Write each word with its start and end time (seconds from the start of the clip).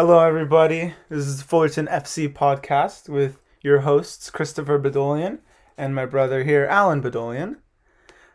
Hello, 0.00 0.20
everybody. 0.20 0.94
This 1.08 1.26
is 1.26 1.38
the 1.38 1.44
Fullerton 1.44 1.88
FC 1.88 2.32
podcast 2.32 3.08
with 3.08 3.40
your 3.62 3.80
hosts, 3.80 4.30
Christopher 4.30 4.78
Bedolian 4.78 5.40
and 5.76 5.92
my 5.92 6.06
brother 6.06 6.44
here, 6.44 6.66
Allen 6.66 7.02
Bedolian. 7.02 7.56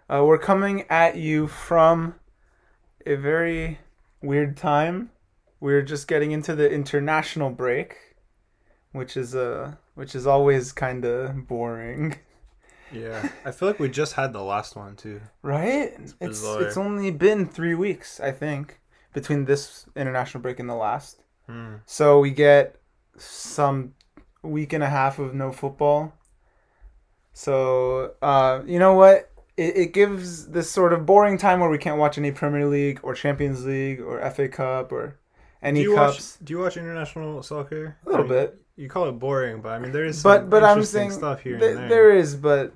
Uh, 0.09 0.25
we're 0.25 0.37
coming 0.37 0.83
at 0.89 1.15
you 1.15 1.47
from 1.47 2.15
a 3.05 3.15
very 3.15 3.79
weird 4.21 4.57
time. 4.57 5.11
We're 5.61 5.83
just 5.83 6.05
getting 6.05 6.33
into 6.33 6.53
the 6.53 6.69
international 6.69 7.49
break, 7.49 7.95
which 8.91 9.15
is 9.15 9.33
uh, 9.33 9.75
which 9.95 10.15
is 10.15 10.27
always 10.27 10.73
kind 10.73 11.05
of 11.05 11.47
boring, 11.47 12.17
Yeah, 12.91 13.29
I 13.45 13.51
feel 13.51 13.69
like 13.69 13.79
we 13.79 13.87
just 13.87 14.15
had 14.15 14.33
the 14.33 14.43
last 14.43 14.75
one 14.75 14.97
too. 14.97 15.21
right? 15.41 15.93
It's 15.97 16.15
it's, 16.19 16.41
bizarre. 16.41 16.77
only 16.77 17.09
been 17.09 17.45
three 17.45 17.73
weeks, 17.73 18.19
I 18.19 18.31
think, 18.31 18.81
between 19.13 19.45
this 19.45 19.85
international 19.95 20.41
break 20.41 20.59
and 20.59 20.69
the 20.69 20.75
last. 20.75 21.22
Hmm. 21.47 21.75
So 21.85 22.19
we 22.19 22.31
get 22.31 22.75
some 23.17 23.93
week 24.41 24.73
and 24.73 24.83
a 24.83 24.89
half 24.89 25.19
of 25.19 25.33
no 25.33 25.51
football. 25.51 26.13
So 27.33 28.13
uh, 28.21 28.61
you 28.65 28.79
know 28.79 28.93
what? 28.93 29.29
It, 29.57 29.75
it 29.77 29.93
gives 29.93 30.47
this 30.47 30.69
sort 30.69 30.93
of 30.93 31.05
boring 31.05 31.37
time 31.37 31.59
where 31.59 31.69
we 31.69 31.77
can't 31.77 31.99
watch 31.99 32.17
any 32.17 32.31
Premier 32.31 32.65
League 32.67 32.99
or 33.03 33.13
Champions 33.13 33.65
League 33.65 34.01
or 34.01 34.19
FA 34.31 34.47
Cup 34.47 34.91
or 34.91 35.17
any 35.61 35.83
Do 35.83 35.89
you 35.91 35.95
cups. 35.95 36.37
watch? 36.39 36.45
Do 36.45 36.53
you 36.53 36.59
watch 36.59 36.77
international 36.77 37.41
soccer? 37.43 37.97
A 38.05 38.09
little 38.09 38.25
I 38.25 38.29
mean, 38.29 38.37
bit, 38.37 38.61
You 38.75 38.89
call 38.89 39.07
it 39.09 39.13
boring, 39.13 39.61
but 39.61 39.69
I 39.69 39.79
mean 39.79 39.91
there 39.91 40.05
is. 40.05 40.21
but 40.23 40.41
Some 40.41 40.49
but 40.49 40.63
I'm 40.63 40.69
interesting 40.71 41.09
saying 41.09 41.11
stuff 41.19 41.41
here 41.41 41.59
th- 41.59 41.75
there. 41.75 41.89
there 41.89 42.11
is, 42.17 42.35
but 42.35 42.73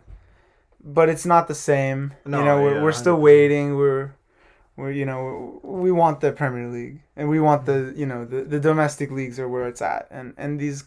but 0.84 1.09
it's 1.09 1.26
not 1.26 1.48
the 1.48 1.55
same. 1.55 2.13
No, 2.26 2.40
you 2.40 2.45
know, 2.45 2.62
we're, 2.62 2.76
yeah, 2.76 2.84
we're 2.84 2.91
still 2.91 3.20
waiting. 3.20 3.76
We're 3.76 4.13
we're 4.77 4.91
you 4.91 5.05
know 5.05 5.59
we 5.63 5.91
want 5.91 6.21
the 6.21 6.31
Premier 6.31 6.70
League 6.70 7.01
and 7.17 7.27
we 7.27 7.41
want 7.41 7.65
the 7.65 7.71
mm-hmm. 7.71 7.99
you 7.99 8.05
know 8.05 8.23
the, 8.23 8.43
the 8.43 8.59
domestic 8.59 9.11
leagues 9.11 9.39
are 9.39 9.49
where 9.49 9.67
it's 9.67 9.81
at 9.81 10.07
and 10.09 10.33
and 10.37 10.59
these 10.59 10.85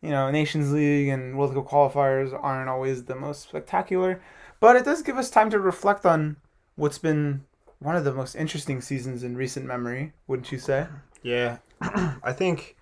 you 0.00 0.10
know 0.10 0.30
Nations 0.30 0.72
League 0.72 1.08
and 1.08 1.38
World 1.38 1.54
Cup 1.54 1.68
qualifiers 1.68 2.36
aren't 2.38 2.68
always 2.68 3.04
the 3.04 3.14
most 3.14 3.42
spectacular, 3.42 4.20
but 4.58 4.74
it 4.74 4.84
does 4.84 5.02
give 5.02 5.16
us 5.16 5.30
time 5.30 5.50
to 5.50 5.60
reflect 5.60 6.04
on 6.04 6.36
what's 6.74 6.98
been 6.98 7.44
one 7.78 7.96
of 7.96 8.04
the 8.04 8.12
most 8.12 8.34
interesting 8.34 8.80
seasons 8.80 9.22
in 9.22 9.36
recent 9.36 9.66
memory. 9.66 10.12
Wouldn't 10.26 10.50
you 10.50 10.58
say? 10.58 10.86
Yeah, 11.22 11.58
I 11.80 12.32
think. 12.32 12.76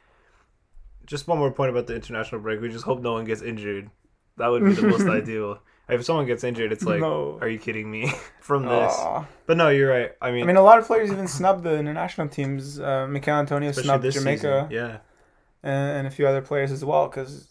Just 1.07 1.27
one 1.27 1.39
more 1.39 1.51
point 1.51 1.71
about 1.71 1.89
the 1.89 1.97
international 1.97 2.41
break. 2.41 2.61
We 2.61 2.69
just 2.69 2.85
hope 2.85 3.01
no 3.01 3.15
one 3.15 3.25
gets 3.25 3.43
injured. 3.43 3.91
That 4.37 4.47
would 4.47 4.65
be 4.65 4.75
the 4.75 4.87
most 4.87 5.09
ideal. 5.09 5.59
If 5.93 6.05
someone 6.05 6.27
gets 6.27 6.45
injured, 6.45 6.73
it's 6.73 6.85
like, 6.85 7.01
No. 7.01 7.39
are 7.41 7.49
you 7.49 7.59
kidding 7.59 7.91
me? 7.91 8.13
From 8.41 8.65
this, 8.65 8.95
Aw. 8.97 9.25
but 9.47 9.57
no, 9.57 9.69
you're 9.69 9.91
right. 9.91 10.13
I 10.21 10.31
mean, 10.31 10.43
I 10.45 10.47
mean, 10.47 10.57
a 10.57 10.63
lot 10.63 10.79
of 10.79 10.87
players 10.87 11.11
even 11.13 11.29
snubbed 11.29 11.63
the 11.65 11.77
international 11.77 12.29
teams. 12.29 12.81
Uh, 12.81 13.07
Michail 13.09 13.37
Antonio 13.37 13.71
snubbed 13.73 14.05
Jamaica. 14.11 14.67
season. 14.69 14.71
Yeah, 14.71 14.99
and, 15.63 15.99
and 15.99 16.07
a 16.07 16.11
few 16.11 16.27
other 16.27 16.41
players 16.43 16.73
as 16.73 16.85
well 16.85 17.09
because 17.09 17.47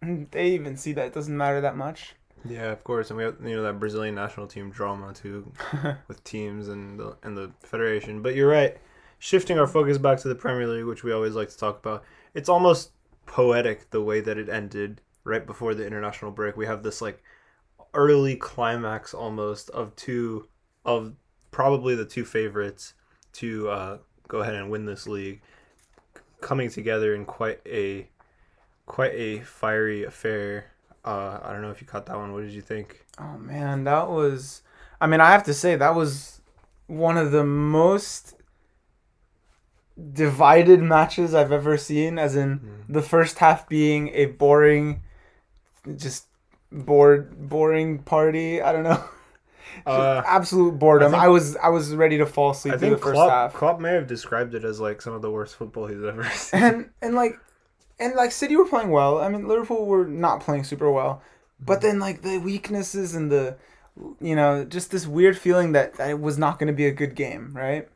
they 0.30 0.50
even 0.50 0.76
see 0.76 0.92
that 0.92 1.06
it 1.06 1.12
doesn't 1.12 1.36
matter 1.36 1.60
that 1.60 1.76
much. 1.76 2.14
yeah, 2.44 2.72
of 2.72 2.82
course. 2.84 3.10
And 3.10 3.18
we 3.18 3.24
have 3.24 3.36
you 3.44 3.54
know 3.56 3.62
that 3.62 3.78
Brazilian 3.78 4.14
national 4.14 4.46
team 4.46 4.70
drama 4.70 5.12
too. 5.12 5.52
with 6.08 6.22
teams 6.24 6.68
and 6.68 6.98
the 6.98 7.16
and 7.22 7.36
the 7.36 7.50
federation. 7.60 8.22
But 8.22 8.34
you're 8.34 8.48
right. 8.50 8.76
Shifting 9.18 9.58
our 9.58 9.66
focus 9.66 9.98
back 9.98 10.18
to 10.20 10.28
the 10.28 10.34
Premier 10.34 10.66
League, 10.66 10.86
which 10.86 11.04
we 11.04 11.12
always 11.12 11.34
like 11.34 11.50
to 11.50 11.58
talk 11.58 11.78
about, 11.78 12.02
it's 12.34 12.48
almost 12.48 12.92
poetic 13.26 13.90
the 13.90 14.00
way 14.02 14.20
that 14.20 14.38
it 14.38 14.48
ended 14.48 15.00
right 15.24 15.46
before 15.46 15.74
the 15.74 15.86
international 15.86 16.30
break. 16.30 16.56
We 16.56 16.66
have 16.66 16.82
this 16.82 17.02
like 17.02 17.22
early 17.94 18.36
climax 18.36 19.14
almost 19.14 19.70
of 19.70 19.94
two 19.96 20.48
of 20.84 21.14
probably 21.50 21.94
the 21.94 22.04
two 22.04 22.24
favorites 22.24 22.94
to 23.32 23.68
uh, 23.68 23.98
go 24.28 24.40
ahead 24.40 24.54
and 24.54 24.70
win 24.70 24.86
this 24.86 25.06
league 25.06 25.40
coming 26.40 26.70
together 26.70 27.14
in 27.14 27.24
quite 27.24 27.60
a 27.66 28.08
quite 28.86 29.14
a 29.14 29.40
fiery 29.40 30.04
affair. 30.04 30.66
Uh, 31.04 31.38
I 31.42 31.52
don't 31.52 31.62
know 31.62 31.70
if 31.70 31.80
you 31.80 31.86
caught 31.86 32.06
that 32.06 32.16
one. 32.16 32.32
What 32.32 32.42
did 32.42 32.52
you 32.52 32.62
think? 32.62 33.06
Oh 33.18 33.38
man, 33.38 33.84
that 33.84 34.08
was. 34.08 34.62
I 35.00 35.06
mean, 35.06 35.20
I 35.20 35.30
have 35.30 35.44
to 35.44 35.54
say 35.54 35.76
that 35.76 35.94
was 35.94 36.40
one 36.86 37.16
of 37.16 37.30
the 37.30 37.44
most 37.44 38.34
divided 40.12 40.80
matches 40.82 41.34
I've 41.34 41.52
ever 41.52 41.76
seen. 41.76 42.18
As 42.18 42.36
in 42.36 42.84
the 42.88 43.02
first 43.02 43.38
half 43.38 43.68
being 43.68 44.08
a 44.08 44.26
boring, 44.26 45.02
just 45.96 46.26
bored, 46.72 47.48
boring 47.48 47.98
party. 47.98 48.62
I 48.62 48.72
don't 48.72 48.84
know. 48.84 49.02
Uh, 49.86 50.22
Absolute 50.26 50.78
boredom. 50.78 51.14
I 51.14 51.24
I, 51.24 51.28
was 51.28 51.56
I 51.56 51.68
was 51.68 51.94
ready 51.94 52.18
to 52.18 52.26
fall 52.26 52.50
asleep 52.50 52.74
I 52.74 52.78
through 52.78 52.90
the 52.90 52.96
think 52.96 53.04
first 53.04 53.14
Klopp, 53.14 53.30
half. 53.30 53.54
Klopp 53.54 53.80
may 53.80 53.92
have 53.92 54.06
described 54.06 54.54
it 54.54 54.64
as 54.64 54.80
like 54.80 55.00
some 55.02 55.12
of 55.14 55.22
the 55.22 55.30
worst 55.30 55.56
football 55.56 55.86
he's 55.86 56.02
ever 56.02 56.24
seen. 56.30 56.62
and 56.62 56.90
and 57.02 57.14
like 57.14 57.38
and 57.98 58.14
like 58.14 58.32
City 58.32 58.56
were 58.56 58.68
playing 58.68 58.90
well. 58.90 59.18
I 59.20 59.28
mean 59.28 59.46
Liverpool 59.46 59.86
were 59.86 60.06
not 60.06 60.40
playing 60.40 60.64
super 60.64 60.90
well. 60.90 61.22
But 61.62 61.82
then 61.82 61.98
like 61.98 62.22
the 62.22 62.38
weaknesses 62.38 63.14
and 63.14 63.30
the 63.30 63.56
you 64.20 64.34
know, 64.36 64.64
just 64.64 64.90
this 64.90 65.06
weird 65.06 65.36
feeling 65.36 65.72
that, 65.72 65.94
that 65.94 66.10
it 66.10 66.20
was 66.20 66.38
not 66.38 66.58
going 66.58 66.68
to 66.68 66.72
be 66.72 66.86
a 66.86 66.92
good 66.92 67.14
game, 67.14 67.52
right? 67.54 67.88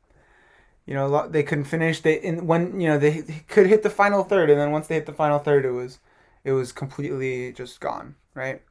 You 0.87 0.95
know, 0.95 1.29
they 1.29 1.43
couldn't 1.43 1.65
finish. 1.65 2.01
They 2.01 2.15
in 2.21 2.47
when 2.47 2.79
you 2.81 2.89
know 2.89 2.99
they, 2.99 3.21
they 3.21 3.45
could 3.49 3.67
hit 3.67 3.83
the 3.83 3.91
final 3.91 4.23
third, 4.23 4.51
and 4.51 4.61
then 4.61 4.71
once 4.71 4.87
they 4.87 4.97
hit 4.97 5.07
the 5.07 5.13
final 5.15 5.39
third, 5.39 5.65
it 5.65 5.71
was 5.71 5.99
it 6.45 6.53
was 6.53 6.73
completely 6.73 7.53
just 7.53 7.81
gone, 7.81 8.17
right? 8.35 8.63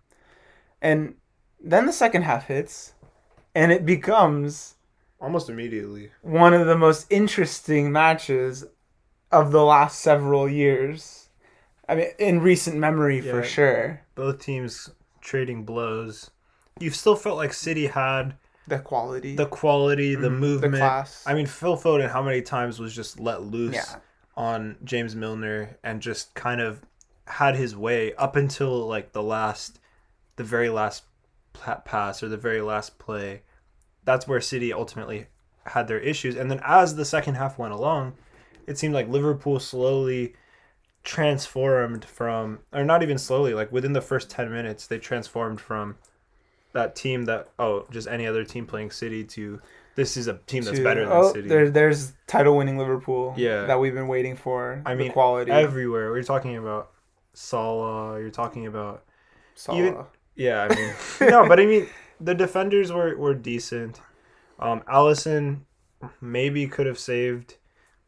And 0.82 1.16
then 1.64 1.86
the 1.86 1.94
second 1.94 2.24
half 2.24 2.48
hits, 2.48 2.94
and 3.56 3.72
it 3.72 3.86
becomes 3.86 4.76
Almost 5.22 5.50
immediately. 5.50 6.12
one 6.22 6.54
of 6.54 6.68
the 6.68 6.78
most 6.78 7.08
interesting 7.10 7.92
matches 7.92 8.66
of 9.32 9.52
the 9.52 9.64
last 9.64 10.00
several 10.02 10.50
years. 10.50 11.30
I 11.88 11.96
mean, 11.96 12.08
in 12.20 12.42
recent 12.42 12.78
memory 12.78 13.22
for 13.22 13.44
sure. 13.44 14.02
Both 14.16 14.40
teams 14.40 14.90
trading 15.22 15.64
blows. 15.64 16.30
You 16.80 16.90
still 16.92 17.16
felt 17.16 17.38
like 17.38 17.54
City 17.54 17.88
had 17.88 18.36
The 18.68 18.80
quality, 18.80 19.36
the 19.36 19.46
quality, 19.46 20.16
the 20.16 20.30
Mhm, 20.30 20.40
movement. 20.40 20.74
the 20.74 20.78
class. 20.80 21.24
I 21.26 21.34
mean, 21.34 21.46
Phil 21.46 21.78
Foden, 21.78 22.10
how 22.10 22.22
many 22.22 22.42
times 22.42 22.80
was 22.80 22.94
just 22.96 23.20
let 23.20 23.44
loose 23.44 23.74
yeah, 23.74 24.00
on 24.36 24.78
James 24.84 25.16
Milner 25.16 25.78
and 25.84 26.02
just 26.02 26.34
kind 26.34 26.60
of 26.62 26.82
had 27.26 27.56
his 27.56 27.76
way 27.76 28.14
up 28.16 28.36
until 28.36 28.88
like 28.88 29.14
the 29.14 29.24
last, 29.24 29.80
the 30.36 30.44
very 30.44 30.70
last 30.70 31.04
pass 31.86 32.22
or 32.22 32.30
the 32.30 32.38
very 32.38 32.62
last 32.62 33.00
play. 33.00 33.42
That's 34.04 34.28
where 34.28 34.42
City 34.42 34.74
ultimately 34.74 35.28
had 35.66 35.88
their 35.88 36.00
issues. 36.00 36.36
And 36.36 36.52
then 36.52 36.60
as 36.64 36.96
the 36.96 37.06
second 37.06 37.36
half 37.36 37.58
went 37.58 37.74
along, 37.74 38.14
it 38.68 38.78
seemed 38.78 38.94
like 38.94 39.08
Liverpool 39.08 39.60
slowly 39.60 40.36
transformed 41.04 42.06
from, 42.06 42.60
or 42.72 42.84
not 42.84 43.04
even 43.04 43.18
slowly, 43.18 43.54
like 43.54 43.72
within 43.72 43.94
the 43.94 44.02
first 44.02 44.30
10 44.30 44.52
minutes, 44.52 44.88
they 44.88 44.98
transformed 44.98 45.60
from 45.60 45.98
that 46.74 46.96
team 46.96 47.26
that, 47.26 47.50
oh, 47.60 47.86
just 47.92 48.08
any 48.08 48.26
other 48.26 48.44
team 48.44 48.66
playing 48.66 48.92
City 48.92 49.24
to 49.24 49.62
this 49.96 50.18
is 50.18 50.28
a 50.28 50.40
team 50.48 50.64
that's 50.64 50.78
to- 50.78 50.84
better 50.84 51.04
than 51.04 51.14
oh, 51.14 51.34
City. 51.34 51.48
There, 51.48 51.70
there's 51.70 52.14
title-winning 52.26 52.78
Liverpool. 52.78 53.36
Yeah. 53.38 53.66
that 53.66 53.80
we've 53.80 53.94
been 53.94 54.08
waiting 54.08 54.36
for. 54.36 54.82
I 54.86 54.96
mean, 54.96 55.12
quality. 55.12 55.52
everywhere. 55.52 56.12
We're 56.12 56.24
talking 56.24 56.58
about 56.58 56.92
Salah. 57.34 58.20
You're 58.20 58.30
talking 58.30 58.66
about 58.68 59.04
Salah. 59.56 59.78
even- 59.78 59.98
yeah. 60.36 60.68
I 60.70 60.76
mean, 60.76 60.94
no, 61.30 61.48
but 61.48 61.60
I 61.60 61.66
mean 61.66 61.88
the 62.20 62.34
defenders 62.36 62.92
were 62.92 63.16
were 63.18 63.34
decent. 63.34 64.00
Um, 64.60 64.82
Alisson 64.82 65.62
maybe 66.22 66.68
could 66.68 66.86
have 66.86 67.00
saved 67.00 67.56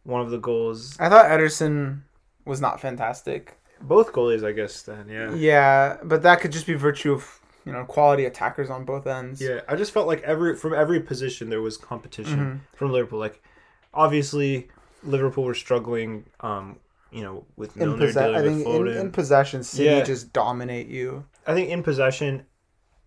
one 0.03 0.21
of 0.21 0.29
the 0.31 0.37
goals. 0.37 0.95
I 0.99 1.09
thought 1.09 1.25
Ederson 1.25 2.01
was 2.45 2.61
not 2.61 2.79
fantastic. 2.79 3.57
Both 3.81 4.13
goalies, 4.13 4.45
I 4.45 4.51
guess. 4.53 4.81
Then 4.83 5.07
yeah. 5.09 5.33
Yeah, 5.33 5.97
but 6.03 6.23
that 6.23 6.39
could 6.41 6.51
just 6.51 6.65
be 6.67 6.73
virtue 6.75 7.13
of 7.13 7.39
you 7.65 7.71
know 7.71 7.83
quality 7.85 8.25
attackers 8.25 8.69
on 8.69 8.85
both 8.85 9.05
ends. 9.07 9.41
Yeah, 9.41 9.61
I 9.67 9.75
just 9.75 9.91
felt 9.91 10.07
like 10.07 10.21
every 10.23 10.55
from 10.55 10.73
every 10.73 10.99
position 10.99 11.49
there 11.49 11.61
was 11.61 11.77
competition 11.77 12.39
Mhm. 12.39 12.77
from 12.77 12.91
Liverpool. 12.91 13.19
Like, 13.19 13.41
obviously, 13.93 14.69
Liverpool 15.03 15.43
were 15.43 15.53
struggling. 15.55 16.25
Um, 16.39 16.77
you 17.15 17.23
know, 17.23 17.45
with 17.55 17.71
In, 17.77 17.89
Milner 17.89 18.07
posse- 18.07 18.19
dealing 18.19 18.35
I 18.35 18.41
think 18.41 18.67
in, 18.67 18.87
in 19.03 19.11
possession, 19.11 19.63
City 19.63 19.85
Yeah. 19.97 20.03
just 20.03 20.33
dominate 20.33 20.87
you. 20.87 21.25
I 21.47 21.53
think 21.55 21.69
in 21.69 21.81
possession, 21.83 22.45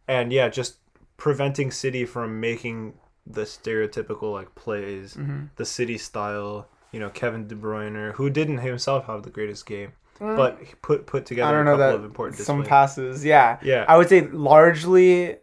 and 0.06 0.32
yeah, 0.32 0.48
just 0.48 0.72
preventing 1.16 1.70
City 1.70 2.04
from 2.06 2.40
making 2.40 2.94
the 3.26 3.42
stereotypical 3.42 4.32
like 4.32 4.54
plays, 4.54 5.14
Mm-hmm. 5.14 5.40
the 5.56 5.64
City 5.66 5.98
style. 5.98 6.68
You 6.92 7.00
know, 7.00 7.10
Kevin 7.10 7.46
De 7.46 7.54
Bruyne, 7.54 8.12
who 8.14 8.30
didn't 8.30 8.58
himself 8.58 9.04
have 9.08 9.22
the 9.22 9.30
greatest 9.30 9.66
game, 9.66 9.92
Mm. 10.20 10.36
but 10.36 10.58
he 10.60 10.72
put 10.80 11.06
put 11.06 11.26
together 11.26 11.50
I 11.50 11.52
don't 11.52 11.60
a 11.60 11.64
know 11.70 11.76
couple 11.76 11.86
that 11.86 11.94
of 11.96 12.04
important 12.04 12.40
some 12.40 12.64
passes, 12.64 13.24
yeah. 13.24 13.58
yeah, 13.62 13.84
I 13.86 13.98
would 13.98 14.08
say 14.08 14.22
largely, 14.68 15.36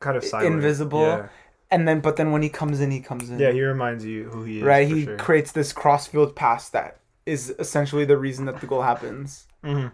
kind 0.00 0.16
of 0.16 0.24
silent. 0.24 0.54
invisible. 0.54 1.06
Yeah. 1.06 1.28
and 1.70 1.86
then 1.86 2.00
but 2.00 2.16
then 2.16 2.32
when 2.32 2.42
he 2.42 2.48
comes 2.48 2.80
in, 2.80 2.90
he 2.90 3.00
comes 3.00 3.30
in. 3.30 3.38
yeah, 3.38 3.52
he 3.52 3.62
reminds 3.62 4.04
you 4.04 4.24
who 4.30 4.42
he 4.42 4.58
is. 4.58 4.64
right. 4.64 4.88
He 4.88 5.04
sure. 5.04 5.16
creates 5.18 5.52
this 5.52 5.72
crossfield 5.72 6.34
pass 6.34 6.68
that 6.70 6.98
is 7.28 7.54
essentially 7.58 8.04
the 8.04 8.16
reason 8.16 8.46
that 8.46 8.60
the 8.60 8.66
goal 8.66 8.82
happens. 8.82 9.46
Mhm. 9.64 9.92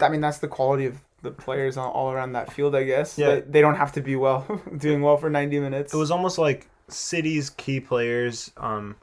I 0.00 0.08
mean, 0.08 0.20
that's 0.20 0.38
the 0.38 0.48
quality 0.48 0.86
of 0.86 1.00
the 1.22 1.30
players 1.30 1.76
all- 1.76 2.12
around 2.12 2.32
that 2.32 2.52
field, 2.52 2.74
I 2.74 2.84
guess. 2.84 3.16
Yeah. 3.18 3.40
They, 3.46 3.60
don't 3.60 3.76
have 3.76 3.92
to 3.92 4.00
be 4.00 4.16
well, 4.16 4.44
doing 4.76 5.02
well 5.02 5.16
for 5.16 5.30
ninety 5.30 5.58
minutes. 5.60 5.92
It 5.94 5.96
was 5.96 6.10
almost 6.10 6.38
like 6.38 6.68
City's 6.88 7.50
key 7.50 7.80
players, 7.80 8.50
um, 8.56 8.96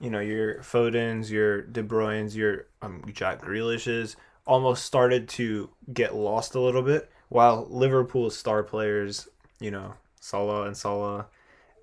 you 0.00 0.10
know, 0.10 0.20
your 0.20 0.56
Fodens, 0.62 1.30
your 1.30 1.62
De 1.62 1.82
Bruyne's, 1.82 2.36
your 2.36 2.66
um, 2.82 3.02
Jack 3.12 3.40
Grealish's 3.42 4.16
almost 4.46 4.84
started 4.84 5.28
to 5.28 5.68
get 5.92 6.14
lost 6.14 6.54
a 6.54 6.60
little 6.60 6.82
bit, 6.82 7.10
while 7.30 7.66
Liverpool's 7.68 8.36
star 8.36 8.62
players, 8.62 9.26
you 9.58 9.70
know, 9.70 9.94
Salah 10.20 10.66
and 10.66 10.76
Salah, 10.76 11.26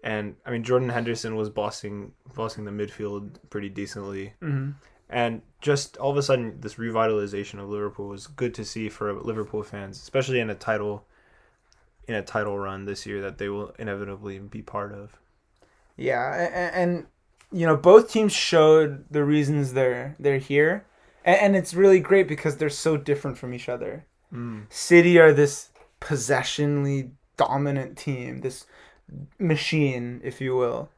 and 0.04 0.36
I 0.46 0.52
mean 0.52 0.64
Jordan 0.64 0.90
Henderson 0.90 1.36
was 1.36 1.50
bossing 1.50 2.14
bossing 2.36 2.66
the 2.66 2.72
midfield 2.72 3.36
pretty 3.50 3.69
decently, 3.69 4.34
Mm-hmm. 4.42 4.72
And 5.10 5.42
just 5.62 5.98
all 5.98 6.12
of 6.12 6.18
a 6.18 6.24
sudden 6.24 6.60
this 6.62 6.76
revitalization 6.76 7.60
of 7.60 7.70
Liverpool 7.70 8.08
was 8.08 8.28
good 8.28 8.54
to 8.56 8.66
see 8.66 8.90
for 8.90 9.14
Liverpool 9.14 9.64
fans, 9.64 9.98
especially 9.98 10.40
in 10.40 10.50
a 10.50 10.56
title 10.56 11.06
in 12.08 12.16
a 12.16 12.22
title 12.22 12.60
run 12.60 12.86
this 12.86 13.06
year 13.06 13.22
that 13.22 13.38
they 13.38 13.48
will 13.48 13.74
inevitably 13.80 14.38
be 14.40 14.62
part 14.62 14.92
of. 14.94 15.18
Yeah, 15.96 16.34
and, 16.36 16.76
and 16.76 17.06
you 17.52 17.66
know 17.66 17.78
both 17.78 18.12
teams 18.12 18.34
showed 18.34 19.06
the 19.10 19.24
reasons 19.24 19.74
they're 19.74 20.16
they're 20.20 20.40
here, 20.40 20.86
and, 21.24 21.40
and 21.40 21.56
it's 21.56 21.74
really 21.74 22.00
great 22.00 22.28
because 22.28 22.58
they're 22.58 22.70
so 22.70 22.98
different 22.98 23.38
from 23.38 23.54
each 23.54 23.70
other. 23.70 24.06
Mm. 24.34 24.66
City 24.70 25.20
are 25.20 25.32
this 25.32 25.70
possessionally 26.00 27.12
dominant 27.38 27.98
team, 27.98 28.42
this 28.42 28.66
machine, 29.40 30.22
if 30.24 30.42
you 30.42 30.56
will. 30.56 30.90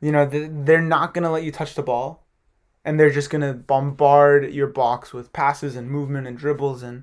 You 0.00 0.12
know, 0.12 0.26
they're 0.26 0.80
not 0.80 1.14
going 1.14 1.24
to 1.24 1.30
let 1.30 1.42
you 1.42 1.50
touch 1.50 1.74
the 1.74 1.82
ball, 1.82 2.22
and 2.86 2.98
they're 3.00 3.10
just 3.10 3.30
going 3.30 3.42
to 3.42 3.52
bombard 3.52 4.52
your 4.54 4.68
box 4.68 5.12
with 5.12 5.32
passes 5.32 5.74
and 5.74 5.90
movement 5.90 6.26
and 6.28 6.38
dribbles 6.38 6.84
and 6.84 7.02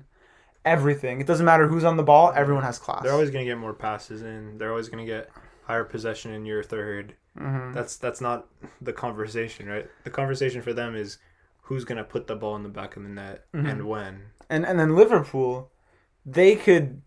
everything. 0.64 1.20
It 1.20 1.26
doesn't 1.26 1.44
matter 1.44 1.68
who's 1.68 1.84
on 1.84 1.98
the 1.98 2.02
ball, 2.02 2.32
everyone 2.34 2.64
has 2.64 2.78
class. 2.78 3.02
They're 3.02 3.12
always 3.12 3.30
going 3.30 3.44
to 3.44 3.50
get 3.50 3.58
more 3.58 3.74
passes 3.74 4.22
in. 4.22 4.56
They're 4.56 4.70
always 4.70 4.88
going 4.88 5.04
to 5.06 5.12
get 5.12 5.30
higher 5.64 5.84
possession 5.84 6.32
in 6.32 6.46
your 6.46 6.62
third. 6.62 7.14
hmm 7.38 7.72
That's 7.72 7.96
that's 7.98 8.20
not 8.22 8.46
the 8.80 8.94
conversation, 8.94 9.66
right? 9.68 9.86
The 10.04 10.10
conversation 10.10 10.62
for 10.62 10.72
them 10.72 10.96
is 10.96 11.18
who's 11.62 11.84
going 11.84 11.98
to 11.98 12.04
put 12.04 12.26
the 12.26 12.36
ball 12.36 12.56
in 12.56 12.62
the 12.62 12.68
back 12.70 12.96
of 12.96 13.02
the 13.02 13.08
net 13.10 13.44
Mhm. 13.54 13.70
and 13.70 13.86
when. 13.86 14.22
And 14.48 14.64
and 14.64 14.80
then 14.80 14.96
Liverpool, 14.96 15.70
they 16.24 16.56
could, 16.56 17.02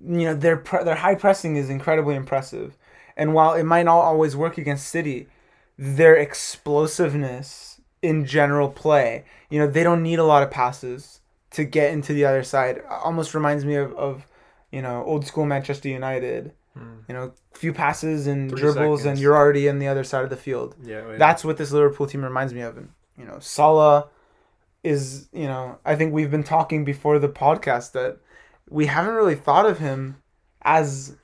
you 0.00 0.24
know, 0.26 0.34
their 0.34 0.56
pre- 0.56 0.82
their 0.84 0.96
high 0.96 1.14
pressing 1.14 1.54
is 1.56 1.70
incredibly 1.70 2.16
impressive, 2.16 2.76
and 3.16 3.32
while 3.32 3.54
it 3.54 3.64
might 3.64 3.84
not 3.84 3.98
always 4.00 4.34
work 4.36 4.58
against 4.58 4.88
City, 4.88 5.28
their 5.76 6.16
explosiveness 6.16 7.77
in 8.02 8.24
general 8.24 8.68
play, 8.68 9.24
you 9.50 9.58
know, 9.58 9.66
they 9.66 9.82
don't 9.82 10.02
need 10.02 10.18
a 10.18 10.24
lot 10.24 10.42
of 10.42 10.50
passes 10.50 11.20
to 11.50 11.64
get 11.64 11.92
into 11.92 12.12
the 12.12 12.24
other 12.24 12.42
side. 12.42 12.82
Almost 12.88 13.34
reminds 13.34 13.64
me 13.64 13.74
of, 13.74 13.92
of 13.94 14.26
you 14.70 14.82
know, 14.82 15.02
old 15.04 15.26
school 15.26 15.46
Manchester 15.46 15.88
United. 15.88 16.52
Mm. 16.76 16.98
You 17.08 17.14
know, 17.14 17.32
few 17.52 17.72
passes 17.72 18.26
and 18.26 18.50
Three 18.50 18.60
dribbles, 18.60 19.04
and 19.04 19.18
you're 19.18 19.36
already 19.36 19.66
in 19.66 19.78
the 19.78 19.88
other 19.88 20.04
side 20.04 20.24
of 20.24 20.30
the 20.30 20.36
field. 20.36 20.76
Yeah. 20.82 21.16
That's 21.16 21.44
what 21.44 21.56
this 21.56 21.72
Liverpool 21.72 22.06
team 22.06 22.22
reminds 22.22 22.54
me 22.54 22.60
of. 22.60 22.76
And 22.76 22.90
you 23.16 23.24
know, 23.24 23.38
Salah 23.40 24.08
is 24.84 25.28
you 25.32 25.46
know 25.46 25.78
I 25.84 25.96
think 25.96 26.12
we've 26.12 26.30
been 26.30 26.44
talking 26.44 26.84
before 26.84 27.18
the 27.18 27.28
podcast 27.28 27.92
that 27.92 28.18
we 28.70 28.86
haven't 28.86 29.14
really 29.14 29.34
thought 29.34 29.66
of 29.66 29.78
him 29.78 30.22
as 30.62 31.16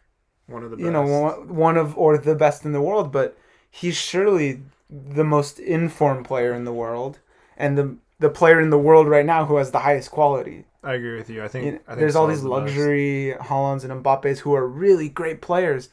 one 0.47 0.65
of 0.65 0.71
the 0.71 0.77
best. 0.77 0.85
you 0.85 0.91
know 0.91 1.45
one 1.47 1.77
of 1.77 1.97
or 1.97 2.19
the 2.19 2.35
best 2.35 2.65
in 2.65 2.73
the 2.73 2.81
world, 2.81 3.13
but 3.13 3.37
he's 3.71 3.97
surely 3.97 4.63
the 4.91 5.25
most 5.25 5.59
informed 5.59 6.25
player 6.25 6.53
in 6.55 6.65
the 6.65 6.73
world 6.73 7.19
and 7.57 7.77
the 7.79 7.97
the 8.21 8.31
player 8.31 8.61
in 8.61 8.71
the 8.71 8.79
world 8.79 9.09
right 9.09 9.27
now 9.27 9.45
who 9.45 9.57
has 9.57 9.71
the 9.71 9.81
highest 9.81 10.11
quality. 10.11 10.65
I 10.83 10.95
agree 10.95 11.17
with 11.17 11.29
you. 11.31 11.43
I 11.43 11.49
think, 11.49 11.65
You 11.65 11.73
know, 11.73 11.79
I 11.87 11.91
think 11.91 12.01
there's 12.01 12.17
all 12.17 12.27
these 12.27 12.43
the 12.43 12.49
luxury 12.49 13.35
Haalands 13.41 13.85
and 13.85 14.05
Mbappe's 14.05 14.41
who 14.41 14.55
are 14.55 14.67
really 14.67 15.09
great 15.09 15.41
players, 15.41 15.89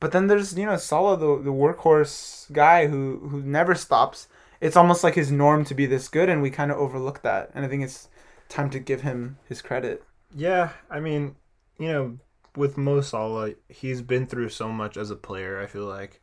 but 0.00 0.12
then 0.12 0.26
there's 0.26 0.56
you 0.56 0.66
know 0.66 0.76
Salah, 0.76 1.16
the 1.16 1.42
the 1.42 1.52
workhorse 1.52 2.50
guy 2.52 2.86
who 2.86 3.28
who 3.30 3.42
never 3.42 3.74
stops. 3.74 4.28
It's 4.60 4.76
almost 4.76 5.02
like 5.04 5.14
his 5.14 5.30
norm 5.30 5.64
to 5.66 5.74
be 5.74 5.86
this 5.86 6.08
good, 6.08 6.28
and 6.28 6.42
we 6.42 6.50
kind 6.50 6.70
of 6.70 6.76
overlook 6.78 7.22
that. 7.22 7.50
And 7.54 7.64
I 7.64 7.68
think 7.68 7.82
it's 7.82 8.08
time 8.48 8.68
to 8.70 8.78
give 8.78 9.02
him 9.02 9.38
his 9.48 9.62
credit. 9.62 10.04
Yeah, 10.34 10.70
I 10.90 11.00
mean, 11.00 11.36
you 11.78 11.88
know, 11.88 12.18
with 12.56 12.76
Mo 12.76 13.00
Salah, 13.00 13.54
he's 13.68 14.02
been 14.02 14.26
through 14.26 14.50
so 14.50 14.68
much 14.68 14.96
as 14.96 15.10
a 15.10 15.16
player. 15.16 15.60
I 15.60 15.66
feel 15.66 15.86
like 15.86 16.20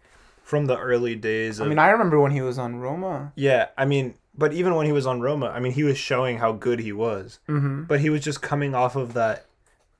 from 0.48 0.66
the 0.66 0.78
early 0.78 1.14
days. 1.14 1.60
Of, 1.60 1.66
I 1.66 1.70
mean, 1.70 1.78
I 1.78 1.90
remember 1.90 2.22
when 2.22 2.32
he 2.32 2.40
was 2.40 2.58
on 2.58 2.78
Roma. 2.78 3.34
yeah, 3.36 3.68
I 3.78 3.84
mean, 3.84 4.14
but 4.34 4.54
even 4.54 4.76
when 4.76 4.86
he 4.86 4.94
was 4.94 5.06
on 5.06 5.20
Roma, 5.20 5.48
I 5.48 5.60
mean, 5.60 5.74
he 5.74 5.84
was 5.84 5.98
showing 5.98 6.38
how 6.38 6.54
good 6.54 6.80
he 6.80 6.94
was. 6.94 7.40
Mm-hmm. 7.50 7.84
But 7.84 8.00
he 8.00 8.10
was 8.10 8.22
just 8.22 8.42
coming 8.42 8.74
off 8.74 8.96
of 8.96 9.14
that 9.14 9.46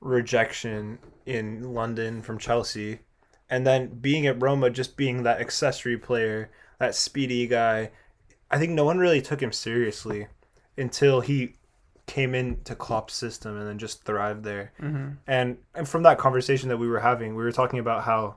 rejection 0.00 1.00
in 1.26 1.74
London 1.74 2.22
from 2.22 2.38
Chelsea, 2.38 3.00
and 3.50 3.66
then 3.66 3.88
being 3.88 4.26
at 4.26 4.40
Roma, 4.40 4.70
just 4.70 4.96
being 4.96 5.22
that 5.24 5.38
accessory 5.38 5.98
player, 5.98 6.50
that 6.78 6.94
speedy 6.94 7.46
guy. 7.46 7.90
I 8.50 8.58
think 8.58 8.72
no 8.72 8.86
one 8.86 8.96
really 8.96 9.20
took 9.20 9.42
him 9.42 9.52
seriously 9.52 10.28
until 10.78 11.20
he 11.20 11.56
came 12.06 12.34
into 12.34 12.74
Klopp's 12.74 13.12
system 13.12 13.58
and 13.58 13.68
then 13.68 13.76
just 13.76 14.02
thrived 14.04 14.44
there. 14.44 14.72
Mm-hmm. 14.80 15.08
And 15.26 15.58
and 15.74 15.86
from 15.86 16.04
that 16.04 16.16
conversation 16.16 16.70
that 16.70 16.78
we 16.78 16.88
were 16.88 17.00
having, 17.00 17.34
we 17.34 17.44
were 17.44 17.52
talking 17.52 17.80
about 17.80 18.04
how 18.04 18.36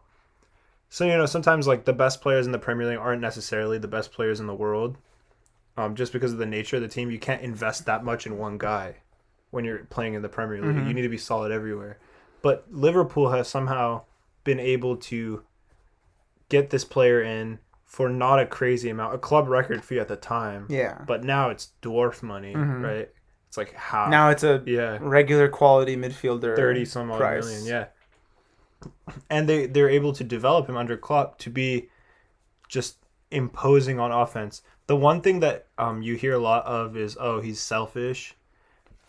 so 0.94 1.06
you 1.06 1.16
know 1.18 1.26
sometimes 1.26 1.68
like 1.68 1.86
the 1.86 1.94
best 1.94 2.22
players 2.22 2.46
in 2.46 2.52
the 2.52 2.60
Premier 2.60 2.86
League 2.88 2.98
aren't 3.00 3.22
necessarily 3.22 3.78
the 3.78 3.88
best 3.88 4.12
players 4.12 4.40
in 4.42 4.46
the 4.48 4.54
world. 4.54 4.98
Um, 5.78 5.96
just 5.96 6.12
because 6.12 6.34
of 6.34 6.38
the 6.38 6.46
nature 6.46 6.76
of 6.76 6.82
the 6.82 6.90
team, 6.90 7.10
you 7.10 7.18
can't 7.18 7.42
invest 7.42 7.86
that 7.86 8.04
much 8.04 8.28
in 8.28 8.38
one 8.38 8.58
guy 8.58 8.98
when 9.52 9.64
you're 9.64 9.86
playing 9.86 10.16
in 10.16 10.22
the 10.22 10.28
Premier 10.30 10.62
League. 10.62 10.76
Mhm. 10.76 10.88
You 10.90 10.94
need 10.94 11.04
to 11.04 11.10
be 11.10 11.18
solid 11.18 11.50
everywhere. 11.52 11.98
But 12.42 12.66
Liverpool 12.70 13.30
has 13.32 13.48
somehow 13.48 14.02
been 14.44 14.60
able 14.60 14.98
to 14.98 15.44
get 16.50 16.72
this 16.72 16.84
player 16.84 17.22
in 17.22 17.60
for 17.86 18.10
not 18.10 18.40
a 18.40 18.46
crazy 18.46 18.90
amount, 18.90 19.16
a 19.16 19.18
club 19.18 19.48
record 19.48 19.84
fee 19.84 20.00
at 20.00 20.10
the 20.10 20.16
time. 20.18 20.66
Yeah. 20.70 20.98
But 21.08 21.24
now 21.24 21.50
it's 21.50 21.72
dwarf 21.82 22.22
money, 22.22 22.54
Mhm. 22.54 22.84
right? 22.84 23.10
It's 23.48 23.58
like 23.58 23.74
how 23.74 24.08
Now 24.10 24.30
it's 24.30 24.44
a 24.44 24.62
yeah 24.66 24.98
regular 25.02 25.48
quality 25.48 25.96
midfielder. 25.96 26.56
thirty 26.56 26.84
some 26.86 27.12
odd 27.12 27.18
price. 27.20 27.46
million, 27.46 27.66
yeah. 27.66 27.86
And 29.30 29.48
they 29.48 29.66
they're 29.68 29.90
able 29.90 30.14
to 30.14 30.24
develop 30.24 30.68
him 30.68 30.78
under 30.78 30.98
Klopp 30.98 31.38
to 31.40 31.50
be 31.50 31.90
just 32.68 32.98
imposing 33.30 34.00
on 34.00 34.12
offense. 34.12 34.62
The 34.88 34.96
one 34.96 35.22
thing 35.22 35.40
that 35.42 35.68
um 35.78 36.02
you 36.02 36.16
hear 36.16 36.34
a 36.34 36.40
lot 36.40 36.66
of 36.66 36.98
is 36.98 37.18
oh 37.20 37.42
he's 37.42 37.60
selfish, 37.60 38.36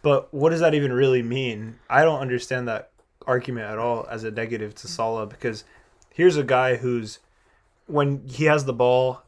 but 0.02 0.32
what 0.32 0.50
does 0.50 0.60
that 0.60 0.74
even 0.74 0.92
really 0.92 1.22
mean? 1.22 1.78
I 1.88 2.04
don't 2.04 2.20
understand 2.20 2.68
that 2.68 2.90
argument 3.26 3.66
at 3.66 3.78
all 3.78 4.06
as 4.10 4.24
a 4.24 4.30
negative 4.30 4.74
to 4.74 4.88
Salah 4.88 5.26
because 5.26 5.64
here's 6.12 6.36
a 6.36 6.44
guy 6.44 6.76
who's 6.76 7.20
when 7.86 8.26
he 8.26 8.44
has 8.44 8.64
the 8.64 8.72
ball 8.72 9.22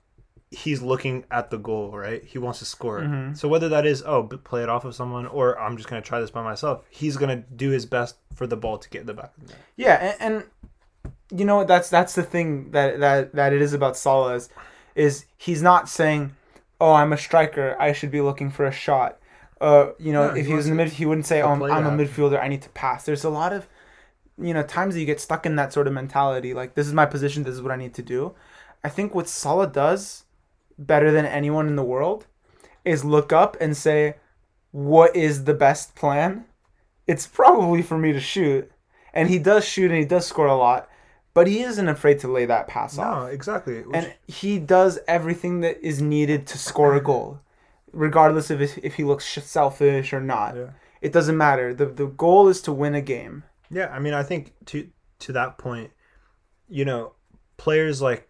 he's 0.54 0.80
looking 0.82 1.24
at 1.30 1.50
the 1.50 1.58
goal, 1.58 1.90
right? 1.92 2.22
He 2.24 2.38
wants 2.38 2.58
to 2.60 2.64
score. 2.64 3.00
Mhm. 3.00 3.36
So 3.36 3.48
whether 3.48 3.68
that 3.68 3.84
is 3.86 4.02
oh 4.06 4.24
play 4.24 4.62
it 4.62 4.68
off 4.68 4.84
of 4.84 4.94
someone 4.94 5.26
or 5.26 5.58
I'm 5.58 5.76
just 5.76 5.88
gonna 5.88 6.02
try 6.02 6.20
this 6.20 6.30
by 6.30 6.42
myself, 6.42 6.82
he's 6.88 7.16
gonna 7.16 7.36
do 7.36 7.70
his 7.70 7.86
best 7.86 8.16
for 8.34 8.46
the 8.46 8.56
ball 8.56 8.78
to 8.78 8.88
get 8.88 9.02
in 9.02 9.06
the 9.06 9.14
back 9.14 9.32
of 9.36 9.46
the 9.46 9.52
net. 9.52 9.62
Yeah, 9.76 10.14
and, 10.20 10.34
and 10.34 10.44
you 11.38 11.44
know? 11.44 11.64
That's 11.64 11.88
that's 11.90 12.14
the 12.14 12.22
thing 12.22 12.70
that 12.72 13.00
that 13.00 13.34
that 13.34 13.52
it 13.52 13.62
is 13.62 13.72
about 13.72 13.96
Salah 13.96 14.34
is, 14.34 14.48
is 14.94 15.24
he's 15.36 15.62
not 15.62 15.88
saying, 15.88 16.34
"Oh, 16.80 16.92
I'm 16.92 17.12
a 17.12 17.16
striker. 17.16 17.76
I 17.78 17.92
should 17.92 18.10
be 18.10 18.20
looking 18.20 18.50
for 18.50 18.64
a 18.66 18.72
shot." 18.72 19.18
Uh, 19.60 19.92
you 19.98 20.12
know, 20.12 20.28
No, 20.28 20.34
if 20.34 20.44
he 20.46 20.50
he 20.50 20.54
was 20.54 20.66
in 20.66 20.72
the 20.72 20.76
mid, 20.76 20.92
he 20.92 21.06
wouldn't 21.06 21.26
say, 21.26 21.40
"Oh, 21.42 21.48
I'm, 21.48 21.62
I'm 21.62 21.86
a 21.86 22.04
midfielder. 22.04 22.40
I 22.40 22.48
need 22.48 22.62
to 22.62 22.68
pass." 22.70 23.04
There's 23.04 23.24
a 23.24 23.30
lot 23.30 23.52
of, 23.52 23.66
you 24.38 24.52
know, 24.52 24.62
times 24.62 24.94
that 24.94 25.00
you 25.00 25.06
get 25.06 25.20
stuck 25.20 25.46
in 25.46 25.56
that 25.56 25.72
sort 25.72 25.86
of 25.86 25.92
mentality. 25.92 26.52
Like, 26.54 26.74
this 26.74 26.86
is 26.86 26.92
my 26.92 27.06
position. 27.06 27.44
This 27.44 27.54
is 27.54 27.62
what 27.62 27.72
I 27.72 27.76
need 27.76 27.94
to 27.94 28.02
do. 28.02 28.34
I 28.82 28.88
think 28.90 29.14
what 29.14 29.28
Salah 29.28 29.66
does 29.66 30.23
better 30.78 31.10
than 31.10 31.26
anyone 31.26 31.68
in 31.68 31.76
the 31.76 31.84
world 31.84 32.26
is 32.84 33.04
look 33.04 33.32
up 33.32 33.56
and 33.60 33.76
say, 33.76 34.16
"What 34.70 35.14
is 35.14 35.44
the 35.44 35.54
best 35.54 35.94
plan?" 35.94 36.46
It's 37.06 37.26
probably 37.26 37.82
for 37.82 37.98
me 37.98 38.12
to 38.12 38.20
shoot 38.20 38.70
and 39.14 39.28
he 39.30 39.38
does 39.38 39.64
shoot 39.64 39.90
and 39.90 40.00
he 40.00 40.04
does 40.04 40.26
score 40.26 40.48
a 40.48 40.56
lot, 40.56 40.88
but 41.32 41.46
he 41.46 41.62
isn't 41.62 41.88
afraid 41.88 42.18
to 42.18 42.28
lay 42.28 42.44
that 42.46 42.66
pass 42.66 42.98
off. 42.98 43.22
No, 43.22 43.26
exactly. 43.26 43.84
And 43.94 44.12
he 44.26 44.58
does 44.58 44.98
everything 45.06 45.60
that 45.60 45.80
is 45.80 46.02
needed 46.02 46.46
to 46.48 46.58
score 46.58 46.94
a 46.94 47.00
goal, 47.00 47.40
regardless 47.92 48.50
of 48.50 48.60
if, 48.60 48.76
if 48.78 48.94
he 48.94 49.04
looks 49.04 49.24
selfish 49.24 50.12
or 50.12 50.20
not. 50.20 50.56
yeah. 50.56 50.70
It 51.00 51.12
doesn't 51.12 51.36
matter. 51.36 51.74
the 51.74 51.86
The 51.86 52.06
goal 52.06 52.48
is 52.48 52.60
to 52.62 52.72
win 52.72 52.94
a 52.94 53.02
game. 53.02 53.44
Yeah, 53.70 53.88
I 53.88 53.98
mean, 53.98 54.14
I 54.14 54.22
think 54.22 54.52
to 54.66 54.88
to 55.20 55.32
that 55.32 55.58
point, 55.58 55.90
you 56.68 56.84
know, 56.86 57.12
players 57.58 58.00
like 58.00 58.28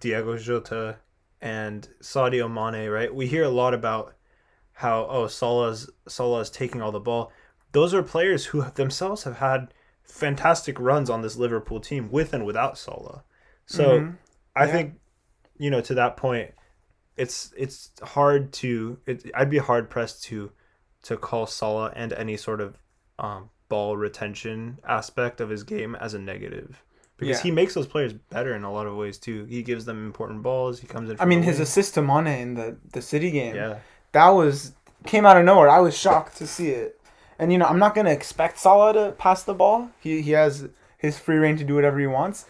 Diogo 0.00 0.36
Jota 0.36 0.96
and 1.40 1.88
Sadio 2.02 2.50
Mane, 2.50 2.88
right? 2.90 3.14
We 3.14 3.26
hear 3.26 3.44
a 3.44 3.48
lot 3.50 3.74
about 3.74 4.14
how 4.74 5.06
oh 5.10 5.26
Salah's 5.26 5.90
Salah's 6.08 6.50
taking 6.50 6.82
all 6.82 6.92
the 6.92 7.00
ball. 7.00 7.32
Those 7.72 7.94
are 7.94 8.02
players 8.02 8.46
who 8.46 8.62
themselves 8.74 9.24
have 9.24 9.38
had 9.38 9.72
fantastic 10.02 10.78
runs 10.80 11.08
on 11.10 11.22
this 11.22 11.36
Liverpool 11.36 11.80
team 11.80 12.10
with 12.10 12.32
and 12.34 12.44
without 12.46 12.78
Salah. 12.78 13.24
So 13.66 14.08
Mhm. 14.08 14.18
I 14.56 14.66
Yeah. 14.66 14.72
think 14.72 15.00
you 15.58 15.70
know 15.70 15.80
to 15.82 15.94
that 15.94 16.16
point, 16.16 16.52
it's 17.16 17.52
it's 17.56 17.90
hard 18.02 18.52
to 18.54 18.98
it, 19.06 19.30
I'd 19.34 19.50
be 19.50 19.58
hard 19.58 19.90
pressed 19.90 20.24
to 20.24 20.52
to 21.02 21.16
call 21.16 21.46
Salah 21.46 21.92
and 21.96 22.12
any 22.12 22.36
sort 22.36 22.60
of 22.60 22.78
um, 23.18 23.50
ball 23.68 23.96
retention 23.96 24.78
aspect 24.86 25.40
of 25.40 25.50
his 25.50 25.62
game 25.64 25.94
as 25.96 26.14
a 26.14 26.18
negative 26.18 26.82
because 27.20 27.36
Yeah. 27.38 27.42
he 27.42 27.50
makes 27.52 27.74
those 27.74 27.86
players 27.86 28.12
better 28.12 28.54
in 28.56 28.64
a 28.64 28.72
lot 28.72 28.86
of 28.88 28.96
ways 28.96 29.18
too. 29.18 29.44
He 29.44 29.62
gives 29.62 29.84
them 29.84 30.04
important 30.04 30.42
balls. 30.42 30.80
He 30.80 30.86
comes 30.88 31.10
in. 31.10 31.16
I 31.20 31.24
mean, 31.26 31.42
his 31.42 31.60
assist 31.60 31.94
to 31.94 32.02
Mane 32.02 32.26
in 32.26 32.54
the 32.54 32.76
the 32.92 33.02
City 33.02 33.30
game. 33.30 33.54
yeah, 33.54 33.76
that 34.12 34.30
was 34.30 34.72
came 35.06 35.24
out 35.24 35.36
of 35.36 35.44
nowhere. 35.44 35.68
I 35.68 35.78
was 35.80 35.96
shocked 35.96 36.36
to 36.38 36.46
see 36.46 36.70
it. 36.70 37.00
And 37.38 37.52
you 37.52 37.58
know, 37.58 37.66
I'm 37.66 37.78
not 37.78 37.94
gonna 37.94 38.10
expect 38.10 38.58
Salah 38.58 38.92
to 38.94 39.12
pass 39.12 39.42
the 39.44 39.54
ball. 39.54 39.90
He 40.00 40.20
he 40.22 40.32
has 40.32 40.68
his 40.98 41.18
free 41.18 41.36
reign 41.36 41.56
to 41.58 41.64
do 41.64 41.74
whatever 41.74 41.98
he 42.00 42.06
wants, 42.06 42.46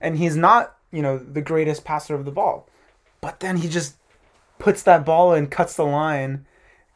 and 0.00 0.16
he's 0.18 0.36
not 0.36 0.76
you 0.90 1.02
know 1.02 1.18
the 1.18 1.42
greatest 1.42 1.84
passer 1.84 2.14
of 2.14 2.24
the 2.24 2.32
ball. 2.32 2.68
But 3.20 3.40
then 3.40 3.58
he 3.58 3.68
just 3.68 3.96
puts 4.58 4.82
that 4.84 5.04
ball 5.04 5.32
and 5.32 5.50
cuts 5.50 5.76
the 5.76 5.84
line 5.84 6.44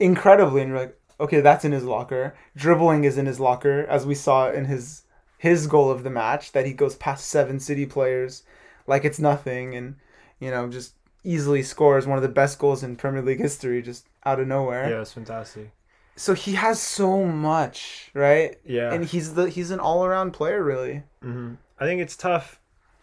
incredibly, 0.00 0.60
and 0.62 0.70
you're 0.70 0.80
like, 0.80 0.98
okay, 1.20 1.40
that's 1.40 1.64
in 1.64 1.72
his 1.72 1.84
locker. 1.84 2.34
Dribbling 2.56 3.04
is 3.04 3.16
in 3.16 3.26
his 3.26 3.38
locker, 3.40 3.86
as 3.88 4.04
we 4.06 4.14
saw 4.14 4.50
in 4.50 4.64
his 4.66 5.02
his 5.38 5.66
goal 5.66 5.90
of 5.90 6.02
the 6.02 6.10
match 6.10 6.52
that 6.52 6.66
he 6.66 6.72
goes 6.72 6.94
past 6.96 7.26
seven 7.28 7.60
City 7.60 7.86
players 7.86 8.42
like 8.86 9.04
it's 9.04 9.18
nothing, 9.18 9.74
and 9.76 9.96
you 10.40 10.50
know 10.50 10.68
just 10.68 10.94
easily 11.24 11.62
scores 11.62 12.06
one 12.06 12.16
of 12.18 12.22
the 12.22 12.28
best 12.28 12.58
goals 12.58 12.82
in 12.82 12.96
Premier 12.96 13.22
League 13.22 13.40
history 13.40 13.82
just 13.82 14.06
out 14.24 14.38
of 14.40 14.46
nowhere. 14.46 14.88
yeah, 14.88 15.00
it's 15.00 15.12
fantastic. 15.12 15.70
So 16.14 16.32
he 16.34 16.54
has 16.54 16.80
so 16.80 17.24
much, 17.24 18.10
right? 18.14 18.58
Yeah, 18.64 18.92
And 18.94 19.04
he's 19.04 19.34
the 19.34 19.50
he's 19.50 19.70
an 19.70 19.80
all 19.80 20.04
around 20.04 20.32
player, 20.32 20.62
really. 20.62 21.02
hmm 21.20 21.54
I 21.78 21.84
think 21.84 22.00
it's 22.00 22.16
tough. 22.16 22.58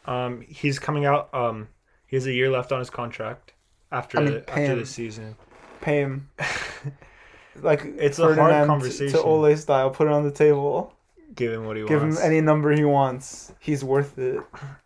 Um, 0.06 0.42
he's 0.42 0.80
coming 0.80 1.06
out. 1.06 1.32
Um, 1.34 1.68
he 2.08 2.16
has 2.16 2.26
a 2.26 2.32
year 2.34 2.50
left 2.50 2.72
on 2.72 2.80
his 2.80 2.90
contract 2.90 3.54
after 3.92 4.18
I 4.18 4.22
mean, 4.22 4.34
the, 4.34 4.50
after 4.50 4.86
season. 4.86 5.36
Pay 5.82 5.98
him 6.00 6.30
like 7.62 7.86
It's 7.98 8.20
a 8.20 8.34
hard 8.34 8.68
conversation. 8.68 9.10
to 9.10 9.22
Ole 9.22 9.56
style. 9.58 9.90
Put 9.92 10.08
it 10.08 10.14
on 10.14 10.24
the 10.24 10.32
table. 10.32 10.94
Give 11.36 11.52
him 11.54 11.66
what 11.66 11.78
he 11.78 11.84
wants. 11.84 11.92
Give 11.92 12.02
him 12.04 12.18
any 12.22 12.42
number 12.42 12.72
he 12.72 12.84
wants. 12.86 13.54
He's 13.60 13.84
worth 13.84 14.18
it. 14.18 14.42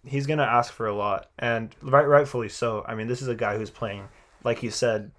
he's 0.06 0.26
gonna 0.28 0.44
ask 0.44 0.72
for 0.74 0.88
a 0.88 0.96
lot, 0.96 1.30
and 1.40 1.76
right, 1.82 2.06
rightfully 2.08 2.50
so. 2.50 2.84
I 2.88 2.96
mean, 2.96 3.08
this 3.08 3.22
is 3.22 3.28
a 3.28 3.36
guy 3.36 3.58
who's 3.58 3.70
playing, 3.70 4.08
like 4.44 4.64
you 4.64 4.72
said, 4.72 5.12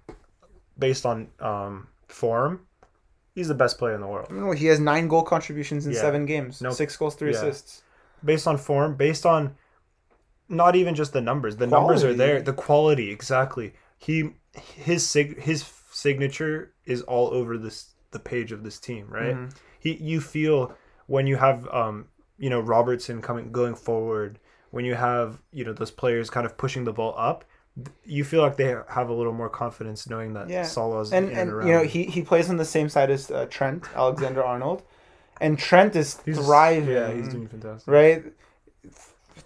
based 0.77 1.05
on 1.05 1.27
um, 1.39 1.87
form. 2.07 2.61
He's 3.35 3.47
the 3.47 3.53
best 3.53 3.77
player 3.77 3.93
in 3.93 4.01
the 4.01 4.07
world. 4.07 4.31
Mean, 4.31 4.55
he 4.57 4.65
has 4.67 4.79
nine 4.79 5.07
goal 5.07 5.23
contributions 5.23 5.85
in 5.85 5.93
Yeah. 5.93 6.01
seven 6.01 6.25
games. 6.25 6.61
No- 6.61 6.71
Six 6.71 6.97
goals, 6.97 7.15
three 7.15 7.31
yeah. 7.31 7.37
assists. 7.37 7.83
Based 8.25 8.47
on 8.47 8.57
form, 8.57 8.95
based 8.95 9.25
on 9.25 9.55
not 10.49 10.75
even 10.75 10.95
just 10.95 11.13
the 11.13 11.21
numbers. 11.21 11.55
The 11.57 11.67
numbers 11.67 12.03
are 12.03 12.13
there. 12.13 12.41
The 12.41 12.53
quality, 12.53 13.11
exactly. 13.11 13.73
He 13.97 14.31
his 14.75 15.07
sig 15.07 15.41
his 15.41 15.63
signature 15.91 16.73
is 16.85 17.01
all 17.03 17.27
over 17.33 17.57
this 17.57 17.93
the 18.11 18.19
page 18.19 18.51
of 18.51 18.63
this 18.63 18.79
team, 18.79 19.07
right? 19.09 19.35
Mhm. 19.35 19.55
He 19.79 19.93
you 19.93 20.19
feel 20.19 20.75
when 21.09 21.27
you 21.27 21.35
have 21.37 21.67
um 21.81 22.05
you 22.37 22.49
know 22.49 22.59
Robertson 22.61 23.21
coming 23.21 23.51
going 23.51 23.75
forward, 23.75 24.39
when 24.71 24.85
you 24.85 24.95
have 24.95 25.39
you 25.51 25.63
know 25.65 25.73
those 25.73 25.91
players 25.91 26.29
kind 26.29 26.45
of 26.45 26.57
pushing 26.57 26.83
the 26.85 26.93
ball 26.93 27.13
up, 27.17 27.43
you 28.05 28.23
feel 28.23 28.41
like 28.41 28.55
they 28.57 28.75
have 28.89 29.09
a 29.09 29.13
little 29.13 29.33
more 29.41 29.49
confidence 29.49 30.09
knowing 30.09 30.33
that 30.33 30.49
Yeah. 30.49 30.63
Salah's 30.63 31.11
And 31.11 31.29
in 31.31 31.37
and 31.37 31.49
around. 31.51 31.67
you 31.67 31.73
know 31.73 31.83
he 31.83 32.03
he 32.05 32.21
plays 32.21 32.49
on 32.49 32.57
the 32.57 32.65
same 32.75 32.87
side 32.89 33.09
as 33.09 33.29
uh, 33.31 33.45
Trent 33.49 33.83
Alexander 33.95 34.43
Arnold, 34.43 34.83
and 35.41 35.57
Trent 35.59 35.95
is 35.95 36.19
He's- 36.25 36.37
thriving. 36.37 36.89
Yeah, 36.95 37.11
he's 37.11 37.27
doing 37.29 37.47
fantastic. 37.47 37.87
right? 37.91 38.23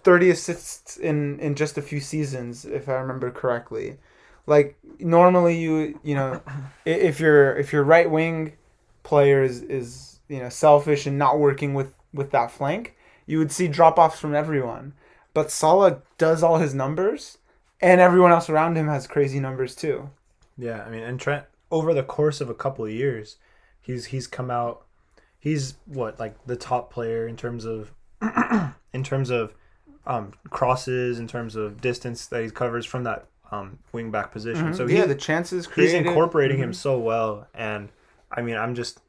Thirty 0.08 0.28
assists 0.30 0.96
in 0.96 1.38
in 1.40 1.54
just 1.54 1.78
a 1.78 1.82
few 1.82 2.00
seasons, 2.00 2.64
if 2.64 2.88
I 2.88 2.94
remember 2.94 3.30
correctly. 3.30 3.96
Like 4.46 4.76
normally, 4.98 5.56
you 5.56 5.98
you 6.02 6.14
know, 6.14 6.40
if 6.84 7.18
your 7.20 7.56
if 7.56 7.72
your 7.72 7.84
right 7.84 8.10
wing 8.10 8.52
player 9.02 9.42
is 9.42 9.62
is 9.62 10.13
you 10.28 10.38
know 10.38 10.48
selfish 10.48 11.06
and 11.06 11.18
not 11.18 11.38
working 11.38 11.74
with 11.74 11.94
with 12.12 12.30
that 12.30 12.50
flank, 12.50 12.96
you 13.26 13.38
would 13.38 13.52
see 13.52 13.68
drop 13.68 13.98
offs 13.98 14.20
from 14.20 14.34
everyone. 14.34 14.94
But 15.32 15.50
Salah 15.50 16.02
does 16.16 16.42
all 16.42 16.58
his 16.58 16.74
numbers, 16.74 17.38
and 17.80 18.00
everyone 18.00 18.30
else 18.32 18.48
around 18.48 18.76
him 18.76 18.86
has 18.88 19.06
crazy 19.06 19.40
numbers 19.40 19.74
too. 19.74 20.10
Yeah, 20.56 20.84
I 20.84 20.90
mean, 20.90 21.02
and 21.02 21.18
Trent 21.18 21.44
over 21.70 21.92
the 21.92 22.04
course 22.04 22.40
of 22.40 22.48
a 22.48 22.54
couple 22.54 22.84
of 22.84 22.90
years, 22.92 23.36
he's 23.80 24.06
he's 24.06 24.26
come 24.26 24.50
out. 24.50 24.84
He's 25.38 25.74
what 25.86 26.18
like 26.20 26.36
the 26.46 26.56
top 26.56 26.92
player 26.92 27.26
in 27.26 27.36
terms 27.36 27.64
of 27.64 27.90
in 28.92 29.02
terms 29.02 29.30
of 29.30 29.52
um, 30.06 30.32
crosses, 30.50 31.18
in 31.18 31.26
terms 31.26 31.56
of 31.56 31.80
distance 31.80 32.26
that 32.26 32.44
he 32.44 32.50
covers 32.50 32.86
from 32.86 33.04
that 33.04 33.26
um, 33.50 33.78
wing 33.92 34.10
back 34.10 34.32
position. 34.32 34.72
So 34.74 34.86
yeah, 34.86 35.06
the 35.06 35.14
chances 35.14 35.68
he's 35.74 35.92
incorporating 35.94 36.58
him 36.58 36.70
Mhm. 36.70 36.74
so 36.74 36.98
well, 36.98 37.48
and 37.54 37.88
I 38.30 38.42
mean, 38.42 38.56
I'm 38.56 38.74
just 38.74 39.00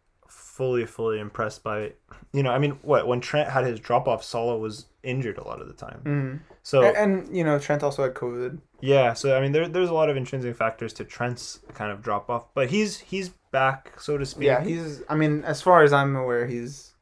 fully 0.55 0.85
fully 0.85 1.19
impressed 1.19 1.63
by 1.63 1.91
you 2.31 2.41
know 2.43 2.51
I 2.51 2.59
mean 2.59 2.79
what 2.81 3.07
when 3.07 3.19
Trent 3.21 3.49
had 3.49 3.65
his 3.65 3.79
drop 3.79 4.07
off, 4.07 4.23
Salah 4.23 4.57
was 4.57 4.85
injured 5.03 5.37
a 5.37 5.43
lot 5.43 5.61
of 5.61 5.67
the 5.67 5.73
time. 5.73 6.01
Mhm. 6.03 6.39
So 6.63 6.83
and, 6.83 6.97
and 6.97 7.37
you 7.37 7.43
know 7.43 7.59
Trent 7.59 7.83
also 7.83 8.03
had 8.03 8.13
COVID. 8.13 8.59
yeah, 8.81 9.13
so 9.13 9.37
I 9.37 9.41
mean, 9.41 9.51
there, 9.51 9.67
there's 9.67 9.89
a 9.89 9.93
lot 9.93 10.09
of 10.09 10.17
intrinsic 10.17 10.55
factors 10.55 10.93
to 10.93 11.03
Trent's 11.03 11.59
kind 11.73 11.91
of 11.91 12.01
drop 12.01 12.29
off, 12.29 12.45
but 12.53 12.69
he's 12.69 12.99
he's 12.99 13.29
back, 13.51 13.99
so 13.99 14.17
to 14.17 14.25
speak. 14.25 14.45
Yeah, 14.47 14.63
he's. 14.63 15.03
I 15.09 15.15
mean, 15.15 15.43
as 15.43 15.61
far 15.61 15.83
as 15.83 15.91
I'm 15.93 16.15
aware, 16.15 16.45
he's 16.47 16.93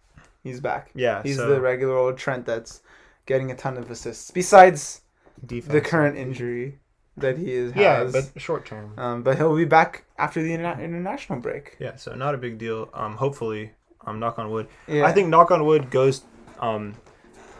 he's 0.43 0.59
back. 0.59 0.89
yeah, 0.95 1.21
He's 1.23 1.37
so 1.37 1.47
the 1.47 1.61
regular 1.61 1.95
old 1.97 2.17
Trent 2.17 2.45
that's 2.45 2.81
getting 3.25 3.51
a 3.51 3.55
ton 3.55 3.77
of 3.77 3.89
assists. 3.89 4.31
Besides 4.31 5.01
defense. 5.45 5.71
the 5.73 5.81
current 5.81 6.17
injury 6.17 6.79
that 7.17 7.37
he 7.37 7.51
is 7.53 7.75
Yeah, 7.75 7.99
has. 7.99 8.11
but 8.31 8.41
short 8.41 8.65
term. 8.65 8.93
um, 8.97 9.23
but 9.23 9.37
he'll 9.37 9.55
be 9.55 9.65
back 9.65 10.05
after 10.17 10.41
the 10.41 10.51
interna- 10.51 10.81
international 10.83 11.39
break. 11.39 11.75
Yeah, 11.79 11.95
so 11.95 12.13
not 12.15 12.33
a 12.33 12.37
big 12.37 12.57
deal. 12.57 12.89
Um, 12.93 13.17
hopefully, 13.17 13.71
um, 14.05 14.19
knock 14.19 14.39
on 14.39 14.49
wood. 14.51 14.67
Yeah. 14.87 15.05
I 15.05 15.11
think 15.11 15.29
knock 15.29 15.51
on 15.51 15.65
wood 15.65 15.89
goes, 15.91 16.23
um, 16.59 16.95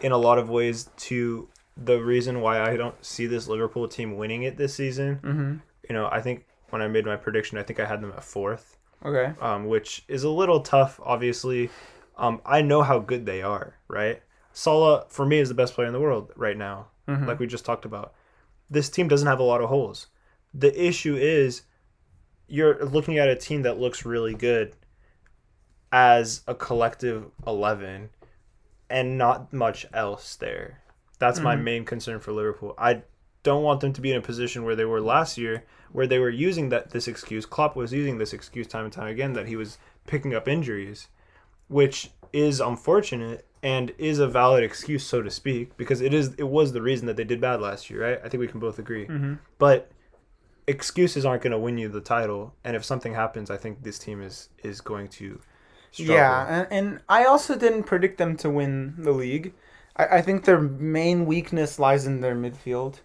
in 0.00 0.12
a 0.12 0.18
lot 0.18 0.38
of 0.38 0.50
ways 0.50 0.90
to 0.96 1.48
the 1.76 1.98
reason 2.02 2.40
why 2.40 2.60
I 2.60 2.76
don't 2.76 2.94
see 3.04 3.26
this 3.26 3.48
Liverpool 3.48 3.88
team 3.88 4.16
winning 4.16 4.42
it 4.42 4.56
this 4.56 4.74
season. 4.74 5.16
Mm-hmm. 5.22 5.54
You 5.88 5.94
know, 5.94 6.08
I 6.10 6.20
think 6.20 6.44
when 6.70 6.82
I 6.82 6.88
made 6.88 7.04
my 7.06 7.16
prediction, 7.16 7.58
I 7.58 7.62
think 7.62 7.80
I 7.80 7.86
had 7.86 8.00
them 8.02 8.12
at 8.16 8.24
fourth. 8.24 8.76
Okay. 9.04 9.34
um, 9.40 9.66
which 9.66 10.02
is 10.08 10.24
a 10.24 10.30
little 10.30 10.60
tough. 10.60 10.98
Obviously, 11.04 11.68
um, 12.16 12.40
I 12.46 12.62
know 12.62 12.80
how 12.82 12.98
good 13.00 13.26
they 13.26 13.42
are. 13.42 13.74
Right, 13.86 14.22
Salah 14.54 15.04
for 15.08 15.26
me 15.26 15.38
is 15.40 15.48
the 15.50 15.54
best 15.54 15.74
player 15.74 15.86
in 15.86 15.92
the 15.92 16.00
world 16.00 16.32
right 16.36 16.56
now. 16.56 16.86
Mhm. 17.06 17.26
Like 17.26 17.38
we 17.38 17.46
just 17.46 17.66
talked 17.66 17.84
about, 17.84 18.14
this 18.70 18.90
team 18.90 19.08
doesn't 19.08 19.28
have 19.28 19.40
a 19.40 19.44
lot 19.44 19.60
of 19.60 19.68
holes. 19.68 20.08
The 20.52 20.72
issue 20.80 21.16
is 21.16 21.62
you're 22.46 22.84
looking 22.84 23.18
at 23.18 23.28
a 23.28 23.36
team 23.36 23.62
that 23.62 23.78
looks 23.78 24.04
really 24.04 24.34
good 24.34 24.74
as 25.92 26.42
a 26.46 26.54
collective 26.54 27.30
eleven, 27.46 28.10
and 28.90 29.16
not 29.16 29.52
much 29.52 29.86
else 29.92 30.36
there. 30.36 30.82
That's 31.18 31.40
my 31.40 31.56
Mhm. 31.56 31.62
main 31.62 31.84
concern 31.84 32.20
for 32.20 32.32
Liverpool. 32.32 32.74
I 32.76 33.02
don't 33.42 33.62
want 33.62 33.80
them 33.80 33.92
to 33.92 34.00
be 34.00 34.10
in 34.10 34.16
a 34.18 34.22
position 34.22 34.64
where 34.64 34.74
they 34.76 34.84
were 34.84 35.00
last 35.00 35.38
year, 35.38 35.64
where 35.92 36.06
they 36.06 36.18
were 36.18 36.30
using 36.30 36.70
that 36.70 36.90
this 36.90 37.06
excuse. 37.06 37.46
Klopp 37.46 37.76
was 37.76 37.92
using 37.92 38.18
this 38.18 38.32
excuse 38.32 38.66
time 38.66 38.84
and 38.84 38.92
time 38.92 39.08
again 39.08 39.34
that 39.34 39.46
he 39.46 39.56
was 39.56 39.78
picking 40.06 40.34
up 40.34 40.48
injuries, 40.48 41.08
which 41.68 42.10
is 42.32 42.60
unfortunate 42.60 43.46
and 43.64 43.94
is 43.96 44.18
a 44.18 44.28
valid 44.28 44.62
excuse, 44.62 45.04
so 45.04 45.22
to 45.22 45.30
speak, 45.30 45.74
because 45.78 46.02
it 46.02 46.12
is 46.12 46.34
it 46.34 46.46
was 46.46 46.72
the 46.72 46.82
reason 46.82 47.06
that 47.06 47.16
they 47.16 47.24
did 47.24 47.40
bad 47.40 47.62
last 47.62 47.88
year, 47.88 48.02
right? 48.08 48.20
I 48.22 48.28
think 48.28 48.40
we 48.40 48.46
can 48.46 48.60
both 48.60 48.78
agree. 48.78 49.06
Mm-hmm. 49.06 49.34
But 49.58 49.90
excuses 50.66 51.24
aren't 51.24 51.42
going 51.42 51.52
to 51.52 51.58
win 51.58 51.78
you 51.78 51.88
the 51.88 52.02
title, 52.02 52.54
and 52.62 52.76
if 52.76 52.84
something 52.84 53.14
happens, 53.14 53.50
I 53.50 53.56
think 53.56 53.82
this 53.82 53.98
team 53.98 54.22
is 54.22 54.50
is 54.62 54.82
going 54.82 55.08
to 55.08 55.40
struggle. 55.90 56.14
Yeah, 56.14 56.46
and, 56.46 56.66
and 56.70 57.00
I 57.08 57.24
also 57.24 57.56
didn't 57.56 57.84
predict 57.84 58.18
them 58.18 58.36
to 58.36 58.50
win 58.50 58.94
the 58.98 59.12
league. 59.12 59.54
I, 59.96 60.18
I 60.18 60.22
think 60.22 60.44
their 60.44 60.60
main 60.60 61.24
weakness 61.24 61.78
lies 61.78 62.06
in 62.06 62.20
their 62.20 62.36
midfield. 62.36 63.00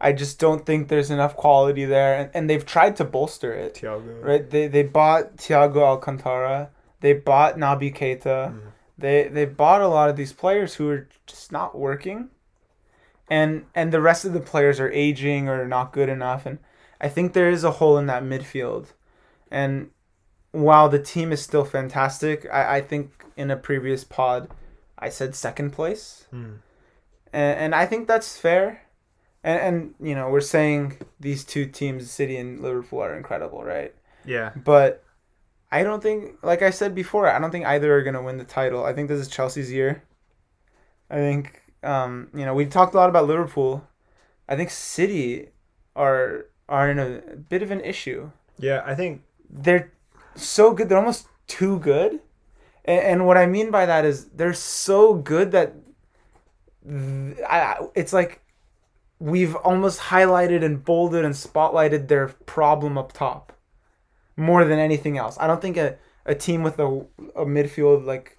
I 0.00 0.12
just 0.12 0.38
don't 0.38 0.64
think 0.64 0.86
there's 0.86 1.10
enough 1.10 1.34
quality 1.34 1.84
there, 1.84 2.14
and, 2.20 2.30
and 2.34 2.48
they've 2.48 2.64
tried 2.64 2.94
to 2.98 3.04
bolster 3.04 3.52
it. 3.52 3.74
Thiago. 3.74 4.22
Right? 4.22 4.48
They 4.48 4.68
they 4.68 4.84
bought 4.84 5.38
Thiago 5.38 5.82
Alcantara. 5.82 6.70
They 7.00 7.14
bought 7.14 7.56
Naby 7.56 7.96
Keita. 7.96 8.52
Mhm. 8.52 8.67
They 8.98 9.28
they 9.28 9.44
bought 9.44 9.80
a 9.80 9.88
lot 9.88 10.10
of 10.10 10.16
these 10.16 10.32
players 10.32 10.74
who 10.74 10.90
are 10.90 11.08
just 11.26 11.52
not 11.52 11.78
working, 11.78 12.30
and 13.30 13.64
and 13.74 13.92
the 13.92 14.00
rest 14.00 14.24
of 14.24 14.32
the 14.32 14.40
players 14.40 14.80
are 14.80 14.90
aging 14.90 15.48
or 15.48 15.66
not 15.66 15.92
good 15.92 16.08
enough. 16.08 16.46
And 16.46 16.58
I 17.00 17.08
think 17.08 17.32
there 17.32 17.48
is 17.48 17.62
a 17.64 17.72
hole 17.72 17.96
in 17.96 18.06
that 18.06 18.24
midfield. 18.24 18.86
And 19.50 19.90
while 20.50 20.88
the 20.88 20.98
team 20.98 21.30
is 21.32 21.40
still 21.42 21.64
fantastic, 21.64 22.46
I, 22.52 22.78
I 22.78 22.80
think 22.80 23.24
in 23.36 23.50
a 23.50 23.56
previous 23.56 24.02
pod, 24.02 24.50
I 24.98 25.08
said 25.10 25.34
second 25.34 25.70
place, 25.72 26.26
Mm. 26.32 26.58
and, 27.32 27.58
and 27.60 27.74
I 27.74 27.86
think 27.86 28.08
that's 28.08 28.36
fair. 28.36 28.82
And, 29.44 29.60
and 29.60 29.94
you 30.08 30.14
know 30.16 30.28
we're 30.28 30.40
saying 30.40 30.98
these 31.20 31.44
two 31.44 31.66
teams, 31.66 32.10
City 32.10 32.36
and 32.36 32.60
Liverpool, 32.60 33.00
are 33.00 33.16
incredible, 33.16 33.62
right? 33.62 33.94
Yeah. 34.24 34.50
But 34.56 35.04
I 35.70 35.82
don't 35.82 36.02
think, 36.02 36.36
like 36.42 36.62
I 36.62 36.70
said 36.70 36.94
before, 36.94 37.28
I 37.28 37.38
don't 37.38 37.50
think 37.50 37.66
either 37.66 37.94
are 37.94 38.02
gonna 38.02 38.22
win 38.22 38.38
the 38.38 38.44
title. 38.44 38.84
I 38.84 38.92
think 38.94 39.08
this 39.08 39.20
is 39.20 39.28
Chelsea's 39.28 39.70
year. 39.72 40.02
I 41.10 41.16
think, 41.16 41.62
um, 41.82 42.28
you 42.34 42.44
know, 42.44 42.54
we 42.54 42.66
talked 42.66 42.94
a 42.94 42.96
lot 42.96 43.10
about 43.10 43.26
Liverpool. 43.26 43.86
I 44.48 44.56
think 44.56 44.70
City 44.70 45.50
are 45.96 46.46
are 46.68 46.90
in 46.90 46.98
a 46.98 47.20
bit 47.48 47.62
of 47.62 47.70
an 47.70 47.80
issue. 47.80 48.30
Yeah, 48.58 48.82
I 48.84 48.94
think 48.94 49.22
They're 49.50 49.92
so 50.34 50.72
good. 50.74 50.88
They're 50.88 50.98
almost 50.98 51.26
too 51.46 51.78
good. 51.78 52.20
And, 52.84 53.00
and 53.00 53.26
what 53.26 53.38
I 53.38 53.46
mean 53.46 53.70
by 53.70 53.86
that 53.86 54.04
is 54.04 54.26
they're 54.26 54.52
so 54.54 55.14
good 55.14 55.52
that 55.52 55.74
th- 56.86 57.38
I- 57.48 57.88
it's 57.94 58.12
like 58.12 58.42
we've 59.18 59.54
almost 59.56 60.00
highlighted 60.00 60.64
and 60.64 60.84
bolded 60.84 61.24
and 61.24 61.34
spotlighted 61.34 62.08
their 62.08 62.28
problem 62.28 62.96
up 62.98 63.12
top 63.12 63.52
more 64.38 64.64
than 64.64 64.78
anything 64.78 65.18
else. 65.18 65.36
I 65.40 65.46
don't 65.46 65.60
think 65.60 65.76
a, 65.76 65.96
a 66.24 66.34
team 66.34 66.62
with 66.62 66.78
a, 66.78 66.86
a 67.36 67.44
midfield 67.44 68.04
like 68.06 68.38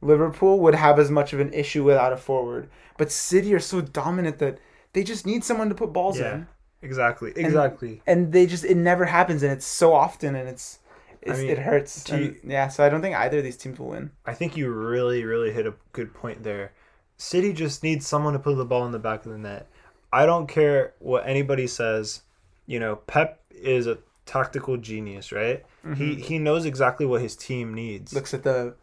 Liverpool 0.00 0.60
would 0.60 0.74
have 0.74 0.98
as 0.98 1.10
much 1.10 1.32
of 1.32 1.40
an 1.40 1.52
issue 1.52 1.84
without 1.84 2.12
a 2.12 2.16
forward. 2.16 2.70
But 2.96 3.10
City 3.12 3.52
are 3.54 3.58
so 3.60 3.80
dominant 3.80 4.38
that 4.38 4.58
they 4.92 5.02
just 5.04 5.26
need 5.26 5.44
someone 5.44 5.68
to 5.68 5.74
put 5.74 5.92
balls 5.92 6.18
Yeah. 6.18 6.34
in. 6.34 6.46
Exactly. 6.82 7.32
Exactly. 7.36 8.00
And 8.06 8.32
they 8.32 8.46
just 8.46 8.64
it 8.64 8.76
never 8.76 9.04
happens 9.04 9.42
and 9.42 9.52
it's 9.52 9.66
so 9.66 9.92
often 9.92 10.34
and 10.34 10.48
it's, 10.48 10.78
it's 11.20 11.38
mean, 11.38 11.50
it 11.50 11.58
hurts. 11.58 12.08
And, 12.08 12.24
you- 12.24 12.36
yeah, 12.44 12.68
so 12.68 12.82
I 12.84 12.88
don't 12.88 13.02
think 13.02 13.16
either 13.16 13.38
of 13.38 13.44
these 13.44 13.58
teams 13.58 13.78
will 13.78 13.88
win. 13.88 14.12
I 14.24 14.32
think 14.32 14.56
you 14.56 14.70
really, 14.70 15.24
really 15.24 15.52
hit 15.52 15.66
a 15.66 15.74
good 15.92 16.14
point 16.14 16.42
there. 16.42 16.72
City 17.18 17.52
just 17.52 17.82
needs 17.82 18.06
someone 18.06 18.32
to 18.32 18.38
put 18.38 18.56
the 18.56 18.64
ball 18.64 18.86
in 18.86 18.92
the 18.92 18.98
back 18.98 19.26
of 19.26 19.32
the 19.32 19.36
net. 19.38 19.68
I 20.10 20.24
don't 20.24 20.46
care 20.46 20.94
what 21.00 21.26
anybody 21.26 21.66
says. 21.66 22.22
You 22.66 22.80
know, 22.80 22.96
Pep 22.96 23.40
is 23.50 23.86
a 23.86 23.98
tactical 24.26 24.76
genius, 24.76 25.32
right? 25.32 25.64
He 25.96 26.14
he 26.16 26.38
knows 26.38 26.64
exactly 26.66 27.06
what 27.06 27.20
his 27.22 27.34
team 27.36 27.74
needs. 27.74 28.12
Looks 28.12 28.34
at 28.34 28.42
the 28.42 28.74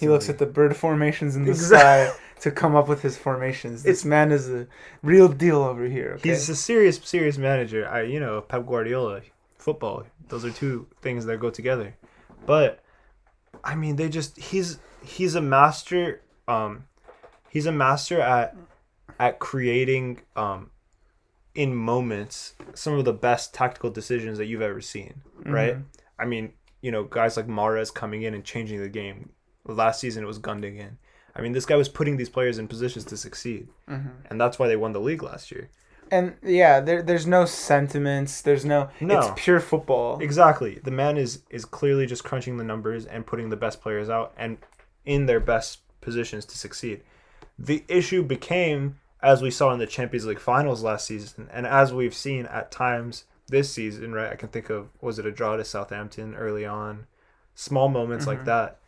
he 0.00 0.08
looks 0.08 0.28
at 0.28 0.38
the 0.38 0.46
bird 0.46 0.76
formations 0.76 1.36
in 1.36 1.44
the 1.44 1.50
Exact- 1.50 2.14
sky 2.14 2.20
to 2.40 2.50
come 2.50 2.74
up 2.76 2.88
with 2.88 3.02
his 3.02 3.16
formations. 3.16 3.82
This 3.82 4.04
man 4.04 4.32
is 4.32 4.48
a 4.50 4.66
real 5.02 5.28
deal 5.28 5.62
over 5.62 5.86
here. 5.86 6.14
Okay? 6.16 6.30
He's 6.30 6.48
a 6.48 6.56
serious, 6.56 6.98
serious 7.02 7.38
manager. 7.38 7.88
I, 7.88 8.02
you 8.02 8.20
know, 8.20 8.40
Pep 8.40 8.66
Guardiola, 8.66 9.22
football. 9.58 10.04
Those 10.28 10.44
are 10.44 10.50
two 10.50 10.86
things 11.02 11.24
that 11.26 11.38
go 11.40 11.50
together. 11.50 11.94
But, 12.44 12.82
I 13.64 13.74
mean, 13.74 13.96
they 13.96 14.08
just 14.08 14.36
he's 14.38 14.78
he's 15.04 15.34
a 15.34 15.40
master. 15.40 16.22
Um, 16.48 16.84
he's 17.48 17.66
a 17.66 17.72
master 17.72 18.20
at 18.20 18.56
at 19.18 19.38
creating 19.38 20.20
um, 20.36 20.70
in 21.56 21.74
moments 21.74 22.54
some 22.74 22.94
of 22.94 23.04
the 23.04 23.12
best 23.12 23.54
tactical 23.54 23.90
decisions 23.90 24.38
that 24.38 24.46
you've 24.46 24.62
ever 24.62 24.80
seen. 24.80 25.22
Right. 25.44 25.74
Mm-hmm. 25.74 25.82
I 26.18 26.24
mean, 26.26 26.52
you 26.82 26.90
know, 26.90 27.04
guys 27.04 27.36
like 27.36 27.46
Mahrez 27.48 27.92
coming 27.92 28.22
in 28.22 28.34
and 28.34 28.44
changing 28.44 28.80
the 28.80 28.88
game. 28.88 29.30
Last 29.66 30.00
season 30.00 30.22
it 30.22 30.26
was 30.26 30.38
Gundogan. 30.38 30.98
I 31.34 31.40
mean, 31.40 31.52
this 31.52 31.66
guy 31.66 31.76
was 31.76 31.88
putting 31.88 32.16
these 32.16 32.28
players 32.28 32.58
in 32.58 32.68
positions 32.68 33.04
to 33.06 33.16
succeed, 33.16 33.68
mm-hmm. 33.88 34.08
and 34.30 34.40
that's 34.40 34.58
why 34.58 34.68
they 34.68 34.76
won 34.76 34.92
the 34.92 35.00
league 35.00 35.22
last 35.22 35.50
year. 35.50 35.68
and 36.10 36.34
yeah, 36.42 36.80
there 36.80 37.02
there's 37.02 37.26
no 37.26 37.44
sentiments. 37.44 38.42
There's 38.42 38.64
no. 38.64 38.90
No. 39.00 39.18
It's 39.18 39.28
pure 39.36 39.60
football. 39.60 40.18
Exactly. 40.20 40.78
The 40.82 40.90
man 40.90 41.16
is 41.16 41.42
is 41.50 41.64
clearly 41.64 42.06
just 42.06 42.24
crunching 42.24 42.56
the 42.56 42.64
numbers 42.64 43.06
and 43.06 43.26
putting 43.26 43.50
the 43.50 43.56
best 43.56 43.80
players 43.80 44.08
out 44.08 44.32
and 44.36 44.58
in 45.04 45.26
their 45.26 45.40
best 45.40 45.80
positions 46.00 46.44
to 46.46 46.58
succeed. 46.58 47.02
The 47.58 47.84
issue 47.88 48.22
became 48.22 48.98
as 49.26 49.42
we 49.42 49.50
saw 49.50 49.72
in 49.72 49.80
the 49.80 49.88
Champions 49.88 50.24
League 50.24 50.38
finals 50.38 50.84
last 50.84 51.04
season 51.04 51.48
and 51.52 51.66
as 51.66 51.92
we've 51.92 52.14
seen 52.14 52.46
at 52.46 52.70
times 52.70 53.24
this 53.48 53.72
season, 53.72 54.12
right? 54.12 54.30
I 54.30 54.36
can 54.36 54.48
think 54.48 54.70
of 54.70 54.88
was 55.00 55.18
it 55.18 55.26
a 55.26 55.32
draw 55.32 55.56
to 55.56 55.64
Southampton 55.64 56.36
early 56.36 56.64
on? 56.64 57.06
Small 57.56 57.88
moments 57.88 58.26
like 58.26 58.38
mm-hmm. 58.38 58.46
that. 58.46 58.78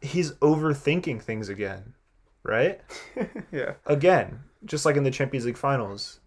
He's 0.00 0.32
overthinking 0.34 1.20
things 1.22 1.48
again, 1.48 1.94
right? 2.44 2.80
yeah. 3.52 3.74
again, 3.84 4.44
just 4.64 4.86
like 4.86 4.96
in 4.96 5.02
the 5.02 5.10
Champions 5.10 5.44
League 5.44 5.56
finals, 5.56 6.20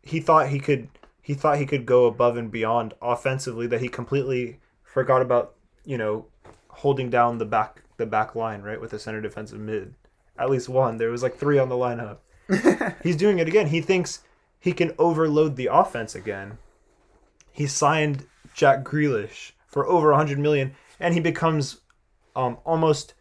he 0.00 0.18
thought 0.18 0.48
he 0.48 0.58
could 0.58 0.88
he 1.20 1.34
thought 1.34 1.58
he 1.58 1.66
could 1.66 1.84
go 1.84 2.06
above 2.06 2.38
and 2.38 2.50
beyond 2.50 2.94
offensively 3.02 3.66
that 3.66 3.82
he 3.82 3.88
completely 3.90 4.60
forgot 4.82 5.20
about, 5.20 5.56
you 5.84 5.98
know, 5.98 6.24
holding 6.68 7.10
down 7.10 7.36
the 7.36 7.44
back 7.44 7.82
the 7.98 8.06
back 8.06 8.34
line, 8.34 8.62
right, 8.62 8.80
with 8.80 8.92
the 8.92 8.98
center 8.98 9.20
defensive 9.20 9.60
mid. 9.60 9.94
At 10.38 10.48
least 10.48 10.70
one. 10.70 10.96
There 10.96 11.10
was 11.10 11.22
like 11.22 11.36
three 11.36 11.58
on 11.58 11.68
the 11.68 11.74
lineup. 11.74 12.18
He's 13.02 13.16
doing 13.16 13.38
it 13.38 13.48
again. 13.48 13.68
He 13.68 13.80
thinks 13.80 14.20
he 14.58 14.72
can 14.72 14.92
overload 14.98 15.56
the 15.56 15.68
offense 15.70 16.14
again. 16.14 16.58
He 17.52 17.66
signed 17.66 18.26
Jack 18.54 18.84
Grealish 18.84 19.52
for 19.66 19.86
over 19.86 20.10
100 20.10 20.38
million 20.38 20.74
and 20.98 21.14
he 21.14 21.20
becomes 21.20 21.80
um 22.34 22.58
almost 22.64 23.14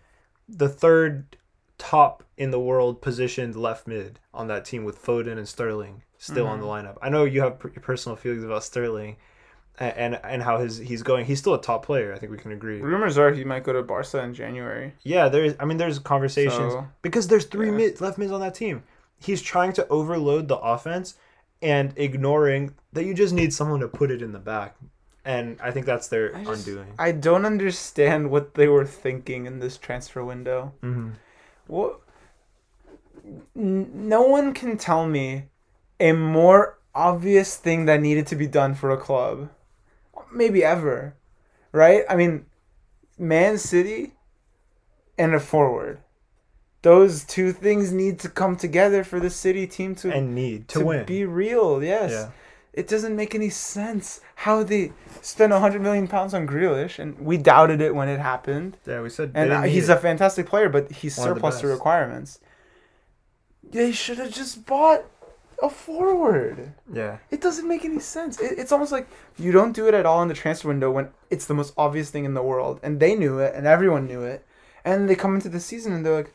the 0.48 0.70
third 0.70 1.38
top 1.78 2.24
in 2.38 2.52
the 2.52 2.60
world 2.60 3.02
positioned 3.02 3.56
left 3.56 3.88
mid 3.88 4.20
on 4.34 4.48
that 4.48 4.66
team 4.66 4.84
with 4.84 5.02
Foden 5.02 5.38
and 5.38 5.48
Sterling 5.48 6.04
still 6.18 6.48
on 6.48 6.60
the 6.60 6.66
lineup. 6.66 6.98
I 7.02 7.10
know 7.10 7.24
you 7.24 7.42
have 7.42 7.60
per- 7.60 7.70
personal 7.70 8.16
feelings 8.16 8.44
about 8.44 8.64
Sterling 8.64 9.18
and, 9.80 9.98
and 9.98 10.20
and 10.24 10.44
how 10.44 10.58
his 10.58 10.78
he's 10.78 11.04
going. 11.04 11.26
He's 11.26 11.40
still 11.40 11.54
a 11.54 11.62
top 11.62 11.86
player. 11.86 12.14
I 12.14 12.18
think 12.18 12.32
we 12.32 12.38
can 12.38 12.52
agree. 12.52 12.82
Rumors 12.82 13.18
are 13.18 13.32
he 13.32 13.44
might 13.44 13.64
go 13.64 13.74
to 13.74 13.84
Barca 13.84 14.20
in 14.24 14.34
January. 14.34 14.94
Yeah, 15.04 15.30
there's. 15.30 15.54
I 15.60 15.66
mean, 15.66 15.78
there's 15.78 16.00
conversations 16.00 16.74
So, 16.74 16.88
because 17.02 17.28
there's 17.28 17.46
three 17.46 17.68
yeah. 17.68 17.78
mid 17.78 18.02
left 18.02 18.18
mids 18.18 18.32
on 18.32 18.42
that 18.42 18.56
team. 18.56 18.84
He's 19.20 19.42
trying 19.42 19.74
to 19.74 19.88
overload 19.88 20.48
the 20.48 20.58
offense 20.58 21.16
and 21.62 21.94
ignoring 21.96 22.76
that 22.94 23.06
you 23.06 23.14
just 23.14 23.34
need 23.34 23.54
someone 23.54 23.80
to 23.80 23.88
put 23.88 24.12
it 24.12 24.22
in 24.22 24.32
the 24.34 24.40
back. 24.40 24.76
And 25.24 25.58
I 25.62 25.72
think 25.72 25.86
that's 25.88 26.08
their 26.08 26.36
I 26.36 26.44
just- 26.44 26.68
undoing. 26.68 26.94
I 27.00 27.12
don't 27.12 27.46
understand 27.46 28.30
what 28.30 28.54
they 28.54 28.68
were 28.68 28.86
thinking 28.86 29.46
in 29.48 29.60
this 29.60 29.78
transfer 29.78 30.24
window. 30.24 30.74
Mm-hmm. 30.84 31.12
What? 31.68 32.00
No 33.56 34.22
one 34.22 34.54
can 34.54 34.78
tell 34.78 35.08
me 35.08 35.46
a 36.00 36.12
more 36.12 36.78
obvious 36.94 37.56
thing 37.58 37.86
that 37.86 38.02
needed 38.02 38.28
to 38.28 38.36
be 38.36 38.46
done 38.48 38.76
for 38.76 38.92
a 38.92 38.98
club, 38.98 39.50
maybe 40.32 40.64
ever, 40.64 41.16
right? 41.72 42.04
I 42.08 42.16
mean, 42.16 42.46
Man 43.18 43.58
City 43.58 44.14
and 45.18 45.34
a 45.34 45.40
forward. 45.40 46.00
Those 46.86 47.24
two 47.24 47.52
things 47.52 47.92
need 47.92 48.20
to 48.20 48.30
come 48.30 48.56
together 48.56 49.04
for 49.04 49.20
the 49.20 49.32
City 49.32 49.66
team 49.66 49.96
to 50.02 50.12
And 50.14 50.36
need 50.36 50.68
to, 50.68 50.80
to 50.80 50.86
win. 50.86 51.06
be 51.06 51.26
real. 51.26 51.84
Yes. 51.84 52.12
yeah. 52.12 52.30
It 52.74 52.88
doesn't 52.88 53.16
make 53.16 53.34
any 53.34 53.50
sense 53.50 54.22
how 54.46 54.62
they 54.62 54.92
spent 55.22 55.52
a 55.52 55.60
hundred 55.60 55.82
million 55.82 56.08
pounds 56.08 56.34
on 56.36 56.46
Grealish, 56.46 57.00
and 57.00 57.18
we 57.30 57.38
doubted 57.38 57.82
it 57.82 57.96
when 57.96 58.08
it 58.08 58.20
happened. 58.20 58.78
Yeah, 58.86 59.02
we 59.02 59.10
said 59.10 59.32
And 59.34 59.52
uh, 59.52 59.62
he's 59.64 59.90
a 59.90 59.98
fantastic 59.98 60.46
player, 60.46 60.70
but 60.70 60.92
he's 60.92 61.18
One 61.18 61.28
surplus 61.28 61.62
to 61.62 61.68
requirements. 61.68 62.40
They 63.64 63.92
should 63.92 64.20
have 64.20 64.32
just 64.32 64.68
bought 64.68 65.06
a 65.64 65.70
forward. 65.70 66.74
yeah. 67.02 67.18
It 67.32 67.42
doesn't 67.42 67.68
make 67.68 67.84
any 67.84 68.00
sense. 68.00 68.40
It, 68.40 68.60
it's 68.60 68.72
almost 68.72 68.92
like 68.92 69.08
you 69.38 69.52
don't 69.52 69.74
do 69.74 69.88
it 69.88 69.94
at 69.96 70.06
all 70.06 70.22
in 70.22 70.28
the 70.28 70.34
transfer 70.44 70.68
window 70.68 70.92
when 70.92 71.10
it's 71.32 71.48
the 71.48 71.58
most 71.62 71.74
obvious 71.78 72.12
thing 72.12 72.26
in 72.26 72.34
the 72.36 72.44
world, 72.44 72.80
and 72.84 73.00
they 73.00 73.16
knew 73.16 73.40
it, 73.40 73.56
and 73.56 73.66
everyone 73.66 74.06
knew 74.06 74.22
it, 74.22 74.46
and 74.84 75.10
they 75.10 75.16
come 75.16 75.34
into 75.34 75.50
the 75.50 75.60
season 75.60 75.92
and 75.94 76.06
they're 76.06 76.18
like, 76.22 76.34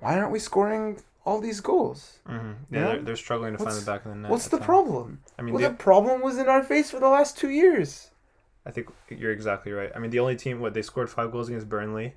"Why 0.00 0.18
aren't 0.18 0.32
we 0.32 0.38
scoring 0.38 1.00
all 1.24 1.40
these 1.40 1.60
goals? 1.60 2.18
hmm 2.26 2.52
Yeah. 2.70 2.86
They're, 2.86 3.02
they're 3.02 3.16
struggling 3.16 3.52
to 3.52 3.58
find 3.58 3.66
What's- 3.68 3.80
the 3.84 3.90
back 3.90 4.04
of 4.04 4.10
the 4.12 4.16
net. 4.18 4.30
What's 4.30 4.48
the 4.48 4.56
times. 4.58 4.66
problem?" 4.66 5.20
I 5.38 5.42
mean, 5.42 5.54
Well, 5.54 5.62
the, 5.62 5.68
the 5.70 5.74
problem 5.74 6.20
was 6.22 6.38
in 6.38 6.48
our 6.48 6.62
face 6.62 6.90
for 6.90 6.98
the 7.00 7.08
last 7.08 7.38
two 7.38 7.50
years. 7.50 8.10
I 8.66 8.70
think 8.70 8.88
you're 9.08 9.32
exactly 9.32 9.72
right. 9.72 9.90
I 9.94 9.98
mean, 9.98 10.10
the 10.10 10.18
only 10.18 10.36
team 10.36 10.60
what 10.60 10.74
they 10.74 10.82
scored 10.82 11.08
five 11.08 11.32
goals 11.32 11.48
against 11.48 11.68
Burnley, 11.68 12.14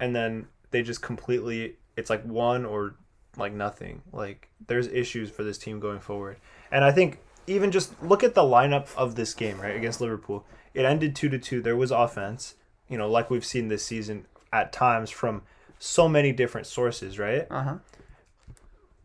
and 0.00 0.14
then 0.14 0.46
they 0.70 0.82
just 0.82 1.02
completely 1.02 1.76
it's 1.96 2.10
like 2.10 2.22
one 2.24 2.64
or 2.64 2.94
like 3.36 3.52
nothing. 3.52 4.02
Like 4.12 4.48
there's 4.66 4.86
issues 4.88 5.30
for 5.30 5.42
this 5.44 5.58
team 5.58 5.80
going 5.80 6.00
forward, 6.00 6.36
and 6.70 6.84
I 6.84 6.92
think 6.92 7.20
even 7.46 7.70
just 7.70 8.00
look 8.02 8.22
at 8.22 8.34
the 8.34 8.42
lineup 8.42 8.88
of 8.96 9.14
this 9.14 9.32
game 9.34 9.60
right 9.60 9.74
against 9.74 10.00
Liverpool. 10.00 10.44
It 10.74 10.84
ended 10.84 11.16
two 11.16 11.28
to 11.30 11.38
two. 11.38 11.62
There 11.62 11.76
was 11.76 11.90
offense, 11.90 12.54
you 12.88 12.98
know, 12.98 13.08
like 13.10 13.30
we've 13.30 13.44
seen 13.44 13.68
this 13.68 13.84
season 13.84 14.26
at 14.52 14.70
times 14.72 15.10
from 15.10 15.42
so 15.78 16.08
many 16.08 16.32
different 16.32 16.66
sources, 16.66 17.18
right? 17.18 17.46
Uh 17.50 17.62
huh. 17.62 17.74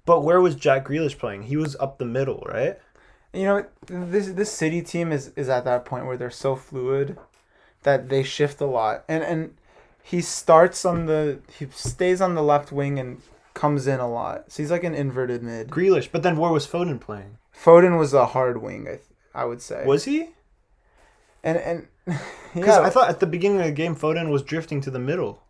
But 0.06 0.22
where 0.22 0.42
was 0.42 0.56
Jack 0.56 0.88
Grealish 0.88 1.18
playing? 1.18 1.44
He 1.44 1.58
was 1.58 1.76
up 1.78 1.98
the 1.98 2.06
middle, 2.06 2.44
right? 2.48 2.78
You 3.34 3.44
know, 3.44 3.66
this 3.88 4.28
this 4.30 4.52
city 4.52 4.82
team 4.82 5.12
is 5.12 5.32
is 5.36 5.50
at 5.50 5.66
that 5.66 5.86
point 5.86 6.06
where 6.06 6.18
they're 6.18 6.30
so 6.30 6.56
fluid 6.56 7.18
that 7.84 8.10
they 8.10 8.24
shift 8.24 8.62
a 8.62 8.66
lot, 8.66 9.04
and 9.08 9.24
and 9.24 9.56
he 10.02 10.22
starts 10.22 10.86
on 10.86 11.06
the 11.06 11.40
he 11.58 11.68
stays 11.72 12.22
on 12.22 12.36
the 12.36 12.44
left 12.44 12.72
wing 12.72 13.00
and 13.00 13.22
comes 13.54 13.88
in 13.88 14.00
a 14.00 14.10
lot. 14.10 14.52
So 14.52 14.64
he's 14.64 14.72
like 14.72 14.84
an 14.84 14.94
inverted 14.94 15.42
mid. 15.42 15.70
Grealish, 15.70 16.10
but 16.12 16.24
then 16.24 16.38
where 16.38 16.52
was 16.52 16.68
Foden 16.68 17.00
playing? 17.00 17.38
Foden 17.56 17.98
was 17.98 18.14
a 18.14 18.28
hard 18.28 18.62
wing, 18.62 18.88
I 18.88 18.92
th- 18.92 19.02
I 19.34 19.46
would 19.46 19.62
say. 19.62 19.84
Was 19.86 20.06
he? 20.06 20.30
and 21.44 21.58
and 21.58 21.88
Because 22.54 22.78
yeah, 22.78 22.82
I 22.82 22.90
thought 22.90 23.10
at 23.10 23.20
the 23.20 23.26
beginning 23.26 23.62
of 23.62 23.66
the 23.66 23.72
game, 23.72 23.96
Foden 23.96 24.30
was 24.30 24.44
drifting 24.44 24.80
to 24.82 24.92
the 24.92 25.00
middle 25.00 25.42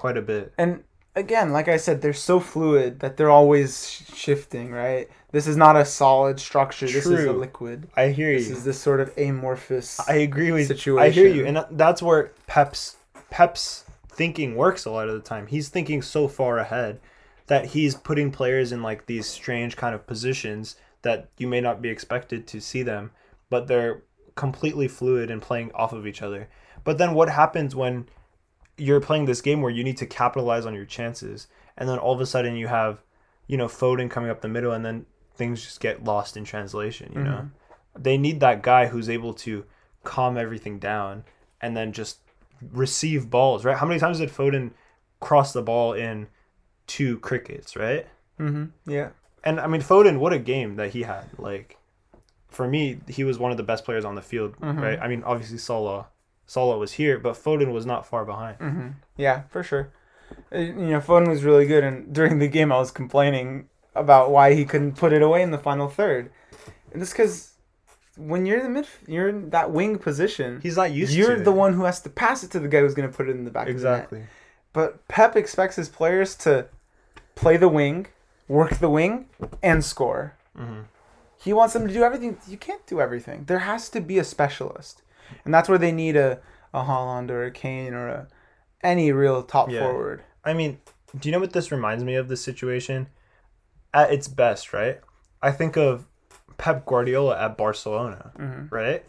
quite 0.00 0.16
a 0.16 0.22
bit. 0.22 0.54
and 0.56 0.82
again, 1.14 1.52
like 1.52 1.68
I 1.68 1.76
said, 1.76 2.00
they're 2.00 2.14
so 2.14 2.40
fluid 2.40 3.00
that 3.00 3.18
they're 3.18 3.30
always 3.30 3.90
sh- 3.90 4.14
shifting. 4.14 4.72
Right. 4.72 5.08
This 5.30 5.46
is 5.46 5.56
not 5.56 5.76
a 5.76 5.84
solid 5.84 6.40
structure. 6.40 6.86
This 6.86 7.04
is 7.06 7.26
a 7.26 7.32
liquid. 7.32 7.88
I 7.94 8.08
hear 8.08 8.32
This 8.32 8.44
you. 8.44 8.48
This 8.48 8.58
is 8.58 8.64
this 8.64 8.80
sort 8.80 9.00
of 9.00 9.12
amorphous. 9.18 10.00
I 10.08 10.14
agree 10.14 10.52
with 10.52 10.68
situation. 10.68 10.98
I 11.06 11.10
hear 11.10 11.28
you, 11.28 11.44
and 11.46 11.64
that's 11.72 12.02
where 12.02 12.32
Pep's 12.46 12.96
Pep's 13.28 13.84
thinking 14.08 14.56
works 14.56 14.86
a 14.86 14.90
lot 14.90 15.08
of 15.08 15.14
the 15.14 15.28
time. 15.28 15.46
He's 15.46 15.68
thinking 15.68 16.00
so 16.00 16.26
far 16.28 16.58
ahead 16.58 16.98
that 17.46 17.66
he's 17.66 17.94
putting 17.94 18.30
players 18.30 18.72
in 18.72 18.82
like 18.82 19.04
these 19.04 19.26
strange 19.26 19.76
kind 19.76 19.94
of 19.94 20.06
positions 20.06 20.76
that 21.02 21.28
you 21.36 21.46
may 21.46 21.60
not 21.60 21.82
be 21.82 21.90
expected 21.90 22.46
to 22.46 22.60
see 22.60 22.82
them, 22.82 23.10
but 23.50 23.66
they're 23.68 24.02
completely 24.34 24.88
fluid 24.88 25.30
and 25.30 25.42
playing 25.42 25.70
off 25.72 25.92
of 25.92 26.06
each 26.06 26.22
other. 26.22 26.48
But 26.84 26.96
then 26.96 27.12
what 27.12 27.28
happens 27.28 27.76
when 27.76 28.06
you're 28.80 29.00
playing 29.00 29.26
this 29.26 29.40
game 29.40 29.60
where 29.62 29.70
you 29.70 29.84
need 29.84 29.96
to 29.98 30.06
capitalize 30.06 30.64
on 30.66 30.74
your 30.74 30.84
chances 30.86 31.46
and 31.76 31.88
then 31.88 31.98
all 31.98 32.12
of 32.14 32.20
a 32.20 32.26
sudden 32.26 32.56
you 32.56 32.66
have 32.68 33.02
you 33.46 33.56
know, 33.56 33.66
Foden 33.66 34.08
coming 34.08 34.30
up 34.30 34.42
the 34.42 34.48
middle, 34.48 34.70
and 34.70 34.84
then 34.84 35.06
things 35.34 35.60
just 35.60 35.80
get 35.80 36.04
lost 36.04 36.36
in 36.36 36.44
translation. 36.44 37.10
You 37.12 37.22
know, 37.24 37.30
Mm-hmm. 37.32 38.02
they 38.02 38.16
need 38.16 38.38
that 38.40 38.62
guy 38.62 38.86
who's 38.86 39.10
able 39.10 39.34
to 39.34 39.64
calm 40.04 40.36
everything 40.38 40.78
down 40.78 41.24
and 41.60 41.76
then 41.76 41.92
just 41.92 42.18
receive 42.72 43.28
balls. 43.28 43.64
Right? 43.64 43.76
How 43.76 43.86
many 43.86 43.98
times 43.98 44.18
did 44.18 44.28
Foden 44.30 44.70
cross 45.18 45.52
the 45.52 45.62
ball 45.62 45.94
in 45.94 46.28
two 46.86 47.18
crickets? 47.18 47.74
Right? 47.74 48.06
Mm-hmm. 48.38 48.66
Yeah. 48.88 49.08
And 49.42 49.58
I 49.58 49.66
mean, 49.66 49.80
Foden, 49.82 50.18
what 50.20 50.32
a 50.32 50.38
game 50.38 50.76
that 50.76 50.90
he 50.90 51.02
had. 51.02 51.24
Like, 51.36 51.76
for 52.48 52.68
me, 52.68 53.00
he 53.08 53.24
was 53.24 53.36
one 53.38 53.50
of 53.50 53.56
the 53.56 53.64
best 53.64 53.84
players 53.84 54.04
on 54.04 54.14
the 54.14 54.22
field. 54.22 54.56
Mhm. 54.60 54.80
Right? 54.80 54.98
I 55.00 55.08
mean, 55.08 55.24
obviously 55.24 55.58
Salah, 55.58 56.06
Salah 56.50 56.78
was 56.84 56.92
here, 57.00 57.16
but 57.26 57.34
Foden 57.44 57.70
was 57.72 57.86
not 57.86 58.06
far 58.12 58.24
behind. 58.24 58.58
Mm-hmm. 58.58 58.88
Yeah, 59.16 59.42
for 59.52 59.62
sure. 59.62 59.84
Uh, 60.52 60.58
You 60.58 60.72
know, 60.92 61.00
Foden 61.00 61.28
was 61.28 61.44
really 61.44 61.66
good, 61.72 61.84
and 61.84 62.12
during 62.18 62.38
the 62.40 62.48
game, 62.48 62.70
I 62.72 62.78
was 62.84 62.90
complaining 63.02 63.68
about 63.94 64.30
why 64.30 64.54
he 64.54 64.64
couldn't 64.64 64.96
put 64.96 65.12
it 65.12 65.22
away 65.22 65.42
in 65.42 65.50
the 65.52 65.58
final 65.68 65.88
third, 65.88 66.30
and 66.92 67.00
it's 67.02 67.12
because 67.12 67.34
when 68.16 68.46
you're 68.46 68.58
in 68.58 68.64
the 68.64 68.74
mid, 68.78 68.86
you're 69.06 69.28
in 69.28 69.50
that 69.50 69.70
wing 69.70 69.98
position. 69.98 70.60
He's 70.62 70.76
not 70.76 70.90
used 70.90 71.14
you're 71.14 71.38
the 71.50 71.52
it. 71.52 71.62
one 71.64 71.72
who 71.74 71.84
has 71.84 72.00
to 72.02 72.10
pass 72.10 72.42
it 72.44 72.50
to 72.54 72.60
the 72.60 72.68
guy 72.68 72.80
who's 72.80 72.94
going 72.94 73.10
to 73.10 73.16
put 73.16 73.28
it 73.28 73.36
in 73.36 73.44
the 73.44 73.50
back. 73.50 73.68
Of 73.68 73.80
the 73.80 73.84
net. 73.84 73.94
Exactly. 73.98 74.22
But 74.72 75.06
Pep 75.08 75.36
expects 75.36 75.76
his 75.76 75.88
players 75.88 76.34
to 76.46 76.66
play 77.42 77.56
the 77.56 77.68
wing, 77.68 78.06
work 78.48 78.72
the 78.78 78.90
wing, 78.90 79.26
and 79.62 79.84
score. 79.84 80.34
hmm 80.56 80.82
He 81.46 81.52
wants 81.52 81.72
them 81.74 81.86
to 81.88 81.94
do 81.94 82.02
everything. 82.08 82.36
You 82.52 82.58
can't 82.58 82.84
do 82.92 83.00
everything. 83.00 83.38
There 83.46 83.60
has 83.72 83.88
to 83.90 84.00
be 84.00 84.18
a 84.18 84.24
specialist, 84.24 85.02
and 85.44 85.52
that's 85.54 85.68
where 85.68 85.78
they 85.78 85.92
need 85.92 86.16
a 86.16 86.40
a 86.72 86.82
Haaland 86.84 87.30
or 87.30 87.44
a 87.44 87.50
Kane 87.50 87.94
or 87.94 88.08
a 88.08 88.28
any 88.82 89.12
real 89.12 89.42
top 89.42 89.70
Yeah. 89.70 89.80
forward. 89.80 90.22
I 90.44 90.52
mean, 90.54 90.78
do 91.18 91.28
you 91.28 91.32
know 91.32 91.40
what 91.40 91.52
this 91.52 91.70
reminds 91.72 92.04
me 92.04 92.14
of? 92.14 92.28
This 92.28 92.42
situation, 92.42 93.08
at 93.92 94.12
its 94.12 94.28
best, 94.28 94.72
right? 94.72 95.00
I 95.42 95.50
think 95.52 95.76
of 95.76 96.06
Pep 96.58 96.86
Guardiola 96.86 97.38
at 97.38 97.56
Barcelona, 97.56 98.32
Mhm. 98.38 98.70
right? 98.70 99.04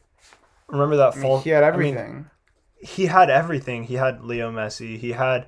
Remember 0.67 0.95
that 0.97 1.15
I 1.15 1.17
mean, 1.17 1.39
he 1.41 1.49
had 1.51 1.63
I 1.63 1.71
mean, 1.77 1.95
everything. 1.97 2.29
he 2.79 3.05
had 3.07 3.29
everything. 3.29 3.83
He 3.83 3.95
had 3.95 4.23
Leo 4.23 4.51
Messi. 4.51 4.97
He 4.97 5.11
had 5.11 5.47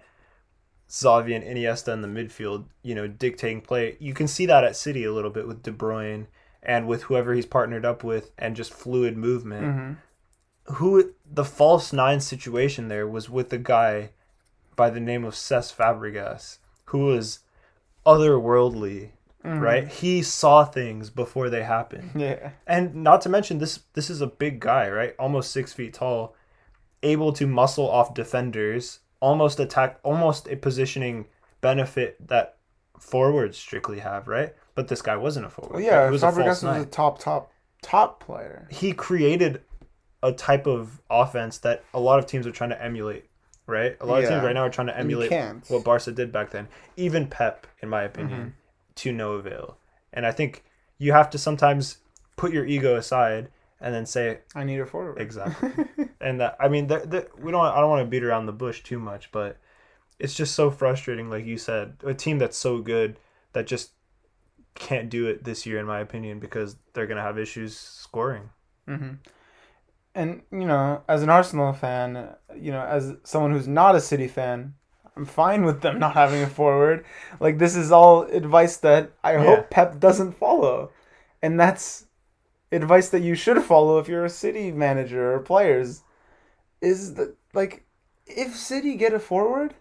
Xavi 0.90 1.36
and 1.36 1.44
Iniesta 1.44 1.92
in 1.94 2.02
the 2.02 2.08
midfield. 2.08 2.66
You 2.84 2.94
know, 2.96 3.08
dictating 3.08 3.62
play. 3.62 3.98
You 4.00 4.14
can 4.14 4.28
see 4.28 4.46
that 4.46 4.64
at 4.64 4.76
City 4.76 5.04
a 5.04 5.14
little 5.14 5.32
bit 5.32 5.48
with 5.48 5.64
De 5.64 5.72
Bruyne 5.72 6.28
and 6.62 6.88
with 6.88 7.04
whoever 7.04 7.34
he's 7.34 7.46
partnered 7.46 7.86
up 7.86 8.04
with, 8.04 8.32
and 8.38 8.56
just 8.56 8.74
fluid 8.74 9.18
movement. 9.18 9.66
hmm 9.66 9.94
Who 10.66 11.14
the 11.30 11.44
false 11.46 11.92
nine 11.94 12.20
situation 12.22 12.88
there 12.88 13.08
was 13.08 13.30
with 13.30 13.50
the 13.50 13.58
guy 13.58 14.12
by 14.76 14.90
the 14.90 15.00
name 15.00 15.24
of 15.26 15.34
Cesc 15.34 15.76
Fabregas, 15.76 16.58
who 16.86 17.00
was 17.06 17.40
otherworldly. 18.06 19.10
Mm-hmm. 19.44 19.60
Right, 19.60 19.88
he 19.90 20.22
saw 20.24 20.64
things 20.64 21.10
before 21.10 21.50
they 21.50 21.64
happened 21.64 22.12
Yeah. 22.16 22.52
and 22.66 22.96
not 22.96 23.20
to 23.24 23.30
mention 23.30 23.58
this 23.58 23.82
this 23.92 24.10
is 24.10 24.22
a 24.22 24.28
big 24.28 24.62
guy 24.62 24.90
right 24.90 25.14
almost 25.20 25.52
six 25.52 25.74
feet 25.74 25.96
tall 25.96 26.34
able 27.02 27.34
to 27.34 27.46
muscle 27.46 27.90
off 27.92 28.14
defenders 28.14 29.00
almost 29.20 29.60
attack 29.60 30.00
almost 30.02 30.48
a 30.48 30.56
positioning 30.56 31.26
benefit 31.60 32.26
that 32.26 32.56
forwards 32.98 33.58
strictly 33.58 34.00
have 34.00 34.30
right 34.30 34.56
but 34.76 34.88
this 34.88 35.02
guy 35.02 35.18
wasn't 35.18 35.46
a 35.46 35.50
forward 35.50 35.74
Well, 35.74 35.84
yeah. 35.84 36.06
he 36.06 36.12
was 36.12 36.24
a 36.24 36.28
Fabregas 36.28 36.64
was 36.64 36.84
a 36.84 36.86
top, 36.86 37.20
top, 37.20 37.52
top 37.82 38.24
player. 38.24 38.66
he 38.72 38.94
created 38.94 39.60
a 40.24 40.32
type 40.32 40.66
of 40.66 41.00
offense 41.12 41.60
that 41.60 41.84
a 41.94 42.00
lot 42.00 42.18
of 42.18 42.26
teams 42.26 42.48
are 42.48 42.52
trying 42.52 42.72
to 42.72 42.82
emulate 42.84 43.26
right 43.68 43.96
a 44.02 44.06
lot 44.06 44.24
of 44.24 44.30
teams 44.30 44.44
right 44.44 44.54
now 44.54 44.64
are 44.64 44.70
trying 44.70 44.88
to 44.88 44.98
emulate 44.98 45.30
what 45.70 45.84
Barca 45.84 46.12
did 46.12 46.32
back 46.32 46.50
then. 46.52 46.68
Even 46.98 47.28
Pep, 47.28 47.68
in 47.82 47.90
my 47.90 48.02
opinion, 48.04 48.40
Mm-hmm. 48.40 48.50
to 48.96 49.12
no 49.12 49.34
avail. 49.34 49.78
And 50.12 50.26
I 50.26 50.32
think 50.32 50.64
you 50.98 51.12
have 51.14 51.30
to 51.30 51.38
sometimes 51.38 51.98
put 52.36 52.52
your 52.52 52.66
ego 52.66 52.96
aside 52.96 53.50
and 53.80 53.94
then 53.94 54.06
say 54.06 54.40
I 54.56 54.64
need 54.64 54.80
a 54.80 54.86
forward. 54.86 55.20
exactly. 55.22 55.70
and 56.22 56.40
that, 56.42 56.56
I 56.60 56.68
mean, 56.68 56.88
the, 56.88 57.00
the, 57.00 57.28
we 57.38 57.52
don't. 57.52 57.66
I 57.66 57.80
don't 57.80 57.90
want 57.90 58.02
to 58.06 58.10
beat 58.10 58.24
around 58.24 58.46
the 58.46 58.54
bush 58.54 58.82
too 58.84 59.00
much, 59.00 59.32
but 59.32 59.58
it's 60.20 60.34
just 60.34 60.56
so 60.56 60.72
frustrating. 60.72 61.30
Like 61.30 61.46
you 61.46 61.58
said, 61.58 61.98
a 62.06 62.14
team 62.14 62.38
that's 62.38 62.58
so 62.58 62.80
good 62.80 63.18
that 63.54 63.68
just 63.68 63.92
can't 64.76 65.10
do 65.10 65.28
it 65.28 65.44
this 65.44 65.66
year, 65.66 65.80
in 65.80 65.86
my 65.86 66.00
opinion, 66.00 66.40
because 66.40 66.76
they're 66.94 67.08
gonna 67.08 67.22
have 67.22 67.38
issues 67.40 67.78
scoring. 67.78 68.50
hmm 68.88 69.14
And 70.16 70.42
you 70.52 70.66
know, 70.66 71.02
as 71.08 71.24
an 71.24 71.30
Arsenal 71.30 71.74
fan, 71.74 72.30
you 72.56 72.72
know, 72.72 72.82
as 72.84 73.14
someone 73.24 73.52
who's 73.52 73.68
not 73.68 73.96
a 73.96 74.02
City 74.02 74.28
fan, 74.28 74.76
I'm 75.18 75.26
fine 75.26 75.64
with 75.64 75.82
them 75.82 76.00
not 76.06 76.14
having 76.14 76.42
a 76.44 76.48
forward. 76.48 77.06
Like 77.40 77.58
this 77.58 77.76
is 77.76 77.92
all 77.92 78.24
advice 78.24 78.78
that 78.78 79.12
I 79.24 79.34
Yeah. 79.34 79.44
hope 79.46 79.70
Pep 79.70 80.00
doesn't 80.00 80.34
follow, 80.34 80.92
and 81.42 81.60
that's 81.60 82.06
advice 82.72 83.10
that 83.10 83.22
you 83.22 83.36
should 83.36 83.64
follow 83.64 84.00
if 84.00 84.08
you're 84.08 84.26
a 84.26 84.30
City 84.30 84.72
manager 84.72 85.34
or 85.34 85.40
players. 85.40 86.04
Is 86.82 87.16
that 87.16 87.36
like 87.54 87.86
if 88.28 88.56
City 88.56 88.96
get 88.96 89.14
a 89.14 89.20
forward, 89.20 89.74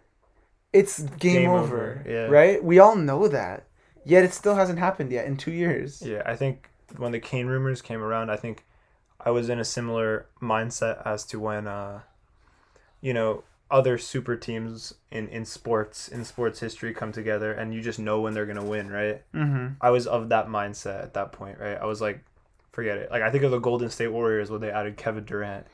it's 0.73 1.01
game, 1.03 1.43
Game 1.43 1.51
over, 1.51 1.61
over, 2.01 2.05
yeah. 2.09 2.27
right? 2.27 2.63
We 2.63 2.79
all 2.79 2.97
know 2.97 3.29
that. 3.29 3.67
Yet 4.05 4.25
it 4.25 4.33
still 4.35 4.57
hasn't 4.57 4.79
happened 4.81 5.13
yet 5.13 5.27
in 5.27 5.37
two 5.37 5.53
years. 5.53 6.03
Yeah, 6.03 6.23
I 6.27 6.35
think 6.37 6.69
when 6.97 7.13
the 7.13 7.21
Kane 7.21 7.47
rumors 7.47 7.81
came 7.83 8.01
around, 8.03 8.31
I 8.31 8.37
think 8.37 8.65
I 9.25 9.31
was 9.31 9.49
in 9.49 9.59
a 9.59 9.65
similar 9.65 10.27
mindset 10.41 11.07
as 11.07 11.25
to 11.27 11.39
when, 11.41 11.67
uh, 11.67 12.01
you 13.01 13.15
know, 13.15 13.45
other 13.71 13.97
super 13.97 14.37
teams 14.37 14.95
in, 15.11 15.29
in 15.29 15.45
sports 15.47 16.09
in 16.09 16.25
sports 16.25 16.61
history 16.61 16.93
come 16.93 17.11
together, 17.13 17.53
and 17.53 17.73
you 17.73 17.81
just 17.81 17.99
know 17.99 18.21
when 18.21 18.35
they're 18.35 18.47
gonna 18.47 18.65
win, 18.65 18.91
right? 18.91 19.23
Mm-hmm. 19.35 19.75
I 19.81 19.91
was 19.91 20.07
of 20.07 20.29
that 20.29 20.49
mindset 20.49 21.03
at 21.03 21.15
that 21.15 21.33
point, 21.33 21.59
right? 21.59 21.79
I 21.81 21.87
was 21.87 22.01
like, 22.01 22.21
forget 22.73 22.99
it. 22.99 23.11
Like 23.11 23.23
I 23.23 23.31
think 23.31 23.45
of 23.45 23.51
the 23.51 23.59
Golden 23.59 23.89
State 23.91 24.09
Warriors 24.09 24.51
when 24.51 24.61
they 24.61 24.71
added 24.71 24.97
Kevin 24.99 25.25
Durant, 25.25 25.67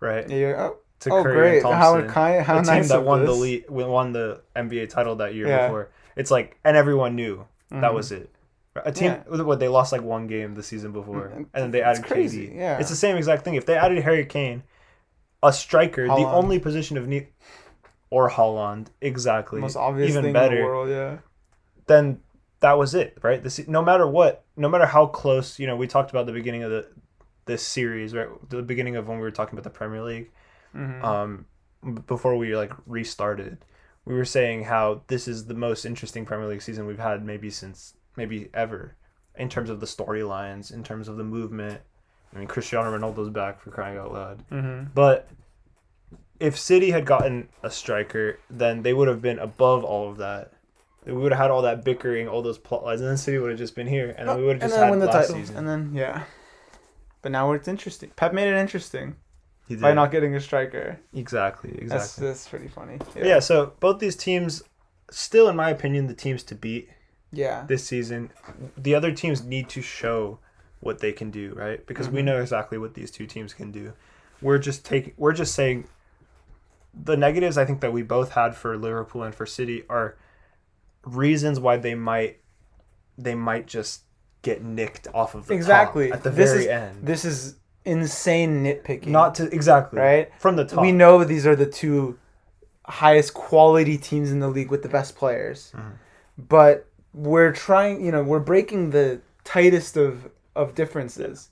right? 0.00 0.28
Yeah. 0.28 0.54
Oh, 0.58 0.76
To 1.00 1.10
oh 1.10 1.22
Curry 1.22 1.34
great! 1.36 1.64
and 1.64 1.72
How 1.74 1.92
Thompson 1.94 2.10
kind, 2.10 2.44
how 2.44 2.54
the 2.56 2.62
team 2.62 2.74
nice 2.74 2.88
that 2.88 2.98
of 2.98 3.04
won 3.04 3.24
the 3.24 3.32
league, 3.32 3.70
won 3.70 4.12
the 4.12 4.42
NBA 4.54 4.90
title 4.90 5.16
that 5.16 5.34
year 5.34 5.46
Yeah. 5.46 5.68
before. 5.68 5.88
It's 6.16 6.30
like, 6.30 6.58
and 6.64 6.76
everyone 6.76 7.14
knew 7.16 7.46
that 7.70 7.92
Mhm. 7.92 7.94
was 7.94 8.12
it. 8.12 8.28
A 8.84 8.92
team, 8.92 9.12
what 9.28 9.58
they 9.60 9.68
lost 9.68 9.92
like 9.92 10.02
one 10.02 10.26
game 10.26 10.54
the 10.54 10.62
season 10.62 10.92
before, 10.92 11.28
Mm, 11.28 11.36
and 11.36 11.48
then 11.54 11.70
they 11.70 11.82
added 11.82 12.04
crazy, 12.04 12.48
KD. 12.48 12.56
yeah. 12.56 12.78
it's 12.78 12.90
the 12.90 12.96
same 12.96 13.16
exact 13.16 13.44
thing. 13.44 13.54
If 13.54 13.66
they 13.66 13.76
added 13.76 14.02
Harry 14.02 14.24
Kane, 14.26 14.62
a 15.42 15.52
striker, 15.52 16.06
the 16.06 16.12
only 16.14 16.58
position 16.58 16.96
of 16.96 17.06
need, 17.08 17.28
or 18.10 18.30
Haaland, 18.30 18.88
exactly, 19.00 19.60
most 19.60 19.76
obvious 19.76 20.10
even 20.10 20.22
thing 20.22 20.28
in 20.30 20.32
better, 20.32 20.56
the 20.58 20.62
world. 20.64 20.88
Yeah. 20.88 21.18
then 21.86 22.20
that 22.60 22.76
was 22.76 22.94
it, 22.94 23.16
right? 23.22 23.42
This, 23.42 23.66
no 23.68 23.82
matter 23.82 24.06
what, 24.06 24.44
no 24.56 24.68
matter 24.68 24.86
how 24.86 25.06
close, 25.06 25.58
you 25.60 25.66
know, 25.68 25.76
we 25.76 25.86
talked 25.86 26.10
about 26.10 26.26
the 26.26 26.32
beginning 26.32 26.62
of 26.64 26.70
the 26.70 26.86
this 27.46 27.62
series, 27.62 28.12
right? 28.14 28.28
The 28.50 28.62
beginning 28.62 28.96
of 28.96 29.06
when 29.08 29.18
we 29.18 29.22
were 29.22 29.30
talking 29.30 29.54
about 29.56 29.64
the 29.64 29.70
Premier 29.78 30.02
League 30.02 30.30
Mhm. 30.76 31.02
um, 31.02 31.46
before 32.06 32.36
we 32.36 32.54
like 32.56 32.72
restarted, 32.86 33.64
we 34.04 34.14
were 34.14 34.24
saying 34.24 34.64
how 34.64 35.02
this 35.06 35.28
is 35.28 35.46
the 35.46 35.54
most 35.54 35.84
interesting 35.84 36.24
Premier 36.26 36.46
League 36.48 36.60
season 36.62 36.86
we've 36.86 36.98
had 36.98 37.24
maybe 37.24 37.48
since 37.48 37.94
maybe 38.18 38.50
ever, 38.52 38.94
in 39.36 39.48
terms 39.48 39.70
of 39.70 39.80
the 39.80 39.86
storylines, 39.86 40.70
in 40.72 40.82
terms 40.84 41.08
of 41.08 41.16
the 41.16 41.24
movement. 41.24 41.80
I 42.34 42.38
mean, 42.38 42.48
Cristiano 42.48 42.94
Ronaldo's 42.94 43.30
back 43.30 43.58
for 43.60 43.70
crying 43.70 43.96
out 43.96 44.12
loud. 44.12 44.44
Mhm. 44.50 44.88
But 44.94 45.28
if 46.38 46.58
City 46.58 46.90
had 46.90 47.06
gotten 47.06 47.48
a 47.62 47.70
striker, 47.70 48.38
then 48.50 48.82
they 48.82 48.92
would 48.92 49.08
have 49.08 49.22
been 49.22 49.38
above 49.38 49.82
all 49.84 50.10
of 50.10 50.18
that. 50.18 50.52
We 51.06 51.12
would 51.14 51.32
have 51.32 51.40
had 51.40 51.50
all 51.50 51.62
that 51.62 51.84
bickering, 51.84 52.28
all 52.28 52.42
those 52.42 52.58
plot 52.58 52.84
lines, 52.84 53.00
and 53.00 53.08
then 53.08 53.16
City 53.16 53.38
would 53.38 53.48
have 53.50 53.58
just 53.58 53.74
been 53.74 53.86
here, 53.86 54.14
and 54.18 54.28
then 54.28 54.36
we 54.36 54.44
would 54.44 54.60
have 54.60 54.70
just 54.70 54.78
had 54.78 54.90
win 54.90 54.98
the 54.98 55.06
last 55.06 55.28
title, 55.28 55.36
season. 55.36 55.56
and 55.56 55.68
then 55.68 55.90
yeah. 55.94 56.24
But 57.22 57.32
now 57.32 57.50
it's 57.52 57.66
interesting. 57.66 58.10
Pep 58.14 58.32
made 58.34 58.46
it 58.48 58.56
interesting 58.58 59.16
He 59.66 59.74
by 59.76 59.92
not 59.94 60.10
getting 60.10 60.34
a 60.36 60.40
striker. 60.40 61.00
exactly, 61.14 61.70
That's 61.70 61.82
exactly. 62.18 62.26
that's 62.26 62.48
pretty 62.48 62.68
funny. 62.68 62.98
yeah. 63.16 63.38
so 63.40 63.72
both 63.80 63.98
these 64.00 64.16
teams, 64.16 64.62
still 65.10 65.48
in 65.48 65.56
my 65.56 65.70
opinion, 65.70 66.08
the 66.08 66.14
teams 66.14 66.42
to 66.44 66.54
beat 66.54 66.90
Yeah. 67.32 67.64
this 67.66 67.84
season. 67.84 68.30
The 68.76 68.94
other 68.94 69.12
teams 69.12 69.44
need 69.44 69.68
to 69.70 69.82
show 69.82 70.38
what 70.80 71.00
they 71.00 71.12
can 71.12 71.30
do, 71.30 71.52
right? 71.54 71.84
Because 71.86 72.08
we 72.08 72.20
Mhm. 72.20 72.24
know 72.26 72.40
exactly 72.40 72.78
what 72.78 72.94
these 72.94 73.10
two 73.10 73.26
teams 73.26 73.52
can 73.52 73.70
do. 73.72 73.92
We're 74.40 74.58
just 74.58 74.84
taking 74.84 75.12
we're 75.16 75.32
just 75.32 75.54
saying 75.54 75.88
the 76.94 77.16
negatives 77.16 77.58
I 77.58 77.64
think 77.64 77.80
that 77.80 77.92
we 77.92 78.02
both 78.02 78.32
had 78.32 78.54
for 78.56 78.76
Liverpool 78.76 79.22
and 79.22 79.34
for 79.34 79.44
City 79.46 79.84
are 79.90 80.16
reasons 81.04 81.60
why 81.60 81.76
they 81.76 81.94
might 81.94 82.40
they 83.16 83.34
might 83.34 83.66
just 83.66 84.02
get 84.42 84.62
nicked 84.62 85.08
off 85.12 85.34
of 85.34 85.46
the 85.48 85.54
Exactly. 85.54 86.12
at 86.12 86.22
the 86.22 86.30
This 86.30 86.50
very 86.52 86.64
is- 86.64 86.68
end. 86.70 87.06
This 87.06 87.24
is 87.24 87.56
insane 87.84 88.62
nitpicking. 88.64 89.08
Not 89.08 89.34
to 89.36 89.52
exactly 89.52 89.98
right. 90.00 90.30
from 90.38 90.56
the 90.56 90.64
top. 90.64 90.80
We 90.80 90.92
know 90.92 91.24
these 91.24 91.46
are 91.46 91.56
the 91.56 91.66
two 91.66 92.18
highest 92.86 93.34
quality 93.34 93.98
teams 93.98 94.30
in 94.30 94.38
the 94.40 94.48
league 94.48 94.70
with 94.70 94.82
the 94.82 94.88
best 94.88 95.16
players, 95.16 95.72
Mhm. 95.76 95.92
but 96.38 96.87
we're 97.18 97.52
trying. 97.52 98.04
You 98.04 98.12
know, 98.12 98.22
we're 98.22 98.40
breaking 98.52 98.90
the 98.90 99.20
tightest 99.44 99.96
of 99.96 100.30
of 100.54 100.74
differences, 100.74 101.48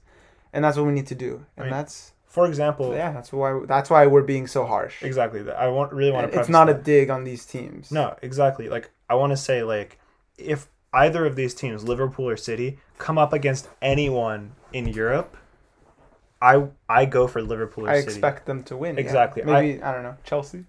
and 0.52 0.64
that's 0.64 0.76
what 0.76 0.87
we 0.87 0.92
need 0.92 1.07
to 1.09 1.14
do. 1.14 1.44
And 1.57 1.64
Right. 1.66 1.70
that's 1.70 2.12
For 2.26 2.46
example, 2.46 2.92
yeah. 2.94 3.12
That's 3.12 3.33
why. 3.33 3.61
That's 3.66 3.88
why 3.90 4.07
we're 4.07 4.22
being 4.35 4.46
so 4.46 4.64
harsh. 4.66 5.02
exactly. 5.02 5.42
that 5.42 5.57
I 5.57 5.68
want 5.68 5.92
really 5.92 6.12
want 6.12 6.33
to. 6.33 6.38
it's 6.38 6.48
not 6.59 6.68
a 6.68 6.74
dig 6.74 7.09
on 7.11 7.24
these 7.24 7.44
teams. 7.46 7.90
No, 7.90 8.07
exactly. 8.22 8.68
Like 8.68 8.90
I 9.09 9.14
want 9.14 9.31
to 9.33 9.37
say 9.48 9.62
like 9.62 9.98
if 10.38 10.68
either 10.92 11.24
of 11.26 11.35
these 11.37 11.55
teams, 11.55 11.83
Liverpool 11.85 12.29
or 12.29 12.37
City, 12.37 12.79
come 12.98 13.16
up 13.18 13.33
against 13.33 13.68
anyone 13.81 14.52
in 14.72 14.87
Europe, 14.87 15.37
I 16.42 16.55
I 16.88 17.07
go 17.07 17.26
for 17.26 17.40
Liverpool 17.42 17.87
or 17.87 17.90
I 17.90 18.00
City. 18.00 18.12
expect 18.12 18.44
them 18.46 18.62
to 18.64 18.76
win. 18.76 18.94
yeah. 18.96 19.00
Exactly. 19.07 19.42
Maybe 19.42 19.83
I, 19.83 19.92
don't 19.92 20.02
know 20.02 20.16
Chelsea. 20.24 20.64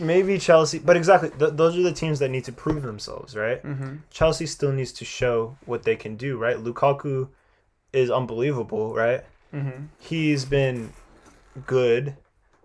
Maybe 0.00 0.38
Chelsea, 0.38 0.78
but 0.78 0.96
exactly, 0.96 1.30
th- 1.30 1.52
those 1.54 1.76
are 1.76 1.82
the 1.82 1.92
teams 1.92 2.18
that 2.20 2.28
need 2.30 2.44
to 2.44 2.52
prove 2.52 2.82
themselves, 2.82 3.36
right? 3.36 3.62
Mm-hmm. 3.62 3.96
Chelsea 4.10 4.46
still 4.46 4.72
needs 4.72 4.92
to 4.92 5.04
show 5.04 5.56
what 5.66 5.82
they 5.82 5.96
can 5.96 6.16
do, 6.16 6.36
right? 6.36 6.56
Lukaku 6.56 7.28
is 7.92 8.10
unbelievable, 8.10 8.94
right? 8.94 9.24
Mm-hmm. 9.54 9.86
He's 9.98 10.44
been 10.44 10.92
good. 11.66 12.16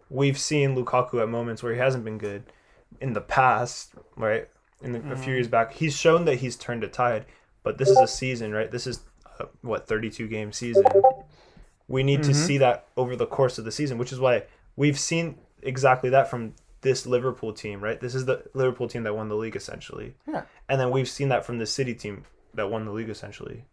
We've 0.10 0.38
seen 0.38 0.76
Lukaku 0.76 1.22
at 1.22 1.30
moments 1.30 1.63
where 1.63 1.74
he 1.74 1.80
hasn't 1.80 2.04
been 2.06 2.17
good 2.17 2.43
in 3.02 3.13
the 3.13 3.22
past, 3.22 3.93
right? 4.15 4.48
In 4.82 4.91
the, 4.91 5.00
a 5.12 5.15
few 5.15 5.32
Mhm. 5.32 5.36
years 5.38 5.48
back, 5.48 5.74
he's 5.74 5.96
shown 5.96 6.26
that 6.26 6.36
he's 6.36 6.56
turned 6.56 6.84
a 6.84 6.88
tide. 6.89 7.26
But 7.63 7.78
this 7.78 7.88
is 7.89 7.98
a 7.98 8.08
season, 8.08 8.52
right? 8.52 8.69
This 8.69 8.86
is 8.86 9.00
uh, 9.39 9.46
what 9.62 9.88
thirty-two 9.88 10.28
game 10.28 10.52
season. 10.52 10.84
We 11.88 12.04
need 12.04 12.22
to 12.24 12.32
Mhm. 12.32 12.36
see 12.36 12.58
that 12.60 12.86
over 12.98 13.15
the 13.15 13.26
course 13.26 13.58
of 13.58 13.63
the 13.65 13.72
season, 13.72 13.98
which 13.98 14.12
is 14.12 14.19
why 14.19 14.43
we've 14.76 15.00
seen 15.00 15.38
exactly 15.62 16.10
that 16.10 16.30
from 16.30 16.54
this 16.84 17.06
Liverpool 17.06 17.52
team, 17.54 17.84
right? 17.84 18.00
This 18.00 18.13
is 18.13 18.26
the 18.26 18.43
Liverpool 18.54 18.88
team 18.88 19.04
that 19.04 19.15
won 19.15 19.30
the 19.30 19.36
league 19.36 19.56
essentially. 19.56 20.13
Yeah. 20.28 20.43
And 20.69 20.80
then 20.80 20.91
we've 20.91 21.10
seen 21.10 21.30
that 21.30 21.46
from 21.46 21.58
the 21.58 21.65
City 21.65 21.96
team 21.96 22.26
that 22.54 22.69
won 22.69 22.86
the 22.86 22.91
league 22.91 23.10
essentially. 23.10 23.65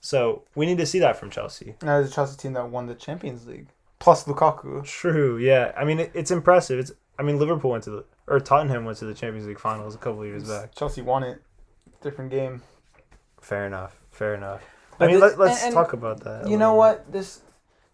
So 0.00 0.42
we 0.54 0.66
need 0.66 0.78
to 0.78 0.86
see 0.86 0.98
that 0.98 1.16
from 1.16 1.30
Chelsea. 1.30 1.74
Now 1.82 1.98
there's 1.98 2.12
a 2.12 2.14
Chelsea 2.14 2.36
team 2.36 2.52
that 2.52 2.68
won 2.68 2.86
the 2.86 2.94
Champions 2.94 3.46
League 3.46 3.68
plus 3.98 4.24
Lukaku. 4.24 4.84
True. 4.84 5.38
Yeah. 5.38 5.72
I 5.76 5.84
mean, 5.84 6.00
it, 6.00 6.10
it's 6.14 6.30
impressive. 6.30 6.78
It's. 6.78 6.92
I 7.18 7.22
mean, 7.22 7.38
Liverpool 7.38 7.70
went 7.70 7.84
to 7.84 7.90
the 7.90 8.04
or 8.26 8.40
Tottenham 8.40 8.84
went 8.84 8.98
to 8.98 9.06
the 9.06 9.14
Champions 9.14 9.46
League 9.46 9.58
finals 9.58 9.94
a 9.94 9.98
couple 9.98 10.20
of 10.20 10.28
years 10.28 10.48
back. 10.48 10.74
Chelsea 10.74 11.00
won 11.00 11.22
it. 11.22 11.40
Different 12.02 12.30
game. 12.30 12.62
Fair 13.40 13.66
enough. 13.66 13.98
Fair 14.10 14.34
enough. 14.34 14.62
I 15.00 15.06
mean, 15.06 15.20
this- 15.20 15.36
let, 15.36 15.62
and 15.62 15.74
talk 15.74 15.92
about 15.92 16.20
that. 16.24 16.48
You 16.48 16.56
know 16.56 16.76
little 16.76 16.78
what? 16.78 17.12
This 17.12 17.42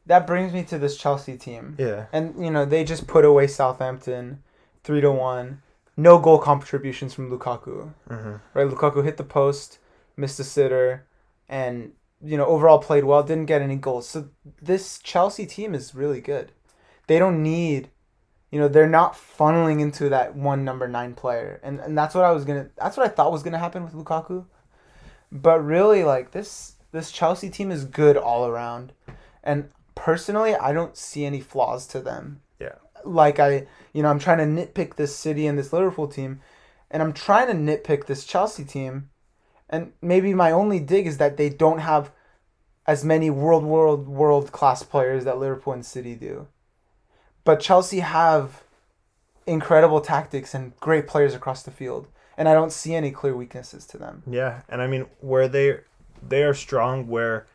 that 0.06 0.26
brings 0.26 0.52
me 0.52 0.64
to 0.64 0.78
this 0.78 0.96
Chelsea 0.96 1.36
team. 1.36 1.76
Yeah. 1.78 2.06
And 2.12 2.44
you 2.44 2.50
know, 2.50 2.64
they 2.64 2.84
just 2.84 3.06
put 3.06 3.24
away 3.24 3.46
Southampton 3.46 4.42
3 4.84 5.00
to 5.00 5.12
1. 5.12 5.62
No 5.96 6.18
goal 6.18 6.38
contributions 6.38 7.14
from 7.14 7.30
Lukaku. 7.30 7.92
hmm 8.08 8.34
Right? 8.54 8.66
Lukaku 8.66 9.04
hit 9.04 9.16
the 9.16 9.24
post, 9.24 9.78
missed 10.16 10.40
a 10.40 10.44
sitter, 10.44 11.06
and 11.48 11.92
you 12.24 12.36
know, 12.36 12.46
overall 12.46 12.78
played 12.78 13.04
well, 13.04 13.22
didn't 13.22 13.46
get 13.46 13.62
any 13.62 13.76
goals. 13.76 14.08
So 14.08 14.28
this 14.60 14.98
Chelsea 14.98 15.44
team 15.44 15.74
is 15.74 15.94
really 15.94 16.20
good. 16.20 16.52
They 17.08 17.18
don't 17.18 17.42
need 17.42 17.90
you 18.52 18.60
know, 18.60 18.68
they're 18.68 18.86
not 18.86 19.14
funneling 19.14 19.80
into 19.80 20.10
that 20.10 20.36
one 20.36 20.62
number 20.62 20.86
9 20.86 21.14
player. 21.14 21.58
And 21.62 21.80
and 21.80 21.96
that's 21.96 22.14
what 22.14 22.24
I 22.24 22.30
was 22.30 22.44
to 22.44 22.68
that's 22.76 22.96
what 22.96 23.06
I 23.06 23.08
thought 23.08 23.32
was 23.32 23.42
going 23.42 23.54
to 23.54 23.58
happen 23.58 23.82
with 23.82 23.94
Lukaku. 23.94 24.44
But 25.32 25.64
really 25.64 26.04
like 26.04 26.32
this 26.32 26.76
this 26.92 27.10
Chelsea 27.10 27.48
team 27.48 27.70
is 27.70 27.86
good 27.86 28.18
all 28.18 28.46
around. 28.46 28.92
And 29.42 29.70
personally, 29.94 30.54
I 30.54 30.72
don't 30.72 30.96
see 30.96 31.24
any 31.24 31.40
flaws 31.40 31.86
to 31.88 32.00
them. 32.00 32.41
Like 33.04 33.38
I, 33.38 33.66
you 33.92 34.02
know, 34.02 34.08
I'm 34.08 34.18
trying 34.18 34.38
to 34.38 34.44
nitpick 34.44 34.96
this 34.96 35.14
City 35.14 35.46
and 35.46 35.58
this 35.58 35.72
Liverpool 35.72 36.08
team, 36.08 36.40
and 36.90 37.02
I'm 37.02 37.12
trying 37.12 37.48
to 37.48 37.54
nitpick 37.54 38.06
this 38.06 38.24
Chelsea 38.24 38.64
team, 38.64 39.10
and 39.68 39.92
maybe 40.00 40.34
my 40.34 40.50
only 40.50 40.78
dig 40.78 41.06
is 41.06 41.18
that 41.18 41.36
they 41.36 41.48
don't 41.48 41.78
have 41.78 42.12
as 42.86 43.04
many 43.04 43.30
world 43.30 43.64
world 43.64 44.08
world 44.08 44.52
class 44.52 44.82
players 44.82 45.24
that 45.24 45.38
Liverpool 45.38 45.72
and 45.72 45.86
City 45.86 46.14
do. 46.14 46.48
But 47.44 47.60
Chelsea 47.60 48.00
have 48.00 48.62
incredible 49.46 50.00
tactics 50.00 50.54
and 50.54 50.78
great 50.78 51.06
players 51.06 51.34
across 51.34 51.62
the 51.62 51.70
field, 51.70 52.08
and 52.36 52.48
I 52.48 52.54
don't 52.54 52.72
see 52.72 52.94
any 52.94 53.10
clear 53.10 53.36
weaknesses 53.36 53.86
to 53.88 53.98
them. 53.98 54.22
Yeah, 54.26 54.62
and 54.68 54.80
I 54.82 54.86
mean 54.86 55.06
where 55.20 55.48
they 55.48 55.80
they 56.26 56.42
are 56.42 56.54
strong 56.54 57.08
where 57.08 57.46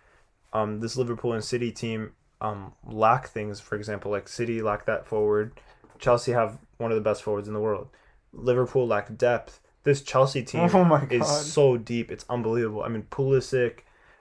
um 0.53 0.79
this 0.79 0.97
Liverpool 0.97 1.33
and 1.33 1.43
City 1.43 1.71
team 1.71 2.13
um 2.41 2.73
lack 2.85 3.27
things. 3.29 3.59
For 3.59 3.75
example, 3.75 4.11
like 4.11 4.27
City 4.27 4.61
lack 4.61 4.85
that 4.85 5.07
forward. 5.07 5.59
Chelsea 5.99 6.31
have 6.31 6.59
one 6.77 6.91
of 6.91 6.95
the 6.95 7.01
best 7.01 7.23
forwards 7.23 7.47
in 7.47 7.53
the 7.53 7.59
world. 7.59 7.89
Liverpool 8.33 8.87
lack 8.87 9.15
depth. 9.17 9.59
This 9.83 10.01
Chelsea 10.01 10.43
team 10.43 10.69
Oh 10.73 11.07
is 11.09 11.27
so 11.27 11.77
deep. 11.77 12.11
It's 12.11 12.25
unbelievable. 12.29 12.83
I 12.83 12.89
mean 12.89 13.07
Pulisic. 13.09 13.79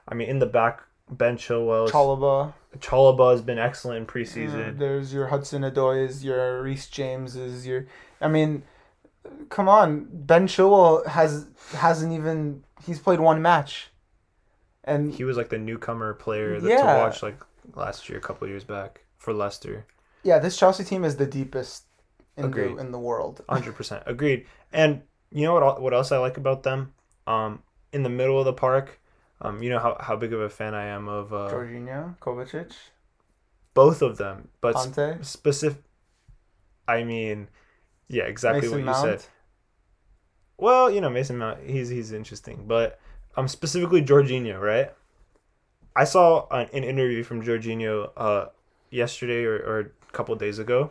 I 0.09 0.15
mean 0.15 0.29
in 0.29 0.39
the 0.39 0.47
back 0.47 0.83
Ben 1.11 1.37
Chilwell. 1.37 1.89
Chalobah. 1.89 2.53
Chalobah 2.79 3.33
has 3.33 3.43
been 3.43 3.59
excellent 3.59 3.99
in 3.99 4.07
preseason. 4.07 4.71
Uh, 4.71 4.79
there's 4.79 5.13
your 5.13 5.29
Hudson-Odoi's, 5.29 6.25
your 6.25 6.63
Reece 6.63 6.89
James's, 6.89 7.67
your. 7.67 7.87
I 8.21 8.29
mean, 8.29 8.65
come 9.49 9.69
on, 9.69 10.09
Ben 10.11 10.47
Chilwell 10.47 11.07
has 11.07 11.47
hasn't 11.73 12.13
even 12.13 12.65
he's 12.85 12.99
played 12.99 13.21
one 13.21 13.41
match, 13.41 13.91
and 14.85 15.13
he 15.13 15.25
was 15.25 15.37
like 15.37 15.49
the 15.49 15.59
newcomer 15.59 16.13
player 16.15 16.61
that 16.61 16.69
Yeah. 16.69 16.79
to 16.79 16.99
watch 16.99 17.23
like 17.23 17.39
last 17.75 18.09
year, 18.09 18.19
a 18.19 18.21
couple 18.21 18.45
of 18.45 18.51
years 18.51 18.65
back 18.65 19.05
for 19.19 19.33
Leicester. 19.33 19.87
yeah, 20.23 20.39
this 20.39 20.57
Chelsea 20.57 20.85
team 20.85 21.05
is 21.05 21.17
the 21.17 21.27
deepest 21.27 21.85
in 22.37 22.45
Agreed. 22.47 22.77
the 22.77 22.77
in 22.77 22.91
the 22.93 22.99
world. 22.99 23.43
Hundred 23.49 23.75
percent 23.77 24.03
agreed. 24.07 24.47
And 24.73 25.03
you 25.31 25.45
know 25.45 25.55
what? 25.55 25.81
What 25.83 25.95
else 25.95 26.13
I 26.13 26.19
like 26.19 26.37
about 26.37 26.63
them? 26.63 26.95
Um, 27.27 27.63
in 27.93 28.03
the 28.03 28.09
middle 28.11 28.39
of 28.39 28.45
the 28.45 28.53
park, 28.53 29.01
um, 29.41 29.63
you 29.63 29.71
know 29.71 29.79
how, 29.79 29.97
how 30.01 30.17
big 30.17 30.33
of 30.33 30.41
a 30.41 30.49
fan 30.49 30.75
I 30.75 30.87
am 30.87 31.09
of 31.09 31.33
uh, 31.33 31.49
Jorginho, 31.51 32.19
Kovacic, 32.19 32.73
both 33.75 34.03
of 34.03 34.17
them, 34.19 34.49
but 34.61 34.75
Kanté, 34.75 35.25
specific. 35.25 35.83
I 36.89 37.05
mean, 37.05 37.49
yeah, 38.09 38.25
exactly 38.25 38.69
Mason 38.69 38.71
what 38.71 38.79
you 38.81 38.85
Mount. 38.85 39.21
said. 39.21 39.25
Well, 40.59 40.91
you 40.91 41.01
know 41.01 41.11
Mason 41.11 41.37
Mount, 41.39 41.61
he's 41.69 41.89
he's 41.89 42.13
interesting, 42.13 42.67
but 42.67 42.99
um, 43.37 43.49
specifically 43.49 44.03
Jorginho, 44.03 44.61
right? 44.61 44.93
I 45.97 46.05
saw 46.05 46.47
an, 46.51 46.69
an 46.73 46.85
interview 46.85 47.23
from 47.25 47.43
Jorginho 47.43 48.11
uh 48.17 48.47
yesterday 48.91 49.45
or, 49.45 49.57
or 49.57 49.79
a 49.81 50.13
couple 50.13 50.35
days 50.37 50.59
ago, 50.59 50.91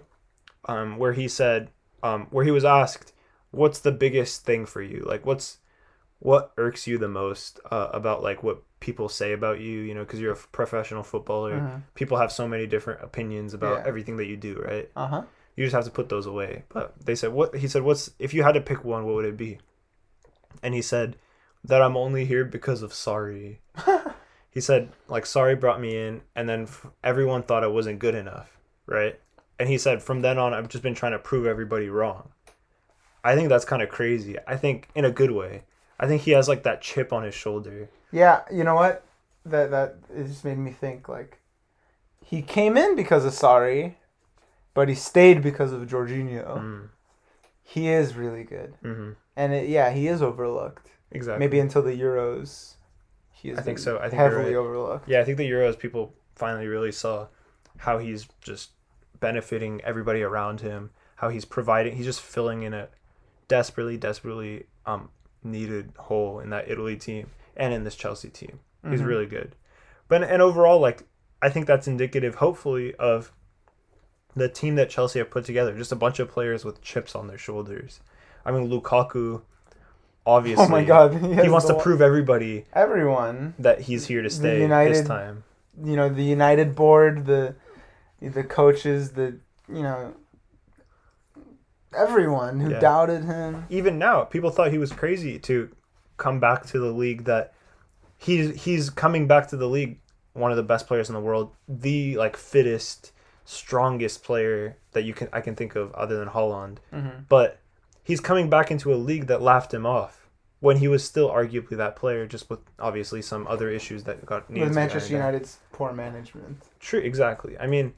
um, 0.65 0.97
where 0.97 1.13
he 1.13 1.27
said, 1.27 1.69
um, 2.03 2.27
where 2.31 2.43
he 2.45 2.51
was 2.51 2.65
asked, 2.65 3.13
"What's 3.51 3.79
the 3.79 3.91
biggest 3.91 4.43
thing 4.45 4.65
for 4.65 4.81
you? 4.81 5.03
Like, 5.07 5.25
what's 5.25 5.59
what 6.19 6.51
irks 6.57 6.87
you 6.87 6.97
the 6.97 7.07
most 7.07 7.59
uh, 7.71 7.89
about 7.93 8.23
like 8.23 8.41
what 8.43 8.63
people 8.79 9.09
say 9.09 9.31
about 9.33 9.59
you? 9.59 9.79
You 9.79 9.93
know, 9.93 10.03
because 10.03 10.19
you're 10.19 10.33
a 10.33 10.37
f- 10.37 10.49
professional 10.51 11.03
footballer, 11.03 11.61
Mhm. 11.61 11.81
people 11.93 12.17
have 12.17 12.31
so 12.31 12.47
many 12.47 12.65
different 12.67 13.03
opinions 13.03 13.53
about 13.53 13.79
Yeah. 13.79 13.87
everything 13.87 14.17
that 14.17 14.25
you 14.27 14.37
do, 14.37 14.61
right? 14.61 14.89
Uh 14.95 15.07
huh. 15.07 15.23
You 15.55 15.65
just 15.65 15.75
have 15.75 15.85
to 15.85 15.91
put 15.91 16.09
those 16.09 16.25
away. 16.25 16.63
But 16.69 16.93
they 17.05 17.15
said, 17.15 17.31
what 17.31 17.55
he 17.55 17.67
said, 17.67 17.83
what's 17.83 18.11
if 18.19 18.33
you 18.33 18.43
had 18.43 18.53
to 18.55 18.61
pick 18.61 18.83
one, 18.83 19.05
what 19.05 19.15
would 19.15 19.25
it 19.25 19.37
be? 19.37 19.59
And 20.63 20.73
he 20.73 20.81
said 20.81 21.15
that 21.63 21.81
I'm 21.81 21.97
only 21.97 22.25
here 22.25 22.45
because 22.45 22.81
of 22.81 22.91
Sarri. 22.91 23.59
he 24.55 24.61
said 24.61 24.89
like 25.09 25.25
Sarri 25.25 25.59
brought 25.59 25.81
me 25.81 25.95
in, 25.95 26.21
and 26.33 26.49
then 26.49 26.63
f- 26.63 26.87
everyone 27.03 27.43
thought 27.43 27.63
I 27.63 27.67
wasn't 27.67 27.99
good 27.99 28.15
enough, 28.15 28.57
right? 28.87 29.19
And 29.59 29.69
he 29.69 29.77
said 29.77 30.01
from 30.01 30.21
then 30.21 30.39
on, 30.39 30.53
I've 30.53 30.69
just 30.69 30.81
been 30.81 30.95
trying 30.95 31.11
to 31.11 31.19
prove 31.19 31.45
everybody 31.45 31.89
wrong. 31.89 32.29
I 33.23 33.35
think 33.35 33.49
that's 33.49 33.65
kind 33.65 33.81
of 33.81 33.89
crazy. 33.89 34.37
I 34.47 34.55
think 34.55 34.87
in 34.95 35.03
a 35.03 35.11
good 35.11 35.31
way. 35.31 35.63
I 35.99 36.07
think 36.07 36.21
he 36.21 36.31
has 36.31 36.47
like 36.47 36.63
that 36.63 36.81
chip 36.81 37.11
on 37.11 37.23
his 37.23 37.35
shoulder. 37.35 37.89
Yeah, 38.11 38.43
you 38.51 38.63
know 38.63 38.75
what? 38.75 39.05
That 39.45 39.71
that 39.71 39.97
it 40.15 40.27
just 40.27 40.45
made 40.45 40.57
me 40.57 40.71
think 40.71 41.09
like 41.09 41.39
he 42.23 42.41
came 42.41 42.77
in 42.77 42.95
because 42.95 43.25
of 43.25 43.33
Sarri, 43.33 43.95
but 44.73 44.87
he 44.87 44.95
stayed 44.95 45.43
because 45.43 45.73
of 45.73 45.81
Jorginho. 45.85 46.57
Mm. 46.57 46.89
He 47.61 47.89
is 47.89 48.15
really 48.15 48.45
good, 48.45 48.75
hmm 48.81 49.11
and 49.35 49.53
it, 49.53 49.67
yeah, 49.67 49.91
he 49.91 50.07
is 50.07 50.21
overlooked. 50.21 50.91
Exactly. 51.11 51.45
Maybe 51.45 51.59
until 51.59 51.81
the 51.81 51.99
Euros, 51.99 52.74
I 53.53 53.61
think 53.61 53.79
so. 53.79 53.97
I 53.99 54.09
think 54.09 54.21
heavily 54.21 54.45
right. 54.45 54.55
overlooked. 54.55 55.07
Yeah, 55.07 55.21
I 55.21 55.23
think 55.23 55.37
the 55.37 55.49
Euros 55.49 55.77
people 55.77 56.13
finally 56.35 56.67
really 56.67 56.91
saw 56.91 57.27
how 57.77 57.97
he's 57.97 58.27
just 58.41 58.71
benefiting 59.19 59.81
everybody 59.83 60.21
around 60.21 60.61
him, 60.61 60.91
how 61.17 61.29
he's 61.29 61.45
providing, 61.45 61.95
he's 61.95 62.05
just 62.05 62.21
filling 62.21 62.63
in 62.63 62.73
a 62.73 62.89
desperately, 63.47 63.97
desperately 63.97 64.65
um, 64.85 65.09
needed 65.43 65.91
hole 65.97 66.39
in 66.39 66.49
that 66.49 66.69
Italy 66.69 66.95
team 66.95 67.29
and 67.55 67.73
in 67.73 67.83
this 67.83 67.95
Chelsea 67.95 68.29
team. 68.29 68.59
He's 68.89 69.01
Mhm. 69.01 69.07
really 69.07 69.25
good. 69.25 69.55
But 70.07 70.23
and 70.23 70.41
overall, 70.41 70.79
like 70.79 71.03
I 71.41 71.49
think 71.49 71.65
that's 71.67 71.87
indicative, 71.87 72.35
hopefully, 72.35 72.93
of 72.95 73.31
the 74.35 74.49
team 74.49 74.75
that 74.75 74.89
Chelsea 74.89 75.19
have 75.19 75.29
put 75.31 75.45
together. 75.45 75.75
Just 75.75 75.91
a 75.91 75.95
bunch 75.95 76.19
of 76.19 76.29
players 76.29 76.65
with 76.65 76.81
chips 76.81 77.15
on 77.15 77.27
their 77.27 77.37
shoulders. 77.37 77.99
I 78.45 78.51
mean, 78.51 78.69
Lukaku, 78.69 79.41
obviously, 80.25 80.65
Oh 80.65 80.69
my 80.69 80.83
God, 80.83 81.13
he 81.21 81.33
has 81.33 81.49
wants 81.49 81.67
to 81.67 81.75
prove 81.75 82.01
everybody 82.01 82.65
everyone. 82.73 83.53
that 83.59 83.81
he's 83.81 84.07
here 84.07 84.21
to 84.21 84.29
stay 84.29 84.61
United- 84.61 84.95
this 84.95 85.07
time. 85.07 85.43
You 85.83 85.95
know, 85.97 86.07
the 86.09 86.23
United 86.23 86.73
board, 86.75 87.25
the 87.25 87.55
the 88.21 88.43
coaches, 88.43 89.11
the 89.11 89.37
you 89.67 89.83
know 89.83 90.13
everyone 91.97 92.59
who 92.59 92.71
Yeah. 92.71 92.79
doubted 92.79 93.23
him. 93.25 93.65
even 93.69 93.97
now, 93.97 94.23
people 94.23 94.49
thought 94.51 94.71
he 94.71 94.77
was 94.77 94.91
crazy 94.91 95.39
to 95.39 95.69
come 96.17 96.39
back 96.39 96.65
to 96.67 96.79
the 96.79 96.91
league. 96.91 97.25
That 97.25 97.53
he's 98.17 98.63
he's 98.63 98.89
coming 98.89 99.27
back 99.27 99.47
to 99.49 99.57
the 99.57 99.67
league, 99.67 99.99
one 100.33 100.51
of 100.51 100.57
the 100.57 100.63
best 100.63 100.87
players 100.87 101.09
in 101.09 101.13
the 101.15 101.21
world, 101.21 101.51
the 101.67 102.17
like 102.17 102.37
fittest, 102.37 103.11
strongest 103.43 104.23
player 104.23 104.77
that 104.93 105.03
you 105.03 105.13
can 105.13 105.27
I 105.33 105.41
can 105.41 105.55
think 105.55 105.75
of 105.75 105.91
other 105.93 106.17
than 106.17 106.29
Haaland. 106.29 106.77
Mm-hmm. 106.93 107.23
But 107.29 107.59
he's 108.05 108.21
coming 108.21 108.49
back 108.49 108.71
into 108.71 108.93
a 108.93 108.95
league 108.95 109.27
that 109.27 109.41
laughed 109.41 109.73
him 109.73 109.85
off. 109.85 110.21
when 110.61 110.77
he 110.77 110.87
was 110.87 111.03
still 111.03 111.29
arguably 111.29 111.75
that 111.77 111.95
player, 111.97 112.25
just 112.25 112.49
with 112.49 112.59
obviously 112.79 113.21
some 113.21 113.45
other 113.47 113.69
issues 113.69 114.05
that 114.05 114.25
got 114.25 114.49
needed 114.49 114.67
With 114.69 114.73
Manchester. 114.75 115.13
United's 115.13 115.59
poor 115.73 115.91
management. 115.93 116.63
True, 116.79 117.01
exactly. 117.01 117.55
I 117.59 117.67
mean, 117.67 117.93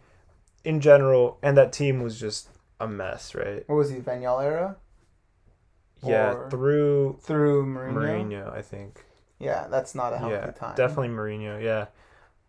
in 0.66 0.82
general, 0.82 1.38
and 1.44 1.56
that 1.56 1.72
team 1.72 2.02
was 2.02 2.20
just 2.20 2.50
a 2.80 2.88
mess, 2.88 3.34
right? 3.36 3.64
What 3.70 3.76
was 3.76 3.90
he, 3.92 4.00
Van 4.00 4.22
Gaal 4.22 4.44
era? 4.44 4.76
Yeah, 6.04 6.34
Or- 6.34 6.50
through 6.50 7.20
Through 7.22 7.66
Mourinho? 7.68 7.94
Mourinho, 7.94 8.54
I 8.54 8.62
think. 8.62 9.06
Yeah, 9.40 9.68
that's 9.70 9.94
not 9.96 10.12
a 10.14 10.18
healthy 10.18 10.36
Yeah, 10.36 10.52
time. 10.52 10.76
definitely 10.76 11.10
Mourinho. 11.10 11.62
Yeah, 11.64 11.86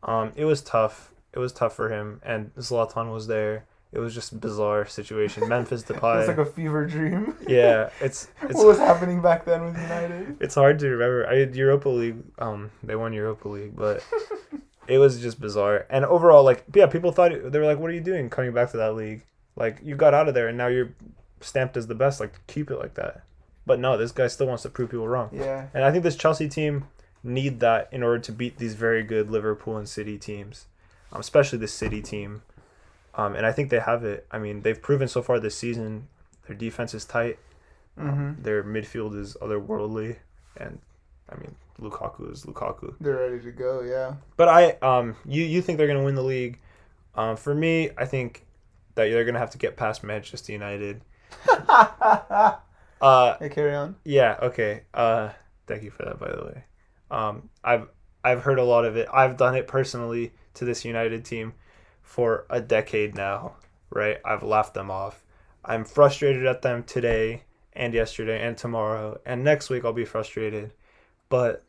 um, 0.03 0.33
it 0.37 0.47
was 0.47 0.63
tough. 0.63 1.13
It 1.33 1.39
was 1.39 1.53
tough 1.53 1.77
for 1.77 1.91
him, 1.91 2.21
and 2.25 2.53
Zlatan 2.57 3.13
was 3.13 3.27
there. 3.27 3.67
It 3.91 3.99
was 4.01 4.15
just 4.15 4.33
a 4.33 4.35
bizarre 4.37 4.87
situation. 4.87 5.49
Memphis 5.49 5.83
Depay. 5.83 6.21
It's 6.21 6.29
like 6.29 6.39
a 6.39 6.45
fever 6.45 6.87
dream. 6.87 7.35
yeah, 7.47 7.91
it's 8.01 8.29
it's 8.43 8.55
what 8.55 8.67
was 8.67 8.79
happening 8.79 9.23
back 9.23 9.45
then 9.45 9.65
with 9.65 9.81
United? 9.81 10.37
it's 10.41 10.55
hard 10.55 10.79
to 10.81 10.89
remember. 10.89 11.27
I 11.27 11.37
had 11.37 11.57
Europa 11.57 11.89
League. 11.89 12.19
Um, 12.39 12.71
they 12.83 12.97
won 12.97 13.13
Europa 13.13 13.49
League, 13.49 13.75
but 13.77 14.05
it 14.89 14.99
was 14.99 15.21
just 15.21 15.41
bizarre. 15.41 15.87
And 15.91 16.05
overall, 16.05 16.45
like, 16.45 16.65
yeah, 16.75 16.87
people 16.87 17.13
thought 17.13 17.31
they 17.31 17.59
were 17.59 17.67
like, 17.67 17.79
"What 17.79 17.91
are 17.91 17.95
you 17.95 18.01
doing 18.01 18.29
coming 18.29 18.53
back 18.53 18.71
to 18.73 18.77
that 18.77 18.95
league? 18.95 19.23
Like, 19.57 19.81
you 19.83 19.97
got 19.97 20.15
out 20.15 20.29
of 20.29 20.35
there, 20.35 20.49
and 20.49 20.59
now 20.59 20.69
you're 20.69 20.91
stamped 21.41 21.77
as 21.77 21.87
the 21.87 21.95
best. 21.95 22.21
Like, 22.21 22.41
keep 22.47 22.71
it 22.71 22.79
like 22.79 22.95
that." 22.95 23.23
But 23.65 23.81
no, 23.81 23.99
this 23.99 24.13
guy 24.13 24.29
still 24.29 24.47
wants 24.47 24.63
to 24.63 24.71
prove 24.71 24.91
people 24.91 25.07
wrong. 25.09 25.29
Yeah. 25.33 25.67
And 25.75 25.85
I 25.85 25.93
think 25.93 26.03
this 26.03 26.17
Chelsea 26.17 26.49
team 26.49 26.87
need 27.23 27.61
that 27.61 27.89
in 27.93 28.03
order 28.03 28.19
to 28.19 28.33
beat 28.33 28.57
these 28.57 28.75
very 28.75 29.03
good 29.03 29.31
Liverpool 29.31 29.77
and 29.77 29.89
City 29.89 30.17
teams, 30.17 30.67
um, 31.13 31.21
especially 31.21 31.59
the 31.59 31.69
City 31.69 32.01
team. 32.01 32.43
Um, 33.19 33.35
and 33.35 33.45
I 33.45 33.53
think 33.53 33.69
they 33.71 33.81
have 33.81 34.05
it. 34.05 34.27
I 34.31 34.39
mean, 34.39 34.63
they've 34.63 34.81
proven 34.81 35.09
so 35.09 35.21
far 35.23 35.39
this 35.41 35.57
season 35.57 36.09
their 36.47 36.57
defense 36.57 36.95
is 36.95 37.05
tight. 37.05 37.39
Um, 37.99 38.09
hmm 38.37 38.43
Their 38.43 38.63
midfield 38.65 39.19
is 39.19 39.37
otherworldly, 39.43 40.17
and 40.57 40.79
I 41.29 41.37
mean 41.37 41.55
Lukaku 41.81 42.33
is 42.33 42.45
Lukaku. 42.45 42.95
They're 43.01 43.17
ready 43.17 43.41
to 43.41 43.53
go, 43.53 43.83
yeah. 43.83 44.15
But 44.37 44.49
I, 44.49 44.71
um, 44.83 45.17
you 45.27 45.43
you 45.45 45.61
think 45.63 45.79
they're 45.79 45.89
gonna 45.89 46.05
win 46.05 46.15
the 46.15 46.23
league? 46.23 46.59
Um, 47.15 47.37
for 47.37 47.55
me, 47.55 47.91
I 47.99 48.05
think 48.07 48.47
that 48.95 49.11
they're 49.11 49.25
gonna 49.25 49.39
have 49.41 49.51
to 49.51 49.59
get 49.59 49.77
past 49.77 50.05
Manchester 50.05 50.53
United. 50.53 51.03
Uh, 53.01 53.37
hey, 53.39 53.49
carry 53.49 53.75
on. 53.75 53.95
yeah, 54.05 54.37
okay. 54.43 54.83
Uh, 54.93 55.31
thank 55.69 55.85
you 55.85 55.91
for 55.91 56.05
that, 56.05 56.19
by 56.19 56.31
the 56.31 56.45
way. 56.45 56.65
Um, 57.11 57.49
I've 57.63 57.89
I've 58.25 58.43
heard 58.43 58.59
a 58.59 58.65
lot 58.65 58.85
of 58.85 58.97
it. 58.97 59.09
I've 59.13 59.37
done 59.37 59.55
it 59.55 59.69
personally 59.69 60.33
to 60.55 60.65
this 60.65 60.85
United 60.85 61.25
team 61.25 61.55
for 62.09 62.47
a 62.49 62.61
decade 62.61 63.15
now. 63.15 63.53
Right? 63.91 64.19
I've 64.25 64.43
laughed 64.43 64.75
them 64.75 64.91
off. 64.91 65.23
I'm 65.65 65.85
frustrated 65.85 66.47
at 66.47 66.63
them 66.63 66.83
today 66.83 67.43
and 67.75 67.93
yesterday 67.95 68.45
and 68.45 68.57
tomorrow 68.57 69.21
and 69.25 69.45
next 69.45 69.71
week. 69.71 69.85
I'll 69.85 69.93
be 69.93 70.05
frustrated, 70.05 70.73
but 71.29 71.63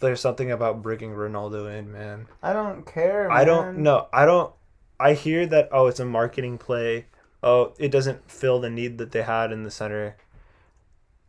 there's 0.00 0.20
something 0.20 0.50
about 0.50 0.82
bringing 0.82 1.10
Ronaldo 1.10 1.78
in, 1.78 1.92
man. 1.92 2.26
I 2.42 2.52
don't 2.52 2.86
care. 2.86 3.30
I 3.30 3.44
don't 3.44 3.78
know. 3.78 4.08
I 4.12 4.24
don't. 4.24 4.52
I 4.98 5.12
hear 5.12 5.46
that. 5.46 5.68
Oh, 5.72 5.86
it's 5.86 6.00
a 6.00 6.04
marketing 6.04 6.58
play. 6.58 7.06
Oh, 7.42 7.74
it 7.78 7.90
doesn't 7.90 8.30
fill 8.30 8.60
the 8.60 8.70
need 8.70 8.98
that 8.98 9.12
they 9.12 9.22
had 9.22 9.52
in 9.52 9.62
the 9.62 9.70
center. 9.70 10.16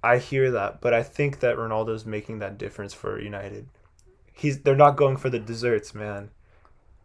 I 0.04 0.18
hear 0.18 0.52
that, 0.52 0.82
but 0.82 0.94
I 0.94 1.04
think 1.04 1.40
that 1.42 1.58
Ronaldo's 1.58 2.06
making 2.06 2.40
that 2.40 2.58
difference 2.58 2.94
for 2.94 3.20
United. 3.20 3.68
He's. 4.34 4.60
They're 4.62 4.76
not 4.76 4.98
going 4.98 5.18
for 5.18 5.30
the 5.30 5.40
desserts, 5.40 5.94
man. 5.94 6.32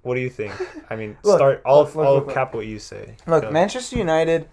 What 0.06 0.14
do 0.14 0.20
you 0.20 0.30
think? 0.30 0.52
I 0.88 0.94
mean, 0.94 1.16
Look, 1.24 1.38
start. 1.38 1.62
I'll. 1.66 1.82
look, 1.82 1.94
look, 1.96 2.06
I'll 2.06 2.14
look, 2.14 2.30
cap 2.32 2.54
what 2.54 2.64
you 2.64 2.78
say. 2.78 3.16
Look, 3.26 3.42
Go. 3.42 3.50
Manchester 3.50 3.98
United, 3.98 4.48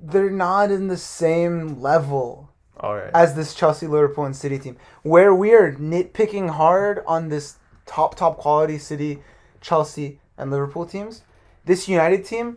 they're 0.00 0.30
not 0.30 0.70
in 0.70 0.88
the 0.88 0.96
same 0.96 1.82
level 1.82 2.48
right. 2.82 3.10
as 3.12 3.34
this 3.34 3.54
Chelsea, 3.54 3.86
Liverpool, 3.86 4.24
and 4.24 4.34
City 4.34 4.58
team. 4.58 4.78
Where 5.02 5.34
we 5.34 5.52
are 5.52 5.74
nitpicking 5.74 6.48
hard 6.48 7.02
on 7.06 7.28
this 7.28 7.56
top, 7.84 8.14
top 8.14 8.38
quality 8.38 8.78
City, 8.78 9.22
Chelsea, 9.60 10.18
and 10.38 10.50
Liverpool 10.50 10.86
teams, 10.86 11.20
this 11.66 11.86
United 11.86 12.24
team, 12.24 12.56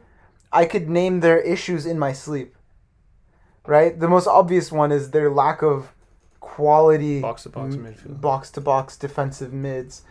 I 0.53 0.63
could 0.63 0.87
name 0.87 1.19
their 1.19 1.41
issues 1.41 1.85
in 1.85 1.99
my 1.99 2.13
sleep. 2.13 2.55
Right? 3.67 3.99
The 3.99 4.07
most 4.07 4.27
obvious 4.27 4.71
one 4.71 4.93
is 4.93 5.11
their 5.11 5.29
lack 5.29 5.61
of 5.61 5.91
quality 6.39 7.19
Box 7.19 7.43
to 7.43 7.49
box 7.49 7.75
midfield. 7.75 8.21
box 8.21 8.49
to 8.51 8.61
box 8.61 8.95
defensive 8.95 9.51
mids. 9.51 10.03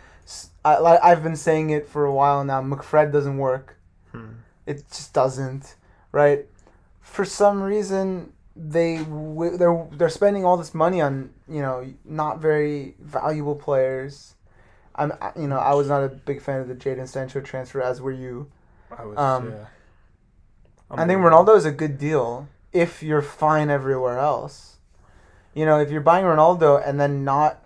I, 0.65 0.99
I've 1.03 1.23
been 1.23 1.37
saying 1.37 1.71
it 1.71 1.87
for 1.87 2.05
a 2.05 2.13
while 2.13 2.45
now. 2.45 2.63
McFred 2.63 3.13
doesn't 3.13 3.39
work. 3.39 3.77
Hmm. 4.13 4.33
It 4.67 4.89
just 4.89 5.13
doesn't, 5.13 5.77
right? 6.13 6.47
For 7.01 7.25
some 7.25 7.63
reason, 7.63 8.33
they 8.57 8.99
w- 8.99 9.57
they're 9.57 9.87
they're 9.93 10.09
spending 10.09 10.45
all 10.45 10.57
this 10.57 10.73
money 10.75 11.01
on 11.01 11.31
you 11.49 11.61
know 11.61 11.87
not 12.05 12.39
very 12.41 12.95
valuable 13.01 13.57
players. 13.57 14.35
I'm 14.95 15.13
you 15.37 15.49
know 15.49 15.59
I 15.59 15.75
was 15.75 15.89
not 15.89 16.03
a 16.03 16.09
big 16.09 16.41
fan 16.41 16.61
of 16.61 16.69
the 16.69 16.75
Jadon 16.75 17.09
Sancho 17.09 17.41
transfer, 17.41 17.83
as 17.83 18.01
were 18.01 18.13
you. 18.13 18.51
I 18.97 19.05
was. 19.05 19.19
um, 19.19 19.51
yeah. 19.51 19.65
I 20.91 21.07
think 21.07 21.21
Ronaldo 21.21 21.57
is 21.57 21.65
a 21.65 21.73
good 21.73 21.99
deal 21.99 22.49
if 22.73 23.03
you're 23.03 23.23
fine 23.23 23.71
everywhere 23.71 24.19
else. 24.19 24.77
You 25.53 25.67
know, 25.67 25.81
if 25.81 25.91
you're 25.91 26.01
buying 26.01 26.25
Ronaldo 26.25 26.81
and 26.87 27.01
then 27.01 27.25
not 27.25 27.64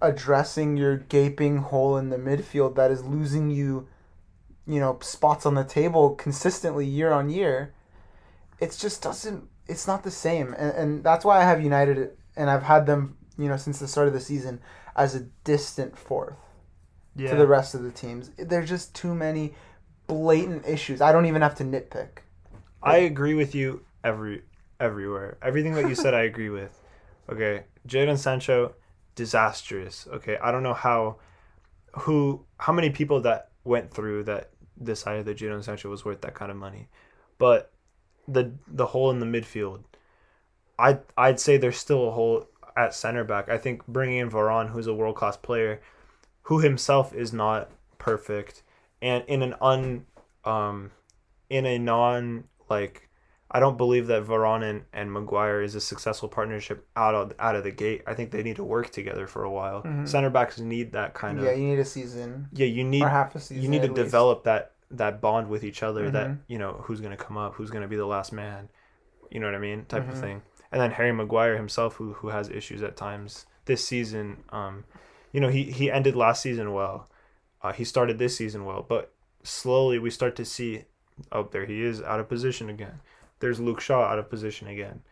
addressing 0.00 0.76
your 0.76 0.96
gaping 0.96 1.58
hole 1.58 1.96
in 1.96 2.10
the 2.10 2.16
midfield 2.16 2.76
that 2.76 2.90
is 2.90 3.04
losing 3.04 3.50
you, 3.50 3.88
you 4.66 4.80
know, 4.80 4.98
spots 5.00 5.46
on 5.46 5.54
the 5.54 5.64
table 5.64 6.14
consistently 6.14 6.86
year 6.86 7.12
on 7.12 7.30
year, 7.30 7.74
it 8.60 8.76
just 8.78 9.02
doesn't. 9.02 9.48
It's 9.66 9.86
not 9.86 10.02
the 10.02 10.10
same, 10.10 10.54
and 10.58 10.72
and 10.72 11.04
that's 11.04 11.24
why 11.24 11.40
I 11.40 11.44
have 11.44 11.62
United, 11.62 12.16
and 12.36 12.48
I've 12.48 12.62
had 12.62 12.86
them, 12.86 13.16
you 13.36 13.48
know, 13.48 13.56
since 13.56 13.78
the 13.78 13.88
start 13.88 14.08
of 14.08 14.14
the 14.14 14.20
season 14.20 14.60
as 14.96 15.14
a 15.14 15.20
distant 15.44 15.96
fourth 15.96 16.36
yeah. 17.14 17.30
to 17.30 17.36
the 17.36 17.46
rest 17.46 17.74
of 17.74 17.82
the 17.82 17.90
teams. 17.90 18.30
There's 18.36 18.68
just 18.68 18.94
too 18.94 19.14
many 19.14 19.54
blatant 20.06 20.66
issues. 20.66 21.00
I 21.00 21.12
don't 21.12 21.26
even 21.26 21.42
have 21.42 21.54
to 21.56 21.64
nitpick. 21.64 22.22
I 22.82 22.98
agree 22.98 23.34
with 23.34 23.54
you 23.54 23.84
every 24.04 24.42
everywhere. 24.80 25.38
Everything 25.42 25.74
that 25.74 25.88
you 25.88 25.94
said, 25.94 26.14
I 26.14 26.22
agree 26.22 26.50
with. 26.50 26.80
Okay, 27.30 27.64
Jadon 27.86 28.16
Sancho, 28.16 28.74
disastrous. 29.18 30.06
Okay, 30.12 30.38
I 30.40 30.52
don't 30.52 30.62
know 30.62 30.74
how, 30.74 31.16
who, 32.00 32.44
how 32.58 32.72
many 32.72 32.90
people 32.90 33.20
that 33.22 33.50
went 33.64 33.92
through 33.92 34.22
that 34.24 34.50
decided 34.80 35.26
that 35.26 35.36
Jadon 35.36 35.64
Sancho 35.64 35.90
was 35.90 36.04
worth 36.04 36.20
that 36.20 36.34
kind 36.34 36.52
of 36.52 36.56
money, 36.56 36.88
but 37.36 37.72
the 38.28 38.52
the 38.68 38.86
hole 38.86 39.10
in 39.10 39.18
the 39.18 39.26
midfield, 39.26 39.80
I 40.78 41.00
I'd 41.16 41.40
say 41.40 41.56
there's 41.56 41.78
still 41.78 42.06
a 42.08 42.12
hole 42.12 42.46
at 42.76 42.94
center 42.94 43.24
back. 43.24 43.48
I 43.48 43.58
think 43.58 43.86
bringing 43.88 44.18
in 44.18 44.30
Varane, 44.30 44.70
who's 44.70 44.86
a 44.86 44.94
world 44.94 45.16
class 45.16 45.36
player, 45.36 45.80
who 46.42 46.60
himself 46.60 47.12
is 47.12 47.32
not 47.32 47.70
perfect, 47.98 48.62
and 49.02 49.24
in 49.26 49.42
an 49.42 49.54
un 49.60 50.06
um 50.44 50.92
in 51.50 51.66
a 51.66 51.76
non 51.78 52.44
like 52.70 53.07
I 53.50 53.60
don't 53.60 53.78
believe 53.78 54.08
that 54.08 54.24
Varane 54.26 54.62
and, 54.68 54.82
and 54.92 55.10
Maguire 55.12 55.62
is 55.62 55.74
a 55.74 55.80
successful 55.80 56.28
partnership 56.28 56.86
out 56.96 57.14
of 57.14 57.32
out 57.38 57.56
of 57.56 57.64
the 57.64 57.70
gate. 57.70 58.02
I 58.06 58.12
think 58.14 58.30
they 58.30 58.42
need 58.42 58.56
to 58.56 58.64
work 58.64 58.90
together 58.90 59.26
for 59.26 59.42
a 59.44 59.50
while. 59.50 59.82
Mhm. 59.82 60.06
Center 60.06 60.28
backs 60.30 60.58
need 60.58 60.92
that 60.92 61.14
kind 61.14 61.38
of 61.38 61.44
yeah, 61.44 61.52
you 61.52 61.64
need 61.68 61.78
a 61.78 61.84
season 61.84 62.48
yeah. 62.52 62.66
You 62.66 62.84
need 62.84 63.02
or 63.02 63.08
half 63.08 63.34
a 63.34 63.40
season. 63.40 63.62
you 63.62 63.68
need 63.70 63.82
to 63.82 63.88
least. 63.88 63.96
develop 63.96 64.44
that 64.44 64.72
that 64.90 65.20
bond 65.22 65.48
with 65.48 65.64
each 65.64 65.82
other. 65.82 66.10
That 66.10 66.28
Mhm. 66.28 66.38
you 66.46 66.58
know 66.58 66.80
who's 66.84 67.00
gonna 67.00 67.16
come 67.16 67.36
up, 67.38 67.54
who's 67.54 67.70
gonna 67.70 67.88
be 67.88 67.96
the 67.96 68.06
last 68.06 68.32
man. 68.32 68.68
You 69.30 69.40
know 69.40 69.46
what 69.46 69.54
I 69.54 69.58
mean, 69.58 69.84
type 69.86 70.04
Mhm. 70.04 70.12
of 70.12 70.18
thing. 70.18 70.42
And 70.70 70.80
then 70.82 70.90
Harry 70.92 71.12
Maguire 71.12 71.56
himself, 71.56 71.94
who 71.96 72.12
who 72.14 72.28
has 72.28 72.50
issues 72.50 72.82
at 72.82 72.96
times 72.96 73.46
this 73.64 73.82
season. 73.86 74.44
Um, 74.50 74.84
you 75.32 75.40
know 75.40 75.48
he 75.48 75.64
he 75.70 75.90
ended 75.90 76.14
last 76.16 76.42
season 76.42 76.74
well. 76.74 77.08
Uh, 77.62 77.72
he 77.72 77.84
started 77.84 78.18
this 78.18 78.36
season 78.36 78.64
well, 78.66 78.84
but 78.86 79.12
slowly 79.42 79.98
we 79.98 80.10
start 80.10 80.36
to 80.36 80.44
see, 80.44 80.84
oh, 81.32 81.48
there 81.50 81.64
he 81.64 81.82
is 81.82 82.02
out 82.02 82.20
of 82.20 82.28
position 82.28 82.68
again. 82.68 83.00
There's 83.40 83.60
Luke 83.60 83.80
Shaw 83.80 84.02
out 84.04 84.18
of 84.18 84.28
position 84.28 84.68
again, 84.68 85.02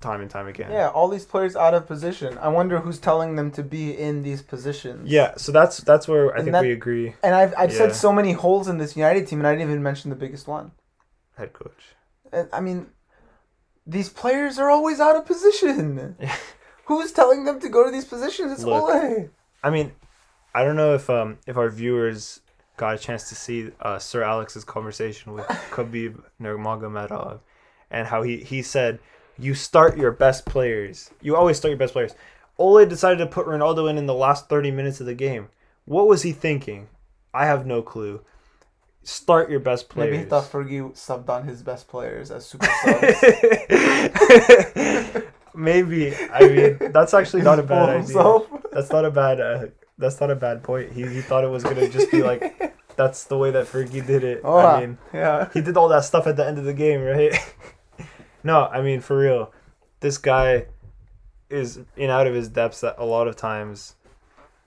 time 0.00 0.20
and 0.20 0.30
time 0.30 0.46
again. 0.48 0.70
Yeah, 0.72 0.88
all 0.88 1.08
these 1.08 1.24
players 1.24 1.56
out 1.56 1.74
of 1.74 1.86
position. 1.86 2.38
I 2.38 2.48
wonder 2.48 2.80
who's 2.80 2.98
telling 2.98 3.36
them 3.36 3.50
to 3.52 3.62
be 3.62 3.96
in 3.96 4.22
these 4.22 4.42
positions. 4.42 5.10
Yeah, 5.10 5.34
so 5.36 5.52
that's 5.52 5.78
that's 5.78 6.08
where 6.08 6.32
I 6.32 6.36
And 6.36 6.44
think 6.44 6.52
that- 6.52 6.62
we 6.62 6.72
agree. 6.72 7.14
And 7.22 7.34
I've, 7.34 7.54
I've 7.58 7.70
Yeah. 7.72 7.78
said 7.78 7.94
so 7.94 8.12
many 8.12 8.32
holes 8.32 8.68
in 8.68 8.78
this 8.78 8.96
United 8.96 9.26
team, 9.26 9.40
and 9.40 9.46
I 9.46 9.52
didn't 9.54 9.70
even 9.70 9.82
mention 9.82 10.10
the 10.10 10.16
biggest 10.16 10.46
one. 10.48 10.72
Head 11.36 11.52
coach. 11.52 11.94
I 12.52 12.60
mean, 12.60 12.88
these 13.86 14.08
players 14.10 14.58
are 14.58 14.68
always 14.70 15.00
out 15.00 15.16
of 15.16 15.24
position. 15.26 16.16
Who's 16.86 17.12
telling 17.12 17.44
them 17.44 17.60
to 17.60 17.68
go 17.68 17.84
to 17.84 17.90
these 17.90 18.04
positions? 18.04 18.52
It's 18.52 18.64
Look. 18.64 18.84
Ole. 18.84 19.28
I 19.62 19.70
mean, 19.70 19.92
I 20.54 20.64
don't 20.64 20.76
know 20.76 20.94
if 20.94 21.08
um 21.10 21.38
if 21.46 21.56
our 21.58 21.68
viewers 21.68 22.40
got 22.78 22.94
a 22.94 22.98
chance 22.98 23.28
to 23.28 23.34
see 23.34 23.70
uh, 23.82 23.98
Sir 23.98 24.22
Alex's 24.22 24.64
conversation 24.64 25.34
with 25.34 25.44
Khabib 25.70 26.22
Nurmagomedov, 26.40 27.40
and 27.90 28.08
how 28.08 28.22
he 28.22 28.38
he 28.38 28.62
said 28.62 28.98
you 29.38 29.54
start 29.54 29.98
your 29.98 30.12
best 30.12 30.46
players. 30.46 31.10
You 31.20 31.36
always 31.36 31.58
start 31.58 31.70
your 31.70 31.78
best 31.78 31.92
players. 31.92 32.14
Ole 32.56 32.86
decided 32.86 33.18
to 33.18 33.26
put 33.26 33.46
Ronaldo 33.46 33.90
in 33.90 33.98
in 33.98 34.06
the 34.06 34.14
last 34.14 34.48
thirty 34.48 34.70
minutes 34.70 35.00
of 35.00 35.06
the 35.06 35.14
game. 35.14 35.48
What 35.84 36.08
was 36.08 36.22
he 36.22 36.32
thinking? 36.32 36.88
I 37.34 37.44
have 37.46 37.66
no 37.66 37.82
clue. 37.82 38.22
Start 39.02 39.50
your 39.50 39.60
best 39.60 39.88
players. 39.88 40.10
Maybe 40.10 40.22
he 40.24 40.28
thought 40.28 40.50
Fergie 40.50 40.92
subbed 40.92 41.28
on 41.28 41.46
his 41.46 41.62
best 41.62 41.88
players 41.88 42.30
as 42.30 42.46
super 42.46 42.66
subs. 42.84 43.14
Maybe. 45.54 46.14
I 46.14 46.48
mean, 46.48 46.92
that's 46.92 47.14
actually 47.14 47.42
not 47.42 47.58
a 47.58 47.62
bad 47.62 47.88
idea. 48.04 48.42
That's 48.72 48.90
not 48.90 49.04
a 49.04 49.10
bad. 49.10 49.40
Uh, 49.40 49.66
that's 49.98 50.20
not 50.20 50.30
a 50.30 50.36
bad 50.36 50.62
point. 50.62 50.92
He 50.92 51.06
he 51.06 51.20
thought 51.20 51.44
it 51.44 51.50
was 51.50 51.62
gonna 51.62 51.88
just 51.88 52.10
be 52.10 52.22
like, 52.22 52.76
that's 52.96 53.24
the 53.24 53.36
way 53.36 53.50
that 53.50 53.66
Fergie 53.66 54.06
did 54.06 54.24
it. 54.24 54.40
Oh, 54.44 54.58
I 54.58 54.80
mean, 54.80 54.98
yeah. 55.12 55.48
he 55.52 55.60
did 55.60 55.76
all 55.76 55.88
that 55.88 56.04
stuff 56.04 56.26
at 56.26 56.36
the 56.36 56.46
end 56.46 56.58
of 56.58 56.64
the 56.64 56.74
game, 56.74 57.02
right? 57.02 57.34
no, 58.44 58.66
I 58.66 58.80
mean 58.82 59.00
for 59.00 59.18
real, 59.18 59.52
this 60.00 60.18
guy 60.18 60.66
is 61.50 61.80
in 61.96 62.10
out 62.10 62.26
of 62.26 62.34
his 62.34 62.48
depths 62.48 62.82
a 62.82 63.04
lot 63.04 63.28
of 63.28 63.36
times. 63.36 63.94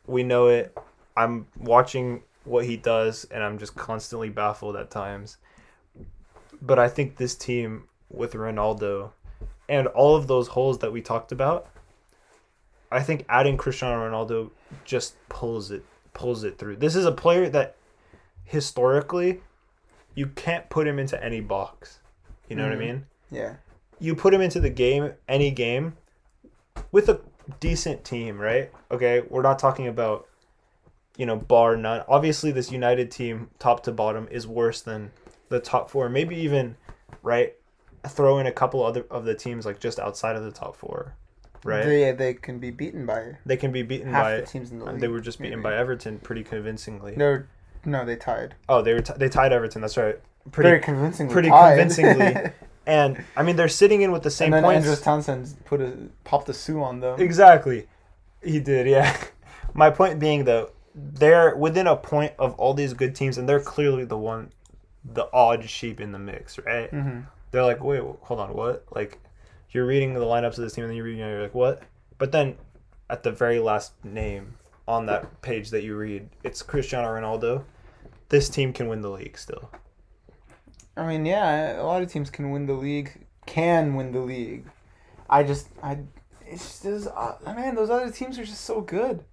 We 0.07 0.23
know 0.23 0.47
it. 0.47 0.75
I'm 1.15 1.47
watching 1.57 2.23
what 2.43 2.65
he 2.65 2.77
does, 2.77 3.25
and 3.31 3.43
I'm 3.43 3.57
just 3.57 3.75
constantly 3.75 4.29
baffled 4.29 4.75
at 4.75 4.89
times. 4.89 5.37
But 6.61 6.79
I 6.79 6.87
think 6.87 7.17
this 7.17 7.35
team 7.35 7.87
with 8.09 8.33
Ronaldo 8.33 9.11
and 9.69 9.87
all 9.87 10.15
of 10.15 10.27
those 10.27 10.49
holes 10.49 10.79
that 10.79 10.91
we 10.91 11.01
talked 11.01 11.31
about, 11.31 11.67
I 12.91 13.01
think 13.01 13.25
adding 13.29 13.57
Cristiano 13.57 14.07
Ronaldo 14.09 14.51
just 14.85 15.15
pulls 15.29 15.71
it 15.71 15.83
pulls 16.13 16.43
it 16.43 16.57
through. 16.57 16.75
This 16.75 16.95
is 16.95 17.05
a 17.05 17.11
player 17.11 17.47
that 17.49 17.75
historically 18.43 19.41
you 20.13 20.27
can't 20.27 20.69
put 20.69 20.85
him 20.87 20.99
into 20.99 21.21
any 21.23 21.39
box. 21.39 21.99
You 22.49 22.55
know 22.57 22.63
Mhm. 22.63 22.69
what 22.69 22.75
I 22.75 22.79
mean? 22.79 23.05
Yeah. 23.31 23.55
You 23.99 24.13
put 24.15 24.33
him 24.33 24.41
into 24.41 24.59
the 24.59 24.69
game, 24.69 25.13
any 25.29 25.51
game, 25.51 25.95
with 26.91 27.07
a 27.07 27.21
decent 27.61 28.03
team, 28.03 28.39
right? 28.39 28.69
Okay, 28.91 29.21
we're 29.29 29.41
not 29.41 29.57
talking 29.57 29.87
about, 29.87 30.27
you 31.15 31.25
know, 31.25 31.37
bar 31.37 31.77
none. 31.77 32.03
Obviously, 32.09 32.51
this 32.51 32.71
United 32.71 33.09
team, 33.09 33.49
top 33.57 33.83
to 33.83 33.91
bottom, 33.93 34.27
is 34.29 34.45
worse 34.47 34.81
than 34.81 35.11
the 35.49 35.59
top 35.61 35.89
four. 35.89 36.09
Maybe 36.09 36.35
even, 36.35 36.75
right? 37.23 37.55
Throw 38.05 38.37
in 38.39 38.47
a 38.47 38.51
couple 38.51 38.83
other 38.83 39.05
of 39.09 39.23
the 39.23 39.35
teams 39.35 39.65
like 39.65 39.79
just 39.79 39.97
outside 39.99 40.35
of 40.35 40.43
the 40.43 40.51
top 40.51 40.75
four, 40.75 41.15
right? 41.63 41.85
They, 41.85 42.11
They 42.11 42.33
can 42.33 42.59
be 42.59 42.71
beaten 42.71 43.05
by 43.05 43.37
They 43.45 43.57
can 43.57 43.71
be 43.71 43.81
beaten 43.83 44.11
half 44.11 44.23
by. 44.23 44.35
the 44.37 44.45
teams 44.45 44.71
in 44.71 44.79
the 44.79 44.85
league. 44.85 44.99
They 44.99 45.07
were 45.07 45.21
just 45.21 45.39
beaten 45.39 45.59
maybe. 45.59 45.73
by 45.75 45.77
Everton 45.77 46.19
pretty 46.19 46.43
convincingly. 46.43 47.15
No, 47.15 47.43
no, 47.85 48.05
they 48.05 48.15
tied. 48.15 48.55
Oh, 48.69 48.81
they 48.81 48.93
were 48.93 49.01
t- 49.01 49.13
they 49.17 49.29
tied 49.29 49.51
Everton. 49.53 49.81
That's 49.81 49.97
right. 49.97 50.19
Pretty 50.51 50.69
Very 50.69 50.79
convincingly. 50.81 51.33
pretty 51.33 51.49
tied. 51.49 51.77
convincingly. 51.77 52.51
And 52.87 53.23
I 53.37 53.43
mean, 53.43 53.57
they're 53.57 53.67
sitting 53.69 54.01
in 54.01 54.11
with 54.11 54.23
the 54.23 54.31
same 54.31 54.47
and 54.47 54.53
then 54.55 54.63
points. 54.63 54.77
Andros 54.87 55.01
Townsend 55.01 55.53
put 55.65 55.81
a 55.81 55.93
popped 56.23 56.49
a 56.49 56.53
sue 56.53 56.81
on 56.81 56.99
them. 56.99 57.21
Exactly. 57.21 57.87
He 58.43 58.59
did, 58.59 58.87
yeah. 58.87 59.15
My 59.75 59.91
point 59.91 60.19
being 60.19 60.45
though, 60.45 60.71
they're 60.95 61.55
within 61.55 61.85
a 61.85 61.95
point 61.95 62.33
of 62.39 62.55
all 62.55 62.73
these 62.73 62.93
good 62.93 63.15
teams 63.15 63.37
and 63.37 63.47
they're 63.47 63.61
clearly 63.61 64.03
the 64.03 64.17
one 64.17 64.51
the 65.05 65.29
odd 65.31 65.69
sheep 65.69 66.01
in 66.01 66.11
the 66.11 66.17
mix, 66.19 66.57
right? 66.65 66.89
hmm 66.89 67.19
They're 67.51 67.63
like, 67.63 67.83
"Wait, 67.83 68.01
hold 68.21 68.39
on, 68.39 68.53
what?" 68.55 68.83
Like 68.95 69.19
you're 69.71 69.85
reading 69.85 70.13
the 70.13 70.19
lineups 70.21 70.57
of 70.57 70.57
this 70.57 70.73
team 70.73 70.83
and 70.83 70.91
then 70.91 70.95
you're 70.97 71.05
reading 71.05 71.21
it, 71.21 71.29
you're 71.29 71.41
like, 71.43 71.55
"What?" 71.55 71.83
But 72.17 72.31
then 72.31 72.57
at 73.09 73.23
the 73.23 73.31
very 73.31 73.59
last 73.59 73.93
name 74.03 74.55
on 74.87 75.05
that 75.07 75.41
page 75.41 75.69
that 75.71 75.83
you 75.83 75.95
read, 75.95 76.29
it's 76.43 76.61
Cristiano 76.61 77.07
Ronaldo. 77.07 77.63
This 78.29 78.49
team 78.49 78.73
can 78.73 78.87
win 78.87 79.01
the 79.01 79.09
league 79.09 79.37
still. 79.37 79.69
I 80.95 81.07
mean, 81.07 81.25
yeah, 81.25 81.81
a 81.81 81.83
lot 81.83 82.01
of 82.01 82.11
teams 82.11 82.29
can 82.29 82.51
win 82.51 82.65
the 82.65 82.73
league. 82.73 83.25
Can 83.45 83.95
win 83.95 84.11
the 84.11 84.19
league. 84.19 84.65
I 85.29 85.43
just, 85.43 85.69
I, 85.81 85.99
it's 86.45 86.81
just, 86.81 87.07
uh, 87.07 87.35
man, 87.45 87.75
those 87.75 87.89
other 87.89 88.11
teams 88.11 88.37
are 88.37 88.45
just 88.45 88.65
so 88.65 88.81
good, 88.81 89.23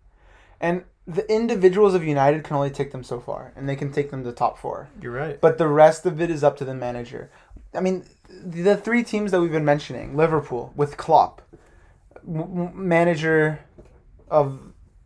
and 0.61 0.85
the 1.07 1.31
individuals 1.33 1.95
of 1.95 2.05
United 2.05 2.45
can 2.45 2.57
only 2.57 2.71
take 2.71 2.93
them 2.93 3.03
so 3.03 3.19
far, 3.19 3.53
and 3.57 3.69
they 3.69 3.77
can 3.77 3.91
take 3.91 4.11
them 4.11 4.23
to 4.25 4.33
top 4.33 4.59
four. 4.59 4.89
You're 5.01 5.13
right. 5.13 5.41
But 5.41 5.59
the 5.59 5.67
rest 5.69 6.07
of 6.07 6.21
it 6.21 6.31
is 6.31 6.45
up 6.45 6.57
to 6.59 6.65
the 6.65 6.75
manager. 6.75 7.31
I 7.75 7.81
mean, 7.81 8.05
the 8.29 8.77
three 8.77 9.03
teams 9.03 9.31
that 9.31 9.41
we've 9.41 9.53
been 9.53 9.65
mentioning: 9.65 10.17
Liverpool 10.17 10.73
with 10.77 10.97
Klopp, 10.97 11.43
m- 12.27 12.73
manager 12.75 13.61
of 14.31 14.61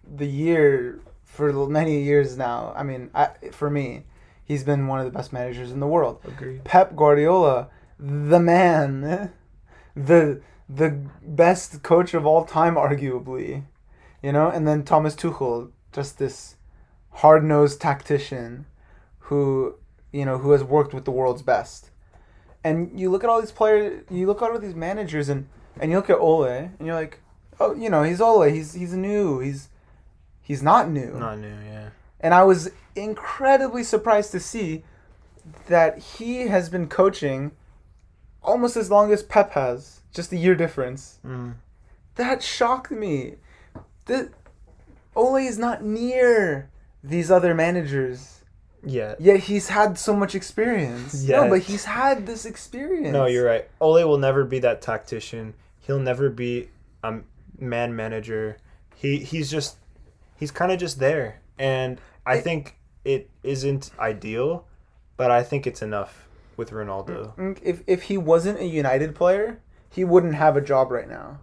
the 0.05 0.27
year 0.27 1.01
for 1.25 1.53
many 1.69 2.03
years 2.03 2.37
now. 2.37 2.73
I 2.77 2.83
mean, 2.83 3.11
I, 3.15 3.31
for 3.53 3.71
me, 3.71 4.05
he's 4.45 4.65
been 4.65 4.87
one 4.87 5.01
of 5.01 5.07
the 5.07 5.13
best 5.13 5.33
managers 5.33 5.73
in 5.73 5.81
the 5.81 5.87
world. 5.87 6.21
Agreed. 6.25 6.65
Pep 6.65 6.95
Guardiola, 6.95 7.69
the 7.99 8.41
man, 8.41 9.33
the 9.97 10.41
the 10.69 10.91
best 11.23 11.83
coach 11.83 12.15
of 12.15 12.25
all 12.27 12.45
time, 12.45 12.77
arguably, 12.77 13.65
you 14.23 14.33
know, 14.33 14.49
and 14.49 14.67
then 14.67 14.85
Thomas 14.85 15.15
Tuchel, 15.15 15.71
just 15.93 16.19
this 16.19 16.57
hard 17.11 17.45
nosed 17.45 17.81
tactician, 17.81 18.67
who 19.21 19.77
you 20.13 20.25
know 20.25 20.39
who 20.39 20.53
has 20.53 20.63
worked 20.63 20.93
with 20.93 21.05
the 21.05 21.11
world's 21.11 21.43
best, 21.43 21.91
and 22.65 22.99
you 22.99 23.11
look 23.11 23.25
at 23.25 23.31
all 23.31 23.41
these 23.41 23.53
players, 23.53 24.05
you 24.11 24.27
look 24.27 24.43
at 24.43 24.51
all 24.51 24.59
these 24.59 24.75
managers, 24.75 25.29
and 25.29 25.49
and 25.81 25.91
you 25.91 25.97
look 25.97 26.11
at 26.11 26.19
Ole, 26.19 26.45
and 26.45 26.87
you're 26.87 26.95
like, 26.95 27.21
oh, 27.61 27.75
you 27.75 27.91
know, 27.91 28.03
he's 28.03 28.21
Ole, 28.21 28.43
he's 28.43 28.75
he's 28.75 28.93
new, 28.93 29.41
he's 29.41 29.69
he's 30.41 30.63
not 30.63 30.89
new, 30.89 31.15
Not 31.19 31.39
new, 31.39 31.55
yeah. 31.67 31.91
and 32.21 32.35
I 32.35 32.43
was 32.43 32.71
incredibly 32.95 33.85
surprised 33.85 34.33
to 34.33 34.41
see 34.41 34.85
that 35.69 35.99
he 35.99 36.49
has 36.49 36.69
been 36.69 36.89
coaching 36.89 37.53
almost 38.43 38.77
as 38.77 38.91
long 38.91 39.13
as 39.13 39.23
Pep 39.23 39.53
has, 39.53 40.03
just 40.13 40.33
a 40.33 40.37
year 40.37 40.55
difference. 40.55 41.19
Mm. 41.25 41.55
That 42.17 42.43
shocked 42.43 42.91
me. 42.91 43.37
The 44.07 44.31
Ole 45.15 45.37
is 45.37 45.59
not 45.59 45.83
near 45.83 46.71
these 47.03 47.31
other 47.31 47.55
managers. 47.55 48.42
Yeah. 48.85 49.15
Yet 49.19 49.41
he's 49.41 49.69
had 49.69 49.99
so 49.99 50.15
much 50.17 50.35
experience. 50.35 51.23
No, 51.25 51.49
but 51.49 51.61
he's 51.61 51.85
had 51.85 52.27
this 52.27 52.45
experience. 52.45 53.13
No, 53.13 53.27
you're 53.27 53.47
right. 53.47 53.69
Ole 53.81 54.05
will 54.05 54.19
never 54.19 54.45
be 54.45 54.59
that 54.61 54.83
tactician. 54.83 55.55
He'll 55.81 56.01
never 56.01 56.31
be 56.31 56.69
a 57.03 57.21
man 57.59 57.95
manager. 57.95 58.57
He 58.95 59.19
he's 59.19 59.51
just 59.51 59.77
he's 60.37 60.51
kind 60.51 60.73
of 60.73 60.79
just 60.79 60.99
there, 60.99 61.41
and 61.59 62.01
I 62.27 62.37
It- 62.37 62.45
think 62.45 62.77
it 63.05 63.31
isn't 63.43 63.91
ideal, 63.99 64.67
but 65.17 65.31
I 65.31 65.43
think 65.43 65.67
it's 65.67 65.83
enough 65.83 66.29
with 66.57 66.71
Ronaldo. 66.71 67.35
Mm, 67.37 67.59
If 67.63 67.83
if 67.87 68.03
he 68.05 68.17
wasn't 68.19 68.59
a 68.61 68.67
United 68.67 69.15
player, 69.15 69.59
he 69.91 70.05
wouldn't 70.05 70.35
have 70.37 70.57
a 70.57 70.61
job 70.61 70.91
right 70.93 71.09
now. 71.09 71.41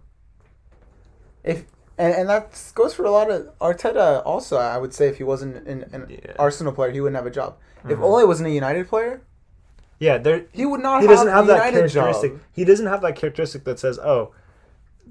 If 1.43 1.65
and, 1.99 2.13
and 2.15 2.29
that 2.29 2.71
goes 2.73 2.93
for 2.95 3.03
a 3.05 3.11
lot 3.11 3.29
of 3.29 3.55
Arteta 3.59 4.23
also. 4.25 4.57
I 4.57 4.77
would 4.77 4.93
say 4.93 5.07
if 5.07 5.17
he 5.17 5.23
wasn't 5.23 5.67
an, 5.67 5.83
an 5.93 6.07
Yeah. 6.09 6.33
Arsenal 6.39 6.73
player, 6.73 6.89
he 6.91 6.99
wouldn't 7.01 7.17
have 7.17 7.27
a 7.27 7.35
job. 7.39 7.57
If 7.83 7.97
Mhm. 7.99 8.01
Ole 8.01 8.25
wasn't 8.27 8.47
a 8.47 8.51
United 8.51 8.87
player, 8.87 9.21
Yeah, 9.99 10.17
there 10.17 10.45
he 10.51 10.65
would 10.65 10.81
not. 10.81 11.01
he 11.01 11.07
have 11.07 11.15
doesn't 11.17 11.31
have 11.31 11.47
that 11.47 11.71
characteristic. 11.73 12.31
Job. 12.33 12.41
He 12.51 12.65
doesn't 12.65 12.87
have 12.87 13.01
that 13.01 13.15
characteristic 13.15 13.63
that 13.65 13.77
says, 13.79 13.99
"Oh, 13.99 14.33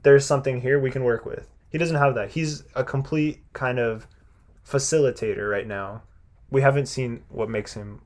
there's 0.03 0.25
something 0.27 0.61
here 0.63 0.79
we 0.81 0.91
can 0.91 1.05
work 1.05 1.25
with." 1.27 1.47
He 1.71 1.77
doesn't 1.79 1.97
have 1.97 2.15
that. 2.15 2.31
He's 2.31 2.65
a 2.75 2.83
complete 2.85 3.43
kind 3.53 3.79
of 3.79 4.07
facilitator 4.67 5.51
right 5.51 5.67
now. 5.67 6.03
We 6.51 6.63
haven't 6.63 6.87
seen 6.87 7.23
what 7.29 7.49
makes 7.51 7.75
him 7.75 8.01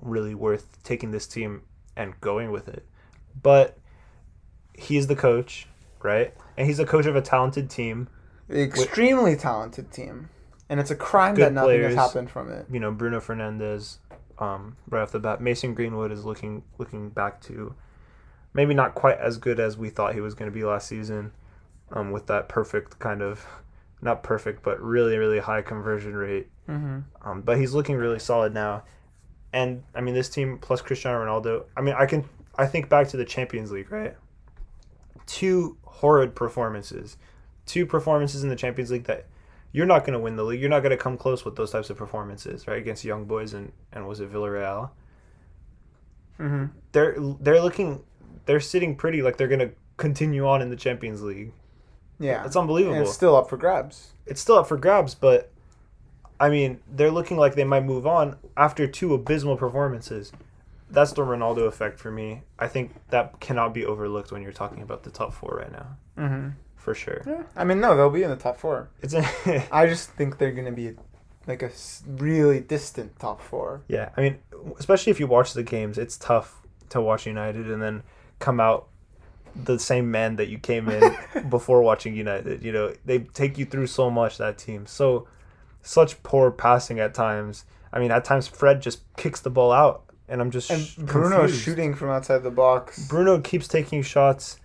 really 0.00 0.34
worth 0.34 0.82
taking 0.82 1.10
this 1.12 1.26
team 1.26 1.62
and 1.96 2.20
going 2.20 2.50
with 2.50 2.68
it. 2.68 2.84
But 3.40 3.78
he's 4.74 5.06
the 5.06 5.16
coach, 5.16 5.68
right? 6.02 6.34
And 6.56 6.66
he's 6.66 6.78
a 6.78 6.86
coach 6.86 7.06
of 7.06 7.16
a 7.16 7.22
talented 7.22 7.70
team. 7.70 8.08
Extremely 8.50 9.36
talented 9.36 9.92
team, 9.92 10.30
and 10.68 10.80
it's 10.80 10.90
a 10.90 10.96
crime 10.96 11.34
that 11.34 11.52
nothing 11.52 11.66
players. 11.66 11.94
has 11.94 12.06
happened 12.06 12.30
from 12.30 12.50
it. 12.50 12.66
You 12.70 12.80
know, 12.80 12.90
Bruno 12.90 13.20
Fernandes, 13.20 13.98
um, 14.38 14.76
right 14.88 15.02
off 15.02 15.12
the 15.12 15.18
bat. 15.18 15.40
Mason 15.40 15.74
Greenwood 15.74 16.12
is 16.12 16.24
looking 16.24 16.62
looking 16.78 17.10
back 17.10 17.40
to 17.42 17.74
maybe 18.54 18.74
not 18.74 18.94
quite 18.94 19.18
as 19.18 19.36
good 19.36 19.60
as 19.60 19.76
we 19.76 19.90
thought 19.90 20.14
he 20.14 20.20
was 20.20 20.34
going 20.34 20.50
to 20.50 20.54
be 20.54 20.64
last 20.64 20.88
season, 20.88 21.32
um, 21.92 22.10
with 22.10 22.26
that 22.26 22.48
perfect 22.48 22.98
kind 22.98 23.22
of 23.22 23.44
not 24.00 24.22
perfect 24.22 24.62
but 24.62 24.80
really 24.80 25.16
really 25.18 25.40
high 25.40 25.60
conversion 25.62 26.14
rate. 26.14 26.48
Mm-hmm. 26.68 27.28
Um, 27.28 27.42
but 27.42 27.58
he's 27.58 27.74
looking 27.74 27.96
really 27.96 28.18
solid 28.18 28.54
now, 28.54 28.84
and 29.52 29.82
I 29.94 30.00
mean 30.00 30.14
this 30.14 30.28
team 30.28 30.58
plus 30.58 30.80
Cristiano 30.80 31.24
Ronaldo. 31.24 31.64
I 31.76 31.82
mean 31.82 31.94
I 31.98 32.06
can 32.06 32.24
I 32.56 32.66
think 32.66 32.88
back 32.88 33.08
to 33.08 33.16
the 33.16 33.24
Champions 33.24 33.70
League, 33.70 33.90
right? 33.92 34.16
Two 35.28 35.76
horrid 35.84 36.34
performances, 36.34 37.16
two 37.66 37.84
performances 37.86 38.42
in 38.42 38.48
the 38.48 38.56
Champions 38.56 38.90
League 38.90 39.04
that 39.04 39.26
you're 39.72 39.84
not 39.86 40.00
going 40.00 40.14
to 40.14 40.18
win 40.18 40.36
the 40.36 40.42
league. 40.44 40.60
You're 40.60 40.70
not 40.70 40.80
going 40.80 40.90
to 40.90 40.96
come 40.96 41.16
close 41.18 41.44
with 41.44 41.54
those 41.54 41.70
types 41.70 41.90
of 41.90 41.96
performances, 41.98 42.66
right? 42.66 42.78
Against 42.78 43.04
young 43.04 43.26
boys 43.26 43.52
and 43.52 43.70
and 43.92 44.08
was 44.08 44.20
it 44.20 44.32
Villarreal? 44.32 44.90
Mm-hmm. 46.40 46.66
They're 46.92 47.16
they're 47.40 47.60
looking, 47.60 48.02
they're 48.46 48.60
sitting 48.60 48.96
pretty 48.96 49.22
like 49.22 49.36
they're 49.36 49.48
going 49.48 49.60
to 49.60 49.70
continue 49.96 50.46
on 50.46 50.62
in 50.62 50.70
the 50.70 50.76
Champions 50.76 51.22
League. 51.22 51.52
Yeah, 52.20 52.44
It's 52.44 52.56
unbelievable. 52.56 52.94
and 52.96 53.04
it's 53.04 53.12
still 53.14 53.36
up 53.36 53.48
for 53.48 53.56
grabs. 53.56 54.12
it's 54.26 54.40
still 54.40 54.56
up 54.56 54.66
for 54.66 54.76
grabs, 54.76 55.14
but 55.14 55.52
I 56.40 56.48
mean, 56.48 56.80
they're 56.90 57.10
looking 57.12 57.36
like 57.36 57.54
they 57.54 57.64
might 57.64 57.84
move 57.84 58.06
on 58.06 58.36
after 58.56 58.86
two 58.86 59.12
abysmal 59.14 59.56
performances. 59.56 60.32
That's 60.90 61.12
the 61.12 61.22
Ronaldo 61.22 61.66
effect 61.66 61.98
for 61.98 62.10
me. 62.10 62.42
I 62.58 62.66
think 62.68 62.92
that 63.10 63.40
cannot 63.40 63.74
be 63.74 63.84
overlooked 63.84 64.32
when 64.32 64.42
you're 64.42 64.52
talking 64.52 64.82
about 64.82 65.02
the 65.02 65.10
top 65.10 65.32
four 65.34 65.56
right 65.60 65.70
now, 65.72 65.86
Mm-hmm. 66.16 66.48
for 66.76 66.94
sure. 66.94 67.22
Yeah, 67.26 67.42
I 67.56 67.64
mean, 67.64 67.80
no, 67.80 67.96
they'll 67.96 68.10
be 68.10 68.22
in 68.22 68.30
the 68.30 68.36
top 68.36 68.58
four. 68.58 68.88
It's 69.02 69.14
I 69.72 69.86
just 69.86 70.10
think 70.12 70.38
they're 70.38 70.52
gonna 70.52 70.72
be 70.72 70.94
like 71.46 71.62
a 71.62 71.70
really 72.06 72.60
distant 72.60 73.18
top 73.18 73.40
four. 73.40 73.82
yeah. 73.88 74.10
I 74.16 74.20
mean, 74.22 74.38
especially 74.78 75.10
if 75.10 75.20
you 75.20 75.26
watch 75.26 75.52
the 75.54 75.62
games, 75.62 75.98
it's 75.98 76.16
tough 76.16 76.62
to 76.90 77.00
watch 77.00 77.26
United 77.26 77.70
and 77.70 77.82
then 77.82 78.02
come 78.38 78.58
out 78.60 78.88
the 79.64 79.78
same 79.78 80.10
man 80.10 80.36
that 80.36 80.48
you 80.48 80.58
came 80.58 80.88
in 80.88 81.16
before 81.48 81.82
watching 81.82 82.14
United. 82.14 82.62
You 82.62 82.72
know, 82.72 82.94
they 83.04 83.20
take 83.20 83.58
you 83.58 83.64
through 83.64 83.86
so 83.88 84.10
much 84.10 84.38
that 84.38 84.56
team. 84.58 84.86
So 84.86 85.26
such 85.82 86.22
poor 86.22 86.50
passing 86.50 87.00
at 87.00 87.14
times. 87.14 87.64
I 87.92 87.98
mean, 87.98 88.10
at 88.10 88.24
times 88.24 88.46
Fred 88.46 88.80
just 88.82 89.00
kicks 89.16 89.40
the 89.40 89.50
ball 89.50 89.72
out, 89.72 90.04
and 90.28 90.40
I'm 90.40 90.50
just 90.50 90.70
And 90.70 90.82
sh- 90.82 90.96
Bruno 90.96 91.38
confused. 91.40 91.62
shooting 91.64 91.94
from 91.94 92.10
outside 92.10 92.42
the 92.42 92.50
box. 92.50 93.06
Bruno 93.08 93.40
keeps 93.40 93.66
taking 93.68 94.02
shots. 94.02 94.58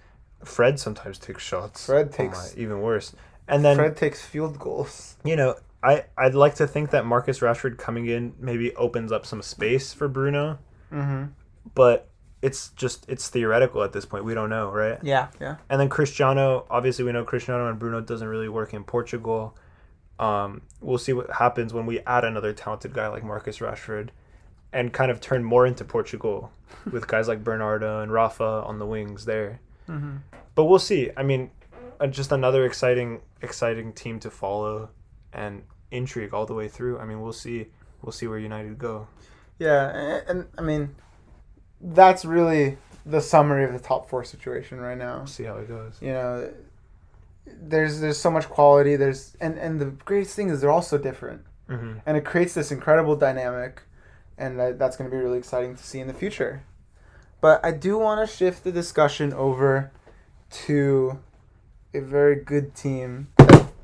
Fred 0.43 0.79
sometimes 0.79 1.17
takes 1.17 1.41
shots. 1.43 1.85
Fred 1.85 2.09
Oh 2.13 2.17
takes- 2.17 2.55
my, 2.55 2.61
even 2.61 2.81
worse. 2.81 3.15
And 3.47 3.63
then 3.63 3.75
Fred 3.77 3.95
takes 3.97 4.21
field 4.25 4.59
goals. 4.59 5.15
you 5.23 5.35
know, 5.35 5.55
I 5.83 6.05
I'd 6.17 6.33
like 6.35 6.55
to 6.55 6.67
think 6.67 6.91
that 6.91 7.05
Marcus 7.05 7.39
Rashford 7.39 7.77
coming 7.77 8.05
in 8.07 8.33
maybe 8.39 8.73
opens 8.75 9.11
up 9.11 9.25
some 9.25 9.41
space 9.41 9.93
for 9.93 10.07
Bruno, 10.07 10.59
Mm-hmm. 10.91 11.25
but 11.75 12.09
it's 12.41 12.69
just 12.69 13.05
it's 13.09 13.29
theoretical 13.29 13.83
at 13.83 13.93
this 13.93 14.05
point. 14.05 14.25
We 14.25 14.33
don't 14.33 14.49
know, 14.49 14.69
right? 14.71 14.97
Yeah, 15.01 15.27
yeah. 15.41 15.57
And 15.69 15.79
then 15.79 15.89
Cristiano, 15.89 16.65
obviously 16.69 17.03
we 17.05 17.11
know 17.13 17.23
Cristiano 17.23 17.69
and 17.69 17.79
Bruno 17.79 18.01
doesn't 18.01 18.27
really 18.27 18.49
work 18.49 18.73
in 18.73 18.83
Portugal. 18.83 19.57
Um, 20.19 20.61
we'll 20.81 20.97
see 20.97 21.11
what 21.13 21.29
happens 21.31 21.73
when 21.73 21.85
we 21.85 21.99
add 22.01 22.23
another 22.23 22.53
talented 22.53 22.93
guy 22.93 23.07
like 23.07 23.23
Marcus 23.23 23.59
Rashford 23.59 24.09
and 24.73 24.91
kind 24.91 25.11
of 25.11 25.21
turn 25.21 25.43
more 25.43 25.65
into 25.65 25.85
Portugal 25.85 26.51
with 26.91 27.07
guys 27.07 27.27
like 27.27 27.43
Bernardo 27.43 28.01
and 28.01 28.11
Rafa 28.11 28.63
on 28.65 28.79
the 28.79 28.85
wings 28.85 29.25
there. 29.25 29.59
Mm-hmm. 29.87 30.17
But 30.55 30.65
we'll 30.65 30.79
see. 30.79 31.11
I 31.15 31.23
mean, 31.23 31.51
uh, 31.99 32.07
just 32.07 32.31
another 32.31 32.65
exciting 32.65 33.21
exciting 33.41 33.93
team 33.93 34.19
to 34.19 34.29
follow 34.29 34.89
and 35.31 35.63
intrigue 35.91 36.33
all 36.33 36.45
the 36.45 36.53
way 36.53 36.67
through. 36.67 36.99
I 36.99 37.05
mean, 37.05 37.21
we'll 37.21 37.33
see 37.33 37.67
we'll 38.01 38.11
see 38.11 38.27
where 38.27 38.39
United 38.39 38.77
go. 38.77 39.07
Yeah, 39.59 39.89
and, 39.89 40.29
and 40.29 40.47
I 40.57 40.61
mean, 40.61 40.95
that's 41.79 42.25
really 42.25 42.77
the 43.05 43.21
summary 43.21 43.65
of 43.65 43.73
the 43.73 43.79
top 43.79 44.09
four 44.09 44.23
situation 44.23 44.79
right 44.79 44.97
now. 44.97 45.17
We'll 45.17 45.27
see 45.27 45.43
how 45.43 45.57
it 45.57 45.67
goes. 45.67 45.97
You 46.01 46.13
know, 46.13 46.53
there's 47.45 47.99
there's 47.99 48.17
so 48.17 48.31
much 48.31 48.49
quality. 48.49 48.95
There's 48.95 49.35
and 49.39 49.57
and 49.57 49.79
the 49.79 49.85
greatest 49.85 50.35
thing 50.35 50.49
is 50.49 50.61
they're 50.61 50.71
all 50.71 50.81
so 50.81 50.97
different, 50.97 51.41
hmm 51.67 51.93
and 52.05 52.17
it 52.17 52.25
creates 52.25 52.53
this 52.53 52.71
incredible 52.71 53.15
dynamic, 53.15 53.83
and 54.37 54.59
that, 54.59 54.79
that's 54.79 54.97
going 54.97 55.09
to 55.09 55.15
be 55.15 55.21
really 55.21 55.37
exciting 55.37 55.75
to 55.75 55.83
see 55.83 55.99
in 55.99 56.07
the 56.07 56.13
future. 56.13 56.63
But 57.41 57.63
I 57.63 57.71
do 57.71 57.97
want 57.97 58.27
to 58.27 58.35
shift 58.35 58.63
the 58.63 58.71
discussion 58.71 59.33
over 59.33 59.91
to 60.65 61.19
a 61.93 61.99
very 61.99 62.35
good 62.35 62.73
team, 62.75 63.27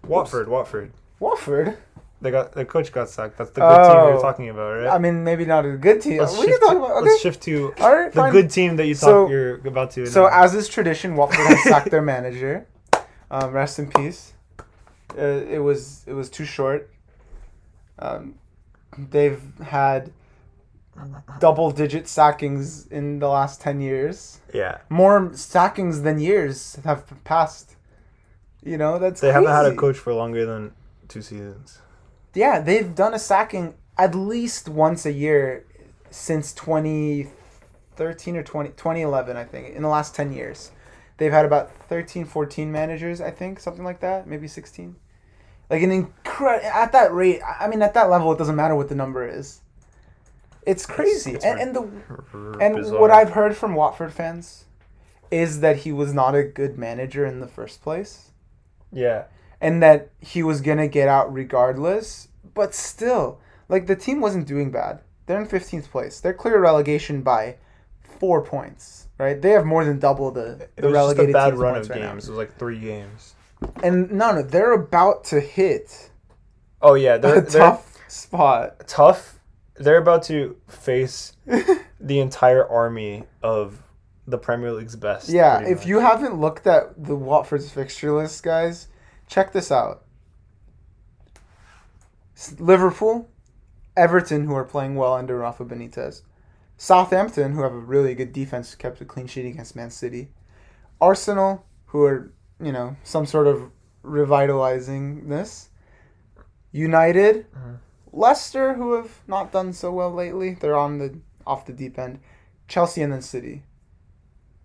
Watford, 0.08 0.47
Watford. 0.47 0.91
Watford. 1.20 1.78
They 2.22 2.32
got 2.32 2.52
the 2.52 2.66
coach 2.66 2.91
got 2.91 3.10
sacked. 3.10 3.38
That's 3.38 3.52
the 3.52 3.62
good 3.62 3.84
team 3.84 3.95
we 4.06 4.12
Oh. 4.12 4.16
were 4.16 4.22
talking 4.22 4.50
about, 4.50 4.74
right? 4.78 4.88
I 4.88 4.97
mean, 4.97 5.24
maybe 5.24 5.45
not 5.45 5.66
a 5.66 5.72
good 5.78 6.02
team. 6.02 6.18
let's 6.20 6.36
shift 6.38 6.62
about 6.64 6.78
okay. 6.78 7.10
let's 7.10 7.22
shift 7.22 7.41
to 7.43 7.74
All 7.80 7.95
right, 7.95 8.12
the 8.12 8.16
fine. 8.22 8.32
good 8.34 8.50
team 8.50 8.76
that 8.76 8.88
you 8.88 8.95
thought 8.95 9.08
So- 9.08 9.30
you're 9.30 9.56
about 9.66 9.91
to. 9.91 10.06
So, 10.06 10.26
as 10.26 10.54
is 10.54 10.68
tradition, 10.68 11.16
Watford 11.16 11.45
has 11.45 11.64
sacked 11.64 11.91
their 11.91 12.02
manager. 12.02 12.66
Um, 13.32 13.52
rest 13.52 13.80
in 13.80 13.89
peace. 13.89 14.34
Uh, 15.18 15.22
it 15.22 15.60
was 15.60 16.04
it 16.08 16.14
was 16.14 16.30
too 16.30 16.45
short. 16.45 16.89
Um, 18.00 18.36
they've 18.97 19.41
had 19.64 20.12
double 21.39 21.72
digit 21.72 22.08
sackings 22.08 22.88
in 22.88 23.20
the 23.20 23.28
last 23.28 23.62
ten 23.62 23.80
years. 23.82 24.39
yeah, 24.54 24.80
More 24.89 25.30
sackings 25.34 26.04
than 26.04 26.20
years 26.20 26.78
have 26.84 27.06
passed. 27.24 27.76
You 28.64 28.78
know 28.78 29.00
that's 29.00 29.22
they 29.22 29.32
haven't 29.32 29.52
had 29.52 29.66
a 29.66 29.76
coach 29.76 29.97
for 29.97 30.14
longer 30.14 30.45
than 30.45 30.74
two 31.08 31.22
seasons. 31.22 31.80
Yeah, 32.34 32.60
they've 32.60 32.93
done 32.93 33.14
a 33.14 33.20
sacking 33.20 33.76
at 33.97 34.14
least 34.16 34.70
once 34.70 35.06
a 35.06 35.12
year 35.12 35.66
since 36.12 36.54
2013 36.54 38.36
or 38.38 38.43
20, 38.43 38.70
2011, 38.70 39.38
I 39.38 39.43
think, 39.43 39.76
in 39.76 39.82
the 39.84 39.89
last 39.89 40.16
10 40.16 40.32
years. 40.34 40.72
They've 41.18 41.32
had 41.32 41.45
about 41.45 41.72
13, 41.89 42.26
14 42.26 42.72
managers, 42.72 43.20
I 43.20 43.32
think, 43.32 43.60
something 43.60 43.84
like 43.84 44.00
that, 44.00 44.26
maybe 44.28 44.47
16. 44.47 44.95
Like 45.70 45.82
an 45.84 45.89
incre- 46.24 46.64
at 46.64 46.91
that 46.93 47.14
rate, 47.14 47.41
I 47.60 47.68
mean, 47.68 47.82
at 47.82 47.93
that 47.93 48.10
level, 48.10 48.32
it 48.32 48.38
doesn't 48.38 48.56
matter 48.56 48.76
what 48.76 48.89
the 48.89 48.95
number 48.95 49.28
is. 49.28 49.62
It's 50.70 50.86
crazy. 50.86 51.34
it's 51.34 51.45
and, 51.45 51.59
and 51.59 51.76
the 51.76 51.82
and 52.61 52.76
Bizarre. 52.76 52.99
what 53.01 53.11
I've 53.11 53.32
heard 53.32 53.55
from 53.57 53.76
Watford 53.76 54.13
fans 54.13 54.65
is 55.32 55.61
that 55.61 55.78
he 55.78 55.91
was 55.91 56.13
not 56.13 56.36
a 56.36 56.43
good 56.43 56.78
manager 56.78 57.26
in 57.26 57.39
the 57.39 57.47
first 57.47 57.82
place 57.82 58.32
yeah, 58.91 59.26
and 59.61 59.82
that 59.84 60.09
he 60.20 60.43
was 60.43 60.61
gonna 60.61 60.88
get 60.88 61.07
out 61.07 61.32
regardless. 61.34 62.28
But 62.53 62.74
still, 62.76 63.39
like 63.67 63.88
the 63.88 63.95
team 63.95 64.22
wasn't 64.22 64.47
doing 64.47 64.72
bad. 64.72 65.01
They're 65.26 65.39
in 65.41 65.47
fifteenth 65.47 65.91
place. 65.91 66.20
They're 66.20 66.34
clear 66.34 66.59
relegation 66.59 67.22
by 67.22 67.57
four 68.01 68.43
points. 68.43 69.07
Right? 69.17 69.41
They 69.41 69.51
have 69.51 69.65
more 69.65 69.86
than 69.86 69.99
double 69.99 70.32
the 70.32 70.70
it 70.78 70.82
the 70.82 70.89
was 70.89 71.01
just 71.01 71.20
a 71.20 71.26
bad 71.28 71.55
run 71.55 71.76
of 71.76 71.89
right 71.89 72.01
now. 72.01 72.13
games. 72.13 72.28
It 72.28 72.32
was 72.32 72.38
like 72.38 72.57
three 72.57 72.80
games. 72.80 73.36
And 73.84 74.11
no, 74.11 74.34
no, 74.34 74.41
they're 74.43 74.74
about 74.74 75.26
to 75.26 75.39
hit 75.41 76.11
Oh 76.82 76.95
yeah, 76.95 77.17
they're, 77.17 77.38
a 77.38 77.41
they're 77.41 77.61
tough 77.61 77.97
spot. 78.07 78.88
tough. 78.88 79.39
They're 79.80 79.97
about 79.97 80.23
to 80.23 80.57
face 80.67 81.34
the 81.99 82.19
entire 82.19 82.67
army 82.67 83.23
of 83.41 83.82
the 84.27 84.38
Premier 84.38 84.71
League's 84.73 84.95
best. 84.95 85.30
Yeah, 85.30 85.61
if 85.61 85.80
much. 85.80 85.88
you 85.88 85.99
haven't 85.99 86.36
looked 86.39 86.67
at 86.67 87.03
the 87.03 87.15
Watford's 87.15 87.71
fixture 87.71 88.11
list, 88.11 88.43
guys, 88.43 88.88
check 89.27 89.51
this 89.53 89.71
out. 89.71 90.03
Liverpool, 92.57 93.30
Everton, 93.97 94.45
who 94.45 94.55
are 94.55 94.63
playing 94.63 94.95
well 94.95 95.13
under 95.13 95.38
Rafa 95.38 95.65
Benitez, 95.65 96.21
Southampton, 96.77 97.53
who 97.53 97.63
have 97.63 97.73
a 97.73 97.77
really 97.80 98.15
good 98.15 98.32
defense, 98.32 98.75
kept 98.75 99.01
a 99.01 99.05
clean 99.05 99.27
sheet 99.27 99.45
against 99.45 99.75
Man 99.75 99.89
City, 99.91 100.30
Arsenal, 101.01 101.65
who 101.88 102.03
are 102.03 102.32
you 102.61 102.71
know 102.71 102.95
some 103.03 103.25
sort 103.25 103.47
of 103.47 103.71
revitalizing 104.03 105.27
this, 105.27 105.69
United, 106.71 107.45
Mhm. 107.51 107.77
Leicester, 108.12 108.74
who 108.76 108.93
have 108.93 109.22
not 109.28 109.51
done 109.51 109.74
so 109.74 109.91
well 109.91 110.12
lately, 110.12 110.55
they're 110.60 110.76
on 110.78 110.97
the 110.99 111.20
off 111.47 111.66
the 111.66 111.74
deep 111.74 111.97
end, 111.97 112.20
Chelsea, 112.68 113.01
and 113.01 113.12
then 113.14 113.22
City 113.22 113.64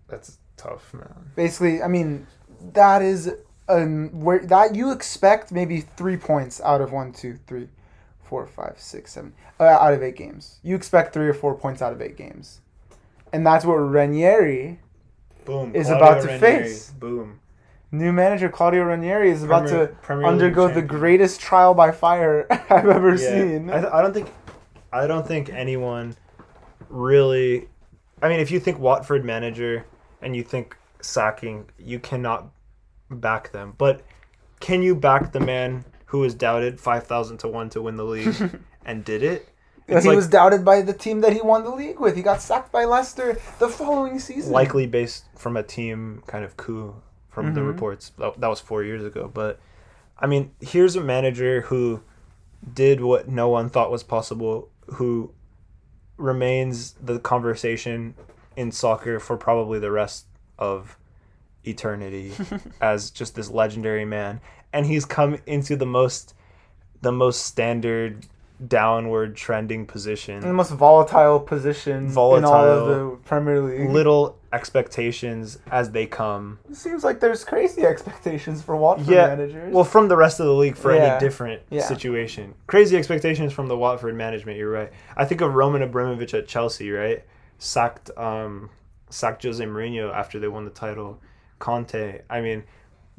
that's 0.07 0.37
tough, 0.55 0.93
man. 0.93 1.31
basically 1.35 1.81
i 1.81 1.87
mean 1.87 2.27
that 2.73 3.01
is 3.01 3.33
um 3.67 4.09
where 4.21 4.39
that 4.45 4.75
you 4.75 4.91
expect 4.91 5.51
maybe 5.51 5.81
three 5.81 6.15
points 6.15 6.61
out 6.61 6.79
of 6.79 6.91
one 6.91 7.11
two 7.11 7.37
three 7.47 7.67
four 8.21 8.45
five 8.45 8.75
six 8.77 9.13
seven 9.13 9.33
uh, 9.59 9.63
out 9.63 9.93
of 9.93 10.03
eight 10.03 10.15
games 10.15 10.59
you 10.63 10.75
expect 10.75 11.11
three 11.13 11.27
or 11.27 11.33
four 11.33 11.55
points 11.55 11.81
out 11.81 11.91
of 11.91 12.01
eight 12.01 12.15
games 12.15 12.61
and 13.33 13.45
that's 13.45 13.65
what 13.65 13.73
ranieri 13.75 14.79
Boom. 15.43 15.75
Is 15.75 15.87
Claudio 15.87 15.97
about 16.05 16.21
to 16.21 16.27
Ranieri. 16.27 16.63
face. 16.63 16.89
Boom. 16.91 17.39
New 17.91 18.11
manager 18.11 18.49
claudio 18.49 18.83
ranieri 18.83 19.29
is 19.31 19.43
about 19.43 19.67
Premier- 19.67 19.87
to 19.87 19.93
Premier 20.01 20.27
undergo 20.27 20.67
the 20.67 20.81
greatest 20.81 21.39
trial 21.39 21.73
by 21.73 21.91
fire 21.91 22.45
i've 22.69 22.87
ever 22.87 23.11
Yeah. 23.11 23.17
seen 23.29 23.69
I, 23.69 23.79
th- 23.81 23.93
I 23.93 24.01
don't 24.01 24.13
think 24.13 24.29
I 24.91 25.07
don't 25.07 25.27
think 25.27 25.49
anyone 25.49 26.15
really 26.89 27.67
I 28.21 28.29
mean 28.29 28.39
if 28.39 28.51
you 28.51 28.59
think 28.59 28.79
Watford 28.79 29.23
manager 29.25 29.85
and 30.21 30.35
you 30.35 30.43
think 30.43 30.75
sacking, 31.01 31.69
you 31.77 31.99
cannot 31.99 32.47
back 33.11 33.51
them. 33.51 33.75
But 33.77 34.01
can 34.59 34.81
you 34.81 34.95
back 34.95 35.31
the 35.33 35.39
man 35.39 35.85
who 36.07 36.19
was 36.19 36.33
doubted 36.33 36.79
5000 36.79 37.37
to 37.39 37.47
1 37.47 37.69
to 37.71 37.81
win 37.81 37.95
the 37.97 38.05
league 38.05 38.33
and 38.85 39.03
did 39.05 39.21
it? 39.21 39.47
It's 39.87 40.03
he 40.03 40.09
like 40.09 40.15
was 40.15 40.27
doubted 40.27 40.65
by 40.65 40.81
the 40.81 40.93
team 40.93 41.21
that 41.21 41.33
he 41.33 41.41
won 41.41 41.63
the 41.63 41.69
league 41.69 41.99
with. 41.99 42.15
He 42.15 42.23
got 42.23 42.41
sacked 42.41 42.71
by 42.71 42.85
Leicester 42.85 43.37
the 43.59 43.67
following 43.69 44.17
season. 44.17 44.51
likely 44.51 44.87
based 44.87 45.25
from 45.35 45.55
a 45.57 45.61
team 45.61 46.23
kind 46.25 46.43
of 46.43 46.57
coup 46.57 46.95
from 47.35 47.53
the 47.53 47.61
Mhm. 47.61 47.67
reports. 47.67 48.11
That 48.17 48.39
that 48.39 48.47
was 48.47 48.59
4 48.61 48.81
years 48.83 49.03
ago, 49.03 49.29
but 49.31 49.59
I 50.17 50.25
mean, 50.27 50.51
here's 50.61 50.95
a 50.95 51.01
manager 51.01 51.61
who 51.61 52.01
did 52.73 53.01
what 53.01 53.27
no 53.27 53.49
one 53.49 53.69
thought 53.69 53.91
was 53.91 54.01
possible, 54.03 54.69
who 54.93 55.31
remains 56.17 56.93
the 56.93 57.19
conversation 57.19 58.15
in 58.55 58.71
soccer 58.71 59.19
for 59.19 59.35
probably 59.35 59.77
the 59.79 59.91
rest 59.91 60.25
of 60.57 60.97
eternity 61.65 62.31
as 62.81 63.11
just 63.11 63.35
this 63.35 63.49
legendary 63.49 64.05
man. 64.05 64.39
And 64.71 64.85
he's 64.85 65.03
come 65.05 65.37
into 65.45 65.75
the 65.75 65.85
most 65.85 66.33
the 67.01 67.11
most 67.11 67.45
standard 67.45 68.25
downward 68.67 69.35
trending 69.35 69.85
position. 69.85 70.39
the 70.39 70.53
most 70.53 70.71
volatile 70.71 71.39
position 71.39 72.05
in 72.07 72.17
all 72.17 72.35
of 72.35 72.87
the 72.87 73.17
Premier 73.25 73.61
League. 73.61 73.89
Little 73.89 74.37
expectations 74.53 75.59
as 75.71 75.91
they 75.91 76.05
come. 76.05 76.59
It 76.69 76.75
seems 76.75 77.03
like 77.03 77.19
there's 77.19 77.43
crazy 77.43 77.83
expectations 77.83 78.61
for 78.61 78.75
Watford 78.75 79.07
Yeah, 79.07 79.27
managers. 79.27 79.73
Well, 79.73 79.83
from 79.83 80.07
the 80.07 80.15
rest 80.15 80.39
of 80.39 80.45
the 80.45 80.53
league 80.53 80.77
for 80.77 80.93
Yeah. 80.95 81.03
any 81.15 81.19
different 81.19 81.61
Yeah. 81.69 81.81
situation. 81.83 82.53
Crazy 82.67 82.95
expectations 82.97 83.51
from 83.53 83.67
the 83.67 83.77
Watford 83.77 84.15
management. 84.15 84.57
You're 84.57 84.71
right. 84.71 84.91
I 85.17 85.25
think 85.25 85.41
of 85.41 85.53
Roman 85.53 85.81
Abramovich 85.81 86.33
at 86.33 86.47
Chelsea. 86.47 86.91
Right, 86.91 87.23
sacked 87.57 88.09
um, 88.17 88.69
sacked 89.09 89.43
Jose 89.43 89.63
Mourinho 89.63 90.13
after 90.13 90.39
they 90.39 90.47
won 90.47 90.65
the 90.65 90.71
title. 90.71 91.19
Conte. 91.59 92.21
I 92.29 92.41
mean, 92.41 92.63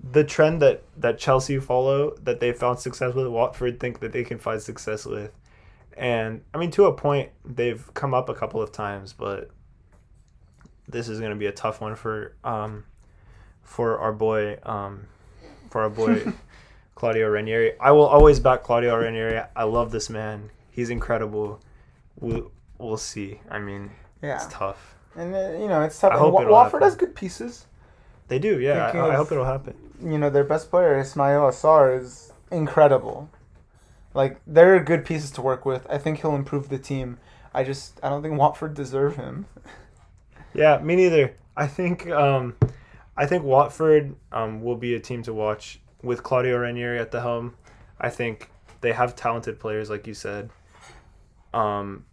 the 0.03 0.25
trend 0.25 0.61
that 0.63 0.83
that 0.97 1.19
Chelsea 1.19 1.59
follow 1.59 2.15
that 2.23 2.41
they 2.41 2.53
found 2.53 2.79
success 2.79 3.15
with, 3.15 3.27
Watford 3.27 3.81
think 3.81 4.01
that 4.01 4.13
they 4.13 4.25
can 4.25 4.39
find 4.39 4.61
success 4.61 5.05
with. 5.07 5.33
And 5.97 6.43
I 6.53 6.59
mean, 6.59 6.71
to 6.73 6.85
a 6.85 6.93
point, 6.93 7.31
they've 7.45 7.83
come 7.95 8.13
up 8.15 8.29
a 8.29 8.35
couple 8.35 8.61
of 8.61 8.71
times, 8.73 9.13
but 9.15 9.51
this 10.89 11.09
is 11.09 11.19
going 11.19 11.31
to 11.31 11.37
be 11.37 11.47
a 11.47 11.53
tough 11.53 11.81
one 11.81 11.97
for 11.97 12.35
um, 12.45 12.85
for 13.63 13.99
our 13.99 14.13
boy, 14.13 14.59
um, 14.65 15.07
for 15.71 15.83
our 15.83 15.91
boy 15.91 16.23
Claudio 16.95 17.29
Ranieri. 17.29 17.73
I 17.81 17.93
will 17.93 18.07
always 18.07 18.39
back 18.41 18.63
Claudio 18.63 18.97
Ranieri. 18.97 19.41
I 19.57 19.65
love 19.65 19.91
this 19.91 20.09
man. 20.11 20.51
He's 20.71 20.91
incredible. 20.91 21.61
We'll, 22.21 22.51
we'll 22.79 22.97
see. 22.99 23.41
I 23.51 23.59
mean, 23.59 23.91
Yeah, 24.23 24.37
it's 24.37 24.47
tough. 24.53 24.95
and 25.17 25.35
uh, 25.35 25.53
you 25.59 25.67
know 25.69 25.83
it's 25.83 25.99
tough. 25.99 26.13
I 26.13 26.15
And 26.17 26.21
hope 26.25 26.35
Wa- 26.35 26.49
Watford 26.51 26.83
happen. 26.83 26.83
has 26.83 26.97
good 26.97 27.15
pieces. 27.15 27.67
They 28.29 28.39
do, 28.39 28.61
yeah. 28.61 28.91
I, 28.93 29.13
I 29.13 29.15
hope 29.15 29.31
it'll 29.33 29.45
happen. 29.45 29.75
You 30.03 30.19
know 30.19 30.31
their 30.31 30.45
best 30.45 30.71
player 30.71 31.01
Ismaila 31.01 31.53
Sarr 31.53 32.01
is 32.01 32.33
incredible. 32.51 33.31
Like 34.15 34.41
they're 34.47 34.83
good 34.83 35.05
pieces 35.05 35.31
to 35.33 35.43
work 35.43 35.65
with. 35.65 35.87
I 35.91 35.99
think 35.99 36.21
he'll 36.21 36.35
improve 36.35 36.69
the 36.69 36.79
team. 36.79 37.19
I 37.53 37.65
just 37.65 38.01
I 38.03 38.09
don't 38.09 38.23
think 38.23 38.39
Watford 38.39 38.75
deserve 38.75 39.17
him. 39.17 39.47
Yeah, 40.55 40.79
me 40.79 40.97
neither. 40.97 41.37
I 41.55 41.67
think 41.67 42.09
um, 42.09 42.57
I 43.15 43.27
think 43.27 43.45
Watford 43.45 44.17
um, 44.33 44.63
will 44.63 44.77
be 44.77 44.95
a 44.95 45.01
team 45.01 45.23
to 45.25 45.35
watch 45.35 45.81
with 46.03 46.23
Claudio 46.23 46.57
Ranieri 46.57 46.99
at 46.99 47.11
the 47.11 47.21
helm. 47.21 47.57
I 48.01 48.09
think 48.09 48.51
they 48.81 48.93
have 48.93 49.15
talented 49.15 49.61
players, 49.61 49.91
like 49.91 50.07
you 50.07 50.15
said. 50.15 50.51
Um, 51.53 52.07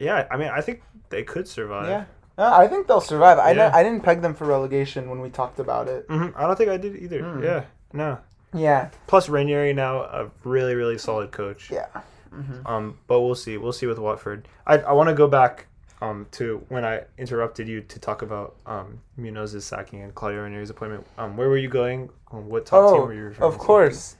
yeah, 0.00 0.26
I 0.30 0.36
mean, 0.36 0.48
I 0.48 0.60
think 0.60 0.82
they 1.10 1.22
could 1.22 1.46
survive. 1.46 1.88
Yeah, 1.88 2.04
Uh, 2.40 2.50
I 2.56 2.66
think 2.68 2.86
they'll 2.86 3.02
survive. 3.02 3.38
I 3.38 3.50
Yeah. 3.50 3.56
know, 3.68 3.70
I 3.74 3.82
didn't 3.82 4.02
peg 4.02 4.22
them 4.22 4.34
for 4.34 4.46
relegation 4.46 5.10
when 5.10 5.20
we 5.20 5.28
talked 5.28 5.58
about 5.60 5.88
it. 5.88 6.06
hmm 6.08 6.28
I 6.34 6.46
don't 6.46 6.56
think 6.56 6.70
I 6.70 6.78
did 6.78 6.96
either. 6.96 7.20
Mm. 7.20 7.42
Yeah, 7.44 7.64
no. 7.92 8.18
Yeah, 8.54 8.88
Plus 9.06 9.28
Ranieri 9.28 9.72
now 9.74 10.00
a 10.00 10.30
really 10.42 10.74
really 10.74 10.98
solid 10.98 11.30
coach. 11.30 11.70
yeah. 11.70 11.86
hmm 12.32 12.66
Um, 12.66 12.98
but 13.06 13.20
we'll 13.20 13.34
see. 13.34 13.58
We'll 13.58 13.72
see 13.74 13.86
with 13.86 13.98
Watford. 13.98 14.48
I 14.66 14.78
I 14.78 14.92
want 14.92 15.08
to 15.10 15.14
go 15.14 15.28
back 15.28 15.66
um 16.02 16.26
to 16.32 16.64
when 16.70 16.82
I 16.84 17.02
interrupted 17.18 17.68
you 17.68 17.82
to 17.82 17.98
talk 18.00 18.22
about 18.22 18.56
um 18.66 19.00
Munoz's 19.18 19.64
sacking 19.66 20.00
and 20.02 20.14
Claudio 20.14 20.42
Ranieri's 20.42 20.70
appointment. 20.70 21.06
Um, 21.18 21.36
where 21.36 21.48
were 21.50 21.58
you 21.58 21.68
going? 21.68 22.08
Um, 22.32 22.48
what 22.48 22.64
top 22.66 22.90
team 22.90 23.02
Oh, 23.02 23.04
were 23.06 23.14
you 23.14 23.24
referring 23.24 23.46
of 23.52 23.58
to? 23.58 23.64
course. 23.66 24.16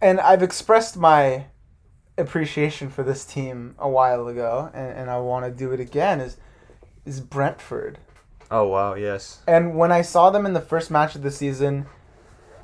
And 0.00 0.18
I've 0.18 0.42
expressed 0.42 0.96
my 0.96 1.44
appreciation 2.18 2.88
for 2.90 3.02
this 3.04 3.24
team 3.24 3.74
a 3.78 3.88
while 3.88 4.26
ago, 4.28 4.70
and, 4.74 4.98
and 4.98 5.10
I 5.10 5.18
want 5.20 5.44
to 5.44 5.50
do 5.50 5.72
it 5.72 5.80
again. 5.80 6.20
Is 6.20 6.36
is 7.04 7.20
Brentford? 7.20 7.98
Oh 8.50 8.68
wow, 8.68 8.94
yes. 8.94 9.40
And 9.46 9.76
when 9.76 9.90
I 9.92 10.02
saw 10.02 10.30
them 10.30 10.44
in 10.46 10.52
the 10.52 10.60
first 10.60 10.90
match 10.90 11.14
of 11.14 11.22
the 11.22 11.30
season, 11.30 11.86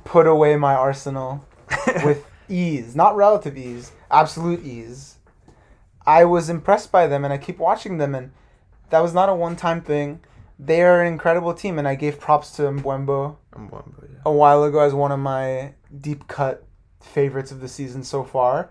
put 0.03 0.27
away 0.27 0.55
my 0.55 0.73
Arsenal 0.75 1.45
with 2.03 2.25
ease, 2.47 2.95
not 2.95 3.15
relative 3.15 3.57
ease, 3.57 3.91
absolute 4.11 4.63
ease. 4.63 5.15
I 6.05 6.25
was 6.25 6.49
impressed 6.49 6.91
by 6.91 7.07
them, 7.07 7.23
and 7.23 7.33
I 7.33 7.37
keep 7.37 7.59
watching 7.59 7.97
them, 7.97 8.15
and 8.15 8.31
that 8.89 8.99
was 8.99 9.13
not 9.13 9.29
a 9.29 9.35
one-time 9.35 9.81
thing. 9.81 10.21
They 10.57 10.81
are 10.81 11.01
an 11.01 11.07
incredible 11.07 11.53
team, 11.53 11.77
and 11.79 11.87
I 11.87 11.95
gave 11.95 12.19
props 12.19 12.51
to 12.57 12.63
Mbeumo 12.63 13.37
Um, 13.55 13.69
Wembo, 13.69 14.03
yeah. 14.03 14.19
a 14.25 14.31
while 14.31 14.63
ago 14.63 14.79
as 14.79 14.93
one 14.93 15.11
of 15.11 15.19
my 15.19 15.73
deep 15.95 16.27
cut 16.27 16.65
favorites 17.01 17.51
of 17.51 17.61
the 17.61 17.67
season 17.67 18.03
so 18.03 18.23
far, 18.23 18.69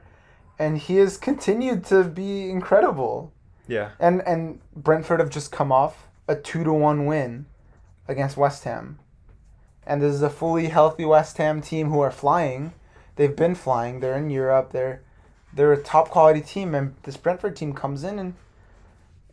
and 0.59 0.79
he 0.79 0.97
has 0.97 1.17
continued 1.17 1.85
to 1.87 2.05
be 2.05 2.51
incredible. 2.51 3.33
Yeah. 3.69 3.91
And 4.01 4.27
and 4.27 4.61
Brentford 4.75 5.21
have 5.21 5.31
just 5.31 5.53
come 5.53 5.71
off 5.71 6.09
a 6.27 6.35
two 6.35 6.65
to 6.65 6.73
one 6.73 7.07
win 7.07 7.47
against 8.09 8.37
West 8.37 8.65
Ham, 8.65 8.99
and 9.87 10.03
this 10.03 10.15
is 10.15 10.23
a 10.23 10.31
fully 10.31 10.69
healthy 10.69 11.05
West 11.05 11.37
Ham 11.37 11.61
team 11.61 11.91
who 11.91 12.01
are 12.01 12.11
flying. 12.11 12.73
They've 13.17 13.37
been 13.37 13.55
flying. 13.55 14.01
They're 14.01 14.17
in 14.17 14.31
Europe. 14.31 14.73
They're 14.73 15.03
they're 15.53 15.73
a 15.73 15.83
top 15.83 16.09
quality 16.09 16.41
team, 16.41 16.75
and 16.75 16.95
this 17.03 17.17
Brentford 17.17 17.55
team 17.57 17.75
comes 17.75 18.03
in 18.03 18.19
and 18.19 18.35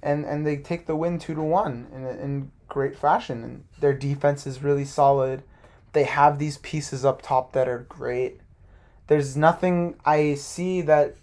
and 0.03 0.25
and 0.25 0.45
they 0.45 0.57
take 0.57 0.85
the 0.85 0.95
win 0.95 1.17
two 1.17 1.33
to 1.33 1.41
one 1.41 1.87
in 1.93 2.05
in 2.05 2.51
great 2.67 2.97
fashion. 2.97 3.43
And 3.43 3.63
their 3.79 3.93
defense 3.93 4.45
is 4.45 4.61
really 4.61 4.85
solid. 4.85 5.43
They 5.93 6.03
have 6.03 6.39
these 6.39 6.57
pieces 6.57 7.05
up 7.05 7.21
top 7.21 7.53
that 7.53 7.69
are 7.69 7.85
great. 7.87 8.41
There's 9.07 9.37
nothing 9.37 9.95
I 10.03 10.33
see 10.33 10.81
that 10.81 11.15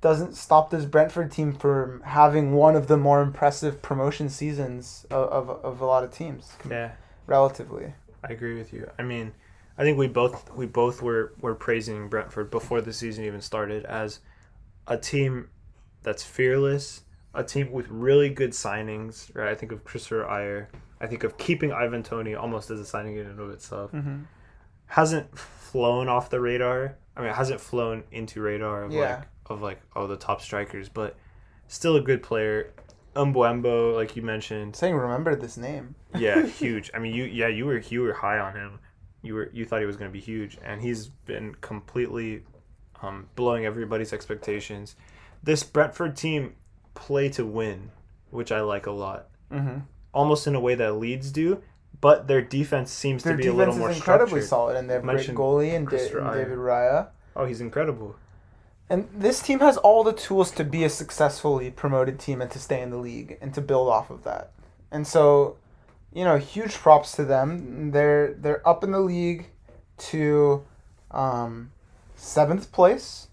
doesn't 0.00 0.34
stop 0.34 0.70
this 0.70 0.84
Brentford 0.84 1.32
team 1.32 1.52
from 1.52 2.02
having 2.02 2.52
one 2.52 2.76
of 2.76 2.86
the 2.86 2.96
more 2.96 3.22
impressive 3.22 3.80
promotion 3.82 4.28
seasons 4.28 5.06
of, 5.10 5.28
of, 5.28 5.64
of 5.64 5.80
a 5.80 5.86
lot 5.86 6.04
of 6.04 6.12
teams, 6.12 6.52
Yeah. 6.68 6.92
relatively. 7.26 7.94
I 8.22 8.32
agree 8.32 8.56
with 8.56 8.72
you. 8.72 8.90
I 8.98 9.02
mean, 9.02 9.32
I 9.78 9.82
think 9.82 9.98
we 9.98 10.06
both 10.08 10.50
we 10.54 10.66
both 10.66 11.02
were 11.02 11.32
were 11.40 11.54
praising 11.54 12.08
Brentford 12.08 12.50
before 12.50 12.80
the 12.80 12.92
season 12.92 13.24
even 13.24 13.40
started 13.40 13.84
as 13.84 14.20
a 14.86 14.96
team 14.96 15.48
that's 16.02 16.22
fearless, 16.24 17.02
a 17.34 17.44
team 17.44 17.70
with 17.72 17.86
really 17.88 18.28
good 18.30 18.50
signings. 18.52 19.34
Right, 19.34 19.48
I 19.48 19.54
think 19.54 19.72
of 19.72 19.84
Kristoffer 19.84 20.28
Ajer. 20.28 20.66
I 21.00 21.06
think 21.06 21.24
of 21.24 21.36
keeping 21.36 21.72
Ivan 21.72 22.02
Toney 22.02 22.34
almost 22.34 22.70
as 22.70 22.80
a 22.80 22.84
signing 22.86 23.16
in 23.16 23.26
and 23.26 23.38
of 23.38 23.50
itself. 23.50 23.92
Mm-hmm. 23.92 24.22
Hasn't 24.86 25.36
flown 25.38 26.08
off 26.08 26.30
the 26.30 26.40
radar. 26.40 26.96
I 27.16 27.20
mean, 27.20 27.30
it 27.30 27.34
hasn't 27.36 27.60
flown 27.60 28.04
into 28.10 28.40
radar 28.40 28.84
of 28.84 28.92
Yeah. 28.92 29.00
like 29.16 29.22
of 29.50 29.62
like 29.62 29.80
all 29.94 30.06
the 30.08 30.16
top 30.16 30.40
strikers, 30.40 30.88
but 30.88 31.16
still 31.68 31.96
a 31.96 32.00
good 32.00 32.22
player. 32.22 32.72
Mbeumo, 33.14 33.94
like 33.94 34.14
you 34.14 34.22
mentioned, 34.22 34.76
Saying, 34.76 34.94
remember 34.94 35.34
this 35.34 35.56
name. 35.56 35.94
yeah, 36.16 36.44
huge. 36.46 36.90
I 36.94 36.98
mean, 36.98 37.14
you 37.14 37.24
yeah, 37.24 37.48
you 37.48 37.64
were 37.66 37.78
you 37.78 38.02
were 38.02 38.12
high 38.12 38.38
on 38.38 38.54
him. 38.54 38.78
You 39.22 39.34
were 39.34 39.50
you 39.52 39.64
thought 39.64 39.80
he 39.80 39.86
was 39.86 39.96
going 39.96 40.10
to 40.10 40.12
be 40.12 40.20
huge, 40.20 40.58
and 40.62 40.80
he's 40.82 41.08
been 41.08 41.54
completely 41.60 42.42
um, 43.02 43.28
blowing 43.34 43.64
everybody's 43.64 44.12
expectations. 44.12 44.96
This 45.42 45.62
Brentford 45.62 46.16
team 46.16 46.54
play 46.94 47.28
to 47.30 47.44
win, 47.46 47.90
which 48.30 48.52
I 48.52 48.60
like 48.60 48.86
a 48.86 48.90
lot, 48.92 49.28
Mm-hmm. 49.52 49.78
almost 50.12 50.46
in 50.46 50.54
a 50.54 50.60
way 50.60 50.74
that 50.74 50.94
Leeds 50.96 51.30
do. 51.32 51.62
But 51.98 52.26
their 52.28 52.42
defense 52.42 52.90
seems 52.92 53.22
Their 53.24 53.36
to 53.36 53.42
be 53.42 53.48
a 53.48 53.52
little 53.54 53.72
defense 53.72 53.78
more 53.80 53.90
is 53.90 53.96
incredibly 53.96 54.28
structured. 54.42 54.48
solid, 54.48 54.76
and 54.76 54.90
they 54.90 54.94
have 54.94 55.02
great 55.02 55.26
goalie 55.28 55.74
and, 55.74 55.88
da- 55.88 55.96
and 55.96 56.34
David 56.34 56.58
Raya. 56.58 57.08
Oh, 57.34 57.46
he's 57.46 57.62
incredible. 57.62 58.16
And 58.88 59.08
this 59.12 59.42
team 59.42 59.58
has 59.60 59.76
all 59.78 60.04
the 60.04 60.12
tools 60.12 60.50
to 60.52 60.64
be 60.64 60.84
a 60.84 60.88
successfully 60.90 61.70
promoted 61.70 62.18
team 62.20 62.40
and 62.40 62.50
to 62.52 62.58
stay 62.60 62.80
in 62.80 62.90
the 62.90 62.96
league 62.96 63.36
and 63.40 63.52
to 63.54 63.60
build 63.60 63.88
off 63.88 64.10
of 64.10 64.22
that. 64.24 64.52
And 64.92 65.06
so, 65.06 65.56
you 66.12 66.24
know, 66.24 66.36
huge 66.38 66.74
props 66.74 67.12
to 67.16 67.24
them. 67.24 67.90
They're 67.90 68.32
they're 68.34 68.66
up 68.66 68.84
in 68.84 68.92
the 68.92 69.00
league 69.00 69.46
to 69.98 70.64
um, 71.10 71.72
seventh 72.14 72.70
place. 72.70 73.26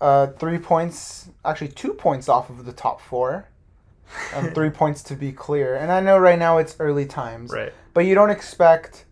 Uh, 0.00 0.28
three 0.28 0.58
points, 0.58 1.28
actually 1.44 1.68
two 1.68 1.92
points 1.94 2.28
off 2.28 2.50
of 2.50 2.64
the 2.66 2.72
top 2.72 3.00
four. 3.00 3.48
Um, 4.34 4.50
three 4.54 4.70
points 4.70 5.02
to 5.04 5.14
be 5.14 5.32
clear. 5.32 5.74
And 5.76 5.90
I 5.90 6.00
know 6.00 6.18
right 6.18 6.38
now 6.38 6.58
it's 6.58 6.76
early 6.80 7.06
times, 7.06 7.50
Right. 7.52 7.72
but 7.94 8.00
you 8.06 8.14
don't 8.14 8.30
expect 8.30 9.04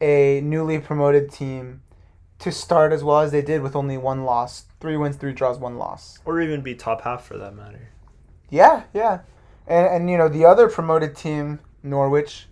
a 0.00 0.40
newly 0.42 0.78
promoted 0.78 1.30
team 1.32 1.82
to 2.40 2.52
start 2.52 2.92
as 2.92 3.02
well 3.02 3.20
as 3.20 3.32
they 3.32 3.42
did 3.42 3.62
with 3.62 3.74
only 3.74 3.96
one 3.98 4.24
loss, 4.24 4.66
three 4.80 4.96
wins, 4.96 5.16
three 5.16 5.32
draws, 5.32 5.58
one 5.58 5.76
loss. 5.76 6.18
Or 6.24 6.40
even 6.40 6.60
be 6.60 6.74
top 6.74 7.02
half 7.02 7.24
for 7.24 7.36
that 7.38 7.54
matter. 7.54 7.88
Yeah, 8.50 8.84
yeah, 8.94 9.20
and 9.66 9.86
and 9.86 10.10
you 10.10 10.16
know 10.16 10.28
the 10.28 10.44
other 10.44 10.68
promoted 10.68 11.16
team, 11.16 11.58
Norwich, 11.82 12.48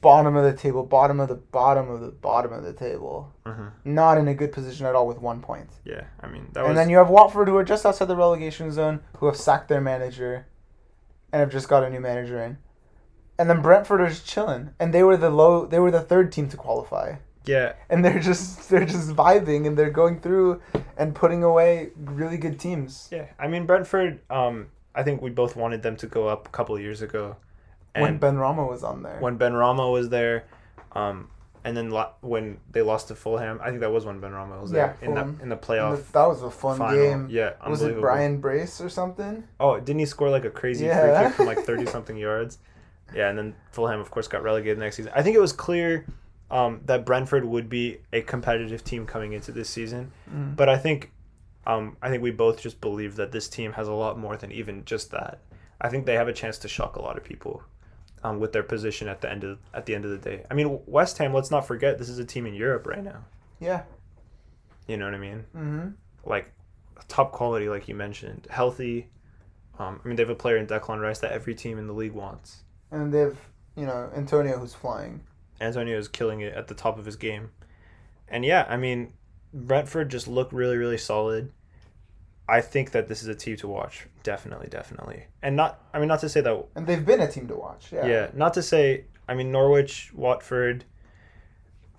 bottom 0.00 0.36
of 0.36 0.44
the 0.44 0.52
table, 0.56 0.82
bottom 0.84 1.20
of 1.20 1.28
the 1.28 1.34
bottom 1.34 1.90
of 1.90 2.00
the 2.00 2.08
bottom 2.10 2.52
of 2.52 2.62
the 2.62 2.72
table, 2.72 3.32
Mhm. 3.44 3.72
not 3.84 4.16
in 4.18 4.28
a 4.28 4.34
good 4.34 4.52
position 4.52 4.86
at 4.86 4.94
all 4.94 5.06
with 5.06 5.20
one 5.20 5.40
point. 5.42 5.68
Yeah, 5.84 6.04
I 6.20 6.28
mean 6.28 6.48
that 6.52 6.60
was. 6.62 6.68
and 6.68 6.76
was 6.76 6.76
then 6.76 6.90
you 6.90 6.98
have 6.98 7.10
Watford, 7.10 7.48
who 7.48 7.56
are 7.56 7.64
just 7.64 7.84
outside 7.84 8.08
the 8.08 8.16
relegation 8.16 8.70
zone, 8.72 9.00
who 9.18 9.26
have 9.26 9.36
sacked 9.36 9.68
their 9.68 9.80
manager, 9.80 10.46
and 11.32 11.40
have 11.40 11.50
just 11.50 11.68
got 11.68 11.82
a 11.84 11.90
new 11.90 12.00
manager 12.00 12.40
in. 12.42 12.58
And 13.38 13.50
then 13.50 13.60
Brentford 13.60 14.00
are 14.00 14.08
just 14.08 14.26
chilling, 14.26 14.70
and 14.80 14.94
they 14.94 15.02
were 15.02 15.18
the 15.18 15.28
low, 15.28 15.66
they 15.66 15.78
were 15.78 15.90
the 15.90 16.00
third 16.00 16.32
team 16.32 16.48
to 16.48 16.56
qualify. 16.56 17.16
Yeah. 17.46 17.74
and 17.90 18.04
they're 18.04 18.18
just 18.20 18.68
they're 18.68 18.84
just 18.84 19.10
vibing 19.10 19.66
and 19.66 19.76
they're 19.78 19.90
going 19.90 20.20
through 20.20 20.60
and 20.96 21.14
putting 21.14 21.42
away 21.44 21.90
really 21.96 22.36
good 22.38 22.58
teams. 22.58 23.08
Yeah, 23.12 23.26
I 23.38 23.48
mean 23.48 23.66
Brentford. 23.66 24.20
Um, 24.30 24.68
I 24.94 25.02
think 25.02 25.22
we 25.22 25.30
both 25.30 25.56
wanted 25.56 25.82
them 25.82 25.96
to 25.96 26.06
go 26.06 26.26
up 26.28 26.46
a 26.48 26.50
couple 26.50 26.74
of 26.74 26.80
years 26.82 27.02
ago, 27.02 27.36
when 27.94 28.18
Benrahma 28.18 28.68
was 28.68 28.82
on 28.82 29.02
there. 29.02 29.18
when 29.20 29.38
Benrahma 29.38 29.92
was 29.92 30.08
there, 30.08 30.44
um, 30.92 31.28
and 31.64 31.76
then 31.76 31.90
lo- 31.90 32.12
when 32.22 32.58
they 32.72 32.80
lost 32.82 33.08
to 33.08 33.14
Fulham, 33.14 33.60
I 33.62 33.68
think 33.68 33.80
that 33.80 33.92
was 33.92 34.06
when 34.06 34.20
Benrahma 34.20 34.60
was 34.60 34.70
there 34.70 34.96
Yeah, 35.02 35.08
in 35.08 35.14
the 35.14 35.42
in 35.42 35.48
the 35.50 35.56
playoff 35.56 35.96
the- 36.06 36.12
that 36.12 36.26
was 36.26 36.42
a 36.42 36.50
fun 36.50 36.78
final. 36.78 36.96
game. 36.98 37.28
Yeah, 37.30 37.52
Was 37.68 37.82
it. 37.82 38.00
Bryan 38.00 38.38
Brace 38.40 38.80
or 38.80 38.88
something? 38.88 39.44
Oh, 39.60 39.78
didn't 39.78 39.98
he 40.00 40.06
score 40.06 40.30
like 40.30 40.44
a 40.46 40.50
crazy 40.50 40.86
Yeah. 40.86 41.00
free 41.20 41.26
kick 41.28 41.36
from 41.36 41.46
like 41.46 41.58
thirty 41.66 41.84
something 41.86 42.16
yards? 42.16 42.58
Yeah, 43.14 43.28
and 43.28 43.38
then 43.38 43.54
Fulham, 43.72 44.00
of 44.00 44.10
course, 44.10 44.26
got 44.28 44.42
relegated 44.42 44.78
next 44.78 44.96
season. 44.96 45.12
I 45.14 45.22
think 45.22 45.36
it 45.36 45.40
was 45.40 45.52
clear 45.52 46.06
um, 46.50 46.80
that 46.84 47.04
Brentford 47.04 47.44
would 47.44 47.68
be 47.68 47.98
a 48.12 48.22
competitive 48.22 48.84
team 48.84 49.06
coming 49.06 49.32
into 49.32 49.52
this 49.52 49.68
season, 49.68 50.12
Mm. 50.32 50.56
but 50.56 50.68
I 50.68 50.76
think 50.78 51.12
um, 51.66 51.96
I 52.00 52.08
think 52.10 52.22
we 52.22 52.30
both 52.30 52.60
just 52.60 52.80
believe 52.80 53.16
that 53.16 53.32
this 53.32 53.48
team 53.48 53.72
has 53.72 53.88
a 53.88 53.92
lot 53.92 54.16
more 54.18 54.36
than 54.36 54.52
even 54.52 54.84
just 54.84 55.10
that. 55.10 55.40
I 55.80 55.88
think 55.88 56.06
they 56.06 56.14
have 56.14 56.28
a 56.28 56.32
chance 56.32 56.58
to 56.58 56.68
shock 56.68 56.94
a 56.94 57.02
lot 57.02 57.16
of 57.16 57.24
people 57.24 57.62
um, 58.22 58.38
with 58.38 58.52
their 58.52 58.62
position 58.62 59.08
at 59.08 59.20
the 59.20 59.28
end 59.30 59.42
of 59.42 59.58
at 59.74 59.84
the 59.86 59.94
end 59.96 60.04
of 60.04 60.12
the 60.12 60.18
day. 60.18 60.44
I 60.50 60.54
mean, 60.54 60.78
West 60.86 61.18
Ham. 61.18 61.34
Let's 61.34 61.50
not 61.50 61.66
forget 61.66 61.98
this 61.98 62.08
is 62.08 62.18
a 62.20 62.24
team 62.24 62.46
in 62.46 62.54
Europe 62.54 62.86
right 62.86 63.02
now. 63.02 63.24
Yeah. 63.58 63.82
You 64.86 64.96
know 64.96 65.06
what 65.06 65.14
I 65.14 65.18
mean? 65.18 65.44
hmm 65.52 65.88
Like 66.24 66.52
top 67.08 67.32
quality, 67.32 67.68
like 67.68 67.88
you 67.88 67.94
mentioned, 67.96 68.46
healthy. 68.50 69.08
Um, 69.78 70.00
I 70.04 70.08
mean, 70.08 70.16
they 70.16 70.22
have 70.22 70.30
a 70.30 70.34
player 70.36 70.56
in 70.56 70.66
Declan 70.68 71.00
Rice 71.00 71.18
that 71.18 71.32
every 71.32 71.54
team 71.54 71.78
in 71.78 71.86
the 71.88 71.92
league 71.92 72.12
wants. 72.12 72.62
And 72.92 73.12
they 73.12 73.18
have 73.20 73.36
you 73.76 73.86
know 73.86 74.08
Antonio 74.14 74.56
who's 74.58 74.74
flying. 74.74 75.20
Antonio 75.60 75.98
is 75.98 76.08
killing 76.08 76.40
it 76.40 76.54
at 76.54 76.68
the 76.68 76.74
top 76.74 76.98
of 76.98 77.04
his 77.04 77.16
game. 77.16 77.50
And 78.28 78.44
yeah, 78.44 78.66
I 78.68 78.76
mean, 78.76 79.12
Brentford 79.54 80.10
just 80.10 80.28
look 80.28 80.52
really, 80.52 80.76
really 80.76 80.98
solid. 80.98 81.52
I 82.48 82.60
think 82.60 82.92
that 82.92 83.08
this 83.08 83.22
is 83.22 83.28
a 83.28 83.34
team 83.34 83.56
to 83.56 83.68
watch. 83.68 84.06
Definitely, 84.22 84.68
definitely. 84.68 85.24
And 85.42 85.56
not, 85.56 85.80
I 85.92 85.98
mean, 85.98 86.08
not 86.08 86.20
to 86.20 86.28
say 86.28 86.40
that, 86.42 86.64
And 86.76 86.86
they've 86.86 87.04
been 87.04 87.20
a 87.20 87.30
team 87.30 87.48
to 87.48 87.56
watch. 87.56 87.92
Yeah. 87.92 88.06
yeah, 88.06 88.28
not 88.34 88.54
to 88.54 88.62
say, 88.62 89.04
I 89.28 89.34
mean, 89.34 89.50
Norwich, 89.50 90.12
Watford, 90.14 90.84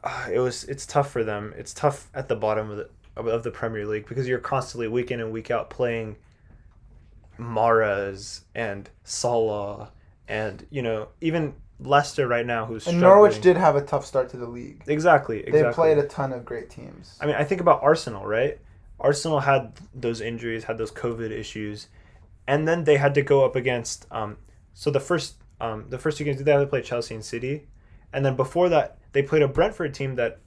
uh, 0.04 0.28
it 0.32 0.40
was, 0.40 0.64
it's 0.66 0.86
tough 0.86 1.12
for 1.12 1.24
them. 1.24 1.54
It's 1.58 1.74
tough 1.74 2.10
at 2.14 2.30
the 2.30 2.36
bottom 2.36 2.70
of 2.72 2.78
the, 2.78 2.90
of- 3.18 3.28
of 3.28 3.44
the 3.44 3.52
Premier 3.52 3.86
League 3.86 4.08
because 4.08 4.28
you're 4.28 4.40
constantly 4.40 4.88
week 4.88 5.12
in 5.12 5.20
and 5.20 5.32
week 5.32 5.52
out 5.52 5.70
playing 5.70 6.16
Maras 7.38 8.42
and 8.56 8.90
Salah 9.04 9.92
and, 10.28 10.66
you 10.70 10.82
know, 10.82 11.10
even 11.22 11.56
Leicester 11.80 12.28
right 12.28 12.46
now 12.46 12.66
who's 12.66 12.88
And 12.88 13.00
Norwich 13.00 13.40
did 13.42 13.56
have 13.58 13.76
a 13.76 13.82
tough 13.82 14.06
start 14.06 14.30
to 14.30 14.38
the 14.38 14.48
league. 14.48 14.84
Exactly, 14.88 15.40
exactly. 15.40 15.62
They 15.62 15.74
played 15.74 15.98
a 15.98 16.08
ton 16.08 16.34
of 16.34 16.44
great 16.46 16.70
teams. 16.70 17.18
I 17.22 17.28
mean, 17.28 17.36
I 17.36 17.44
think 17.44 17.62
about 17.62 17.84
Arsenal, 17.84 18.26
right? 18.26 18.60
Arsenal 19.00 19.40
had 19.40 19.74
those 19.94 20.22
injuries, 20.22 20.64
had 20.64 20.78
those 20.78 20.92
COVID 20.92 21.32
issues, 21.32 21.88
and 22.48 22.68
then 22.68 22.84
they 22.84 22.98
had 22.98 23.14
to 23.16 23.22
go 23.22 23.46
up 23.46 23.56
against. 23.56 24.08
Um, 24.12 24.38
so 24.74 24.90
the 24.90 25.00
first, 25.00 25.36
um, 25.62 25.86
the 25.90 26.00
first 26.00 26.18
two 26.18 26.24
games 26.24 26.42
they 26.42 26.52
had 26.52 26.60
to 26.60 26.68
play 26.68 26.82
Chelsea 26.82 27.14
and 27.14 27.24
City, 27.24 27.68
and 28.12 28.26
then 28.26 28.36
before 28.36 28.70
that 28.70 28.98
they 29.12 29.22
played 29.22 29.44
a 29.44 29.48
Brentford 29.48 29.94
team 29.94 30.16
that 30.16 30.40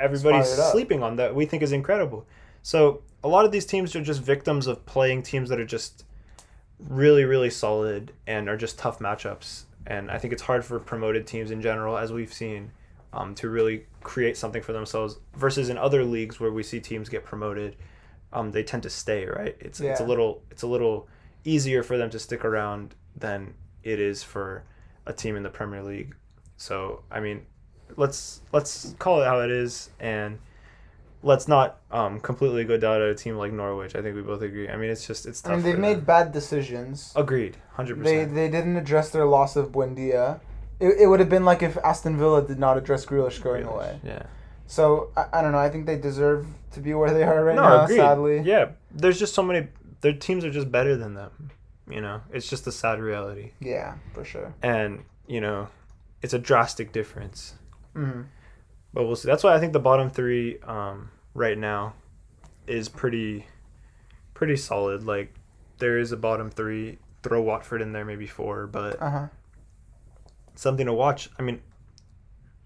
everybody's 0.00 0.48
sleeping 0.48 1.02
on 1.02 1.16
that 1.16 1.34
we 1.34 1.46
think 1.46 1.62
is 1.62 1.72
incredible. 1.72 2.26
So 2.62 3.02
a 3.22 3.28
lot 3.28 3.44
of 3.44 3.52
these 3.52 3.66
teams 3.66 3.94
are 3.94 4.02
just 4.02 4.22
victims 4.22 4.66
of 4.66 4.84
playing 4.86 5.22
teams 5.22 5.48
that 5.50 5.60
are 5.60 5.66
just 5.66 6.04
really, 6.78 7.24
really 7.24 7.50
solid 7.50 8.12
and 8.26 8.48
are 8.48 8.56
just 8.56 8.78
tough 8.78 8.98
matchups. 8.98 9.64
And 9.86 10.10
I 10.10 10.18
think 10.18 10.32
it's 10.32 10.42
hard 10.42 10.64
for 10.64 10.78
promoted 10.78 11.26
teams 11.26 11.50
in 11.50 11.60
general, 11.60 11.96
as 11.96 12.12
we've 12.12 12.32
seen, 12.32 12.70
um, 13.12 13.34
to 13.36 13.48
really 13.48 13.86
create 14.02 14.36
something 14.36 14.62
for 14.62 14.72
themselves. 14.72 15.18
Versus 15.36 15.68
in 15.68 15.78
other 15.78 16.04
leagues 16.04 16.40
where 16.40 16.52
we 16.52 16.62
see 16.62 16.80
teams 16.80 17.08
get 17.08 17.24
promoted, 17.24 17.76
um, 18.32 18.50
they 18.50 18.62
tend 18.62 18.82
to 18.84 18.90
stay. 18.90 19.26
Right? 19.26 19.56
It's 19.60 19.80
it's 19.80 20.00
a 20.00 20.04
little 20.04 20.42
it's 20.50 20.62
a 20.62 20.66
little 20.66 21.08
easier 21.44 21.82
for 21.82 21.98
them 21.98 22.10
to 22.10 22.18
stick 22.18 22.44
around 22.44 22.94
than 23.16 23.54
it 23.82 24.00
is 24.00 24.22
for 24.22 24.64
a 25.06 25.12
team 25.12 25.36
in 25.36 25.42
the 25.42 25.50
Premier 25.50 25.82
League. 25.82 26.14
So 26.56 27.02
I 27.10 27.20
mean, 27.20 27.46
let's 27.96 28.40
let's 28.52 28.94
call 28.98 29.20
it 29.22 29.26
how 29.26 29.40
it 29.40 29.50
is 29.50 29.90
and. 30.00 30.38
Let's 31.24 31.48
not 31.48 31.80
um, 31.90 32.20
completely 32.20 32.64
go 32.64 32.76
down 32.76 33.00
to 33.00 33.08
a 33.08 33.14
team 33.14 33.36
like 33.36 33.50
Norwich. 33.52 33.96
I 33.96 34.02
think 34.02 34.14
we 34.14 34.22
both 34.22 34.42
agree. 34.42 34.68
I 34.68 34.76
mean, 34.76 34.90
it's 34.90 35.06
just 35.06 35.24
it's 35.26 35.40
tough. 35.40 35.52
I 35.52 35.54
mean, 35.56 35.64
they've 35.64 35.78
made 35.78 35.96
them. 35.98 36.04
bad 36.04 36.32
decisions. 36.32 37.12
agreed, 37.16 37.56
hundred 37.72 37.98
percent. 37.98 38.34
they 38.34 38.42
they 38.42 38.50
didn't 38.50 38.76
address 38.76 39.10
their 39.10 39.24
loss 39.24 39.56
of 39.56 39.72
Buendia. 39.72 40.40
It, 40.80 41.00
it 41.00 41.06
would 41.06 41.20
have 41.20 41.30
been 41.30 41.44
like 41.44 41.62
if 41.62 41.76
Aston 41.78 42.18
Villa 42.18 42.46
did 42.46 42.58
not 42.58 42.76
address 42.76 43.06
Grealish 43.06 43.42
going 43.42 43.64
away. 43.64 43.98
Yeah. 44.04 44.24
So 44.66 45.10
I, 45.16 45.26
I 45.34 45.42
don't 45.42 45.52
know. 45.52 45.58
I 45.58 45.70
think 45.70 45.86
they 45.86 45.96
deserve 45.96 46.46
to 46.72 46.80
be 46.80 46.94
where 46.94 47.12
they 47.12 47.22
are 47.22 47.44
right 47.44 47.56
no, 47.56 47.62
now. 47.62 47.84
agreed. 47.84 47.96
Sadly, 47.96 48.40
Yeah, 48.40 48.72
there's 48.92 49.18
just 49.18 49.34
so 49.34 49.42
many. 49.42 49.68
Their 50.02 50.12
teams 50.12 50.44
are 50.44 50.50
just 50.50 50.70
better 50.70 50.96
than 50.96 51.14
them. 51.14 51.50
You 51.88 52.00
know, 52.00 52.22
it's 52.32 52.48
just 52.48 52.66
a 52.66 52.72
sad 52.72 52.98
reality, 53.00 53.52
yeah, 53.60 53.96
for 54.14 54.24
sure. 54.24 54.54
and 54.62 55.04
you 55.26 55.40
know, 55.40 55.68
it's 56.22 56.32
a 56.34 56.38
drastic 56.38 56.92
difference. 56.92 57.54
hmm 57.94 58.22
But 58.92 59.04
we'll 59.06 59.16
see. 59.16 59.28
That's 59.28 59.44
why 59.44 59.54
I 59.54 59.60
think 59.60 59.72
the 59.72 59.80
bottom 59.80 60.10
three 60.10 60.58
um, 60.60 61.10
right 61.34 61.58
now 61.58 61.94
is 62.66 62.88
pretty, 62.88 63.46
pretty 64.32 64.56
solid. 64.56 65.04
Like 65.04 65.34
there 65.78 65.98
is 65.98 66.12
a 66.12 66.16
bottom 66.16 66.50
three. 66.50 66.98
Throw 67.22 67.40
Watford 67.40 67.80
in 67.80 67.92
there, 67.92 68.04
maybe 68.04 68.26
four, 68.26 68.66
but 68.66 69.00
Uh 69.00 69.10
huh. 69.10 69.26
something 70.54 70.86
to 70.86 70.92
watch. 70.92 71.30
I 71.38 71.42
mean, 71.42 71.62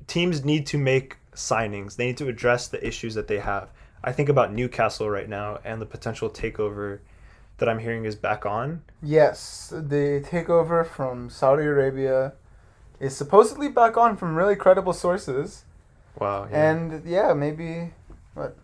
teams 0.07 0.45
need 0.45 0.67
to 0.69 0.79
make 0.79 1.17
signings. 1.35 1.97
They 1.97 2.07
need 2.07 2.17
to 2.19 2.29
address 2.29 2.67
the 2.69 2.85
issues 2.85 3.15
that 3.15 3.29
they 3.29 3.39
have. 3.39 3.71
I 4.03 4.13
think 4.13 4.29
about 4.29 4.53
Newcastle 4.53 5.09
right 5.11 5.29
now 5.29 5.59
and 5.65 5.81
the 5.81 5.87
potential 5.87 6.29
takeover 6.29 6.99
that 7.59 7.69
I'm 7.69 7.79
hearing 7.79 8.05
is 8.05 8.15
back 8.17 8.47
on. 8.47 8.83
Yes, 9.03 9.73
the 9.75 10.25
takeover 10.27 10.87
from 10.87 11.31
Saudi 11.31 11.65
Arabia 11.65 12.33
is 13.01 13.17
supposedly 13.17 13.69
back 13.69 13.97
on 13.97 14.17
from 14.17 14.35
really 14.37 14.57
credible 14.57 14.93
sources, 14.93 15.65
Wow. 16.19 16.49
Yeah. 16.51 16.71
and 16.71 17.05
yeah, 17.05 17.33
maybe 17.33 17.93
what 18.39 18.57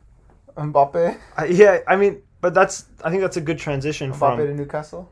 Mbappe, 0.56 1.18
I, 1.36 1.44
yeah, 1.46 1.80
I 1.86 1.96
mean, 1.96 2.22
but 2.40 2.54
that's 2.54 2.86
I 3.02 3.10
think 3.10 3.22
that's 3.22 3.36
a 3.36 3.40
good 3.40 3.58
transition 3.58 4.12
from. 4.12 4.32
Mbappe 4.32 4.36
from. 4.36 4.46
to 4.46 4.54
Newcastle. 4.54 5.10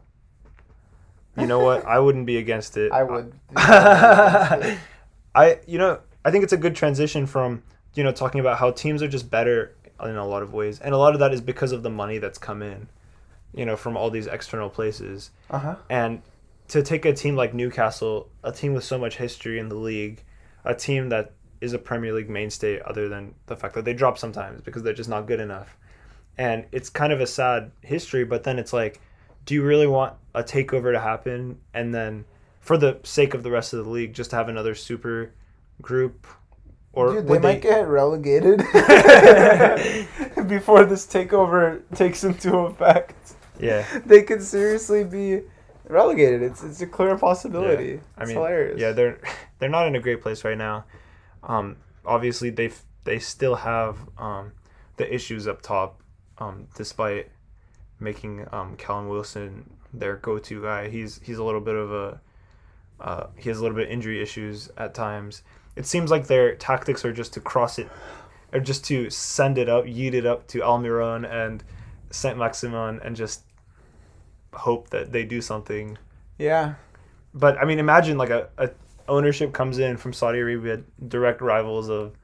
You 1.36 1.46
know 1.46 1.60
what? 1.60 1.84
I 1.86 1.98
wouldn't 1.98 2.26
be 2.26 2.36
against 2.36 2.76
it. 2.76 2.92
I 3.00 3.02
would. 3.02 3.32
I 3.56 5.58
you 5.66 5.78
know 5.78 6.00
I 6.24 6.30
think 6.30 6.44
it's 6.44 6.52
a 6.52 6.58
good 6.58 6.76
transition 6.76 7.26
from 7.26 7.62
you 7.94 8.04
know 8.04 8.12
talking 8.12 8.40
about 8.40 8.58
how 8.58 8.70
teams 8.70 9.02
are 9.02 9.08
just 9.08 9.30
better 9.30 9.74
in 10.02 10.16
a 10.16 10.26
lot 10.26 10.42
of 10.42 10.52
ways, 10.52 10.80
and 10.80 10.94
a 10.94 10.98
lot 10.98 11.14
of 11.14 11.20
that 11.20 11.32
is 11.32 11.40
because 11.40 11.72
of 11.72 11.82
the 11.82 11.90
money 11.90 12.18
that's 12.18 12.38
come 12.38 12.62
in, 12.62 12.88
you 13.54 13.64
know, 13.64 13.76
from 13.76 13.96
all 13.96 14.10
these 14.10 14.26
external 14.26 14.68
places. 14.68 15.30
Uh 15.50 15.58
huh. 15.58 15.76
And 15.88 16.22
to 16.68 16.82
take 16.82 17.04
a 17.04 17.12
team 17.12 17.36
like 17.36 17.54
Newcastle, 17.54 18.28
a 18.42 18.52
team 18.52 18.74
with 18.74 18.84
so 18.84 18.98
much 18.98 19.16
history 19.16 19.58
in 19.58 19.68
the 19.68 19.76
league, 19.76 20.22
a 20.64 20.74
team 20.74 21.08
that 21.10 21.32
is 21.62 21.72
a 21.72 21.78
Premier 21.78 22.12
League 22.12 22.28
mainstay, 22.28 22.80
other 22.84 23.08
than 23.08 23.34
the 23.46 23.56
fact 23.56 23.74
that 23.74 23.84
they 23.84 23.94
drop 23.94 24.18
sometimes 24.18 24.60
because 24.60 24.82
they're 24.82 24.92
just 24.92 25.08
not 25.08 25.26
good 25.26 25.40
enough. 25.40 25.76
And 26.36 26.66
it's 26.72 26.90
kind 26.90 27.12
of 27.12 27.20
a 27.20 27.26
sad 27.26 27.70
history, 27.82 28.24
but 28.24 28.42
then 28.42 28.58
it's 28.58 28.72
like, 28.72 29.00
do 29.46 29.54
you 29.54 29.62
really 29.62 29.86
want 29.86 30.14
a 30.34 30.42
takeover 30.42 30.92
to 30.92 31.00
happen 31.00 31.58
and 31.74 31.94
then 31.94 32.24
for 32.60 32.76
the 32.76 32.98
sake 33.02 33.34
of 33.34 33.42
the 33.42 33.50
rest 33.50 33.72
of 33.72 33.84
the 33.84 33.90
league 33.90 34.14
just 34.14 34.30
to 34.30 34.36
have 34.36 34.48
another 34.48 34.74
super 34.74 35.32
group 35.80 36.26
or 36.92 37.14
Dude, 37.14 37.26
they 37.26 37.30
would 37.30 37.42
might 37.42 37.62
get 37.62 37.88
relegated 37.88 38.58
before 40.48 40.84
this 40.84 41.06
takeover 41.06 41.82
takes 41.94 42.22
into 42.24 42.56
effect. 42.58 43.34
yeah 43.58 43.84
They 44.06 44.22
could 44.22 44.42
seriously 44.42 45.04
be 45.04 45.42
relegated. 45.88 46.42
It's 46.42 46.62
it's 46.62 46.80
a 46.80 46.86
clear 46.86 47.16
possibility. 47.18 48.00
I 48.16 48.22
it's 48.22 48.28
mean, 48.28 48.36
hilarious. 48.36 48.80
yeah, 48.80 48.92
they're 48.92 49.18
they're 49.58 49.68
not 49.68 49.86
in 49.86 49.96
a 49.96 50.00
great 50.00 50.22
place 50.22 50.44
right 50.44 50.58
now. 50.58 50.84
Um, 51.44 51.76
obviously, 52.04 52.50
they 52.50 52.70
they 53.04 53.18
still 53.18 53.56
have 53.56 53.98
um, 54.18 54.52
the 54.96 55.12
issues 55.12 55.48
up 55.48 55.62
top, 55.62 56.00
um, 56.38 56.68
despite 56.76 57.30
making 58.00 58.46
um, 58.52 58.76
Callum 58.76 59.08
Wilson 59.08 59.70
their 59.92 60.16
go-to 60.16 60.62
guy. 60.62 60.88
He's 60.88 61.20
he's 61.22 61.38
a 61.38 61.44
little 61.44 61.60
bit 61.60 61.74
of 61.74 61.92
a 61.92 62.20
uh, 63.00 63.26
he 63.36 63.48
has 63.48 63.58
a 63.58 63.62
little 63.62 63.76
bit 63.76 63.86
of 63.86 63.92
injury 63.92 64.22
issues 64.22 64.70
at 64.76 64.94
times. 64.94 65.42
It 65.74 65.86
seems 65.86 66.10
like 66.10 66.26
their 66.26 66.54
tactics 66.54 67.04
are 67.04 67.12
just 67.12 67.32
to 67.34 67.40
cross 67.40 67.78
it, 67.78 67.88
or 68.52 68.60
just 68.60 68.84
to 68.86 69.10
send 69.10 69.58
it 69.58 69.68
up, 69.68 69.84
yeet 69.84 70.14
it 70.14 70.26
up 70.26 70.46
to 70.48 70.60
Almiron 70.60 71.30
and 71.30 71.64
Saint 72.10 72.38
Maximin, 72.38 73.00
and 73.02 73.16
just 73.16 73.44
hope 74.52 74.90
that 74.90 75.12
they 75.12 75.24
do 75.24 75.40
something 75.40 75.96
yeah. 76.42 76.74
but 77.32 77.56
I 77.58 77.64
mean, 77.64 77.78
imagine 77.78 78.18
like 78.18 78.30
a, 78.30 78.48
a 78.58 78.70
ownership 79.16 79.52
comes 79.52 79.78
in 79.78 79.96
from 79.96 80.12
Saudi 80.12 80.40
Arabia, 80.40 80.80
direct 81.08 81.40
rivals 81.40 81.88
of 81.88 82.14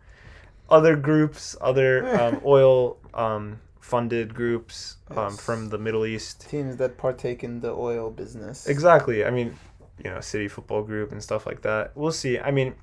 other 0.71 0.97
groups, 0.97 1.57
other 1.61 1.93
um, 2.21 2.41
oil 2.45 2.99
um, 3.15 3.61
funded 3.81 4.35
groups 4.35 4.97
um, 5.11 5.17
Yes. 5.17 5.41
from 5.41 5.69
the 5.69 5.79
Middle 5.79 6.05
East. 6.07 6.49
Teams 6.49 6.77
that 6.77 6.97
partake 6.99 7.45
in 7.45 7.61
the 7.61 7.71
oil 7.73 8.11
business. 8.11 8.67
Exactly. 8.67 9.25
I 9.25 9.31
mean, 9.31 9.57
you 10.05 10.11
know, 10.11 10.21
City 10.21 10.49
Football 10.49 10.83
Group 10.83 11.13
and 11.13 11.23
stuff 11.23 11.47
like 11.47 11.63
that. 11.63 11.93
We'll 11.97 12.13
see. 12.13 12.39
I 12.39 12.51
mean, 12.51 12.75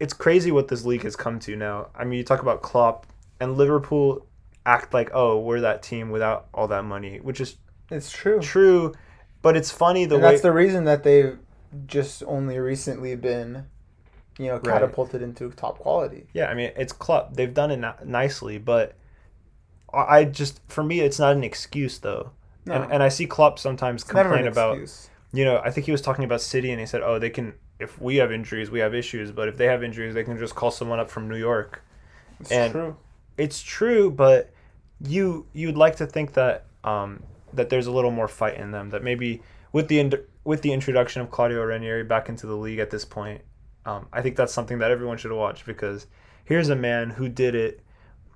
it's 0.00 0.14
crazy 0.14 0.50
what 0.50 0.68
this 0.68 0.84
league 0.84 1.02
has 1.04 1.16
come 1.16 1.38
to 1.40 1.56
now. 1.56 1.88
I 1.94 2.04
mean, 2.04 2.18
you 2.18 2.24
talk 2.24 2.42
about 2.42 2.62
Klopp 2.62 3.06
and 3.40 3.56
Liverpool 3.56 4.26
act 4.66 4.94
like, 4.94 5.10
oh, 5.14 5.38
we're 5.40 5.60
that 5.60 5.82
team 5.82 6.10
without 6.10 6.46
all 6.54 6.68
that 6.68 6.84
money, 6.84 7.18
which 7.20 7.40
is 7.40 7.56
It's 7.90 8.10
true. 8.10 8.40
true. 8.40 8.94
But 9.42 9.56
it's 9.58 9.70
funny 9.70 10.06
the 10.06 10.14
and 10.16 10.24
way 10.24 10.30
that's 10.30 10.42
the 10.42 10.52
reason 10.52 10.84
that 10.84 11.02
they've 11.02 11.38
just 11.86 12.22
only 12.26 12.58
recently 12.58 13.14
been, 13.16 13.66
you 14.38 14.46
know, 14.46 14.54
Right. 14.54 14.64
catapulted 14.64 15.22
into 15.22 15.50
top 15.52 15.78
quality. 15.78 16.26
Yeah, 16.32 16.46
I 16.46 16.54
mean, 16.54 16.72
it's 16.76 16.92
Klopp. 16.92 17.34
They've 17.34 17.52
done 17.52 17.70
it 17.70 17.76
ni- 17.78 18.04
nicely, 18.10 18.58
but 18.58 18.94
I 19.92 19.98
I 20.18 20.24
just 20.24 20.60
for 20.68 20.82
me, 20.82 21.00
it's 21.00 21.18
not 21.18 21.36
an 21.36 21.44
excuse 21.44 21.98
though. 21.98 22.30
No. 22.66 22.74
And 22.74 22.92
and 22.92 23.02
I 23.02 23.08
see 23.08 23.26
Klopp 23.26 23.58
sometimes 23.58 24.02
It's 24.02 24.10
complain 24.10 24.46
about 24.46 24.78
excuse. 24.78 25.10
you 25.32 25.44
know 25.44 25.60
I 25.64 25.70
think 25.70 25.86
he 25.86 25.92
was 25.92 26.00
talking 26.00 26.24
about 26.24 26.40
City 26.40 26.70
and 26.70 26.80
he 26.80 26.86
said 26.86 27.02
oh 27.02 27.18
they 27.18 27.30
can 27.30 27.54
if 27.78 28.00
we 28.00 28.16
have 28.16 28.32
injuries 28.32 28.70
we 28.70 28.78
have 28.80 28.94
issues 28.94 29.30
but 29.32 29.48
if 29.48 29.56
they 29.56 29.66
have 29.66 29.82
injuries 29.84 30.14
they 30.14 30.24
can 30.24 30.38
just 30.38 30.54
call 30.54 30.70
someone 30.70 30.98
up 30.98 31.10
from 31.10 31.28
New 31.28 31.36
York. 31.36 31.82
It's 32.40 32.50
and- 32.50 32.72
true. 32.72 32.96
It's 33.36 33.60
true, 33.62 34.10
but 34.10 34.50
you 35.00 35.46
you'd 35.52 35.76
like 35.76 35.96
to 35.96 36.06
think 36.06 36.32
that 36.34 36.64
um 36.84 37.22
that 37.52 37.68
there's 37.68 37.86
a 37.86 37.92
little 37.92 38.10
more 38.10 38.28
fight 38.28 38.56
in 38.56 38.70
them 38.70 38.90
that 38.90 39.02
maybe 39.04 39.42
with 39.72 39.88
the 39.88 39.98
ind- 40.00 40.20
with 40.44 40.62
the 40.62 40.72
introduction 40.72 41.22
of 41.22 41.30
Claudio 41.30 41.62
Ranieri 41.64 42.04
back 42.04 42.28
into 42.28 42.46
the 42.46 42.56
league 42.56 42.78
at 42.78 42.90
this 42.90 43.04
point, 43.04 43.42
um, 43.86 44.08
I 44.12 44.22
think 44.22 44.36
that's 44.36 44.52
something 44.52 44.78
that 44.78 44.90
everyone 44.90 45.16
should 45.16 45.32
watch 45.32 45.64
because 45.64 46.06
here's 46.44 46.68
a 46.68 46.76
man 46.76 47.10
who 47.10 47.28
did 47.28 47.54
it 47.54 47.80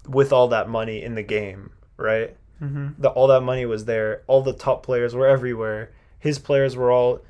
with 0.07 0.33
all 0.33 0.49
that 0.49 0.69
money 0.69 1.03
in 1.03 1.15
the 1.15 1.23
game, 1.23 1.71
right? 1.97 2.37
Mm-hmm. 2.61 3.01
The, 3.01 3.11
all 3.11 3.29
that 3.29 3.43
money 3.43 3.67
was 3.67 3.85
there. 3.85 4.23
All 4.27 4.43
the 4.43 4.53
top 4.53 4.83
players 4.83 5.15
were 5.15 5.27
everywhere. 5.27 5.93
His 6.19 6.39
players 6.39 6.77
were 6.77 6.91
all 6.91 7.21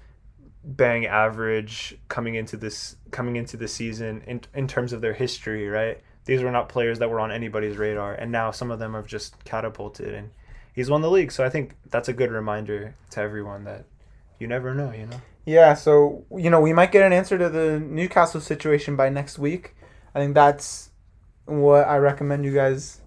bang 0.65 1.07
average 1.07 1.97
coming 2.09 2.35
into 2.35 2.57
this 2.57 2.97
coming 3.11 3.37
into 3.37 3.57
the 3.57 3.69
season 3.69 4.23
in 4.27 4.41
in 4.55 4.67
terms 4.67 4.93
of 4.93 5.01
their 5.01 5.13
history, 5.13 5.69
right? 5.69 6.01
These 6.25 6.43
were 6.43 6.51
not 6.51 6.69
players 6.69 6.99
that 6.99 7.09
were 7.09 7.21
on 7.21 7.33
anybody's 7.33 7.77
radar, 7.77 8.15
and 8.15 8.31
now 8.31 8.51
some 8.51 8.71
of 8.71 8.79
them 8.79 8.95
have 8.95 9.07
just 9.07 9.43
catapulted, 9.45 10.13
and 10.15 10.31
he's 10.75 10.91
won 10.91 11.01
the 11.01 11.11
league. 11.11 11.33
So 11.33 11.45
I 11.45 11.49
think 11.49 11.75
that's 11.89 12.09
a 12.09 12.13
good 12.13 12.31
reminder 12.31 12.95
to 13.11 13.21
everyone 13.21 13.65
that 13.65 13.87
you 14.39 14.47
never 14.47 14.75
know, 14.75 14.93
you 14.93 15.07
know. 15.07 15.21
Yeah, 15.47 15.75
so 15.75 16.25
you 16.37 16.51
know 16.51 16.61
we 16.61 16.73
might 16.73 16.93
get 16.93 17.03
an 17.03 17.13
answer 17.13 17.39
to 17.39 17.49
the 17.49 17.81
Newcastle 17.81 18.41
situation 18.41 18.97
by 18.97 19.09
next 19.09 19.39
week. 19.39 19.75
I 20.15 20.21
think 20.21 20.35
that's 20.35 20.91
what 21.47 21.87
I 21.89 21.97
recommend 21.97 22.45
you 22.45 22.55
guys 22.55 23.01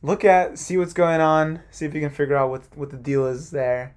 look 0.00 0.24
at, 0.24 0.58
see 0.58 0.76
what's 0.76 0.92
going 0.92 1.20
on, 1.20 1.60
see 1.70 1.84
if 1.84 1.94
you 1.94 2.00
can 2.00 2.10
figure 2.10 2.36
out 2.36 2.50
what 2.50 2.62
what 2.76 2.90
the 2.90 2.96
deal 2.96 3.26
is 3.26 3.50
there, 3.50 3.96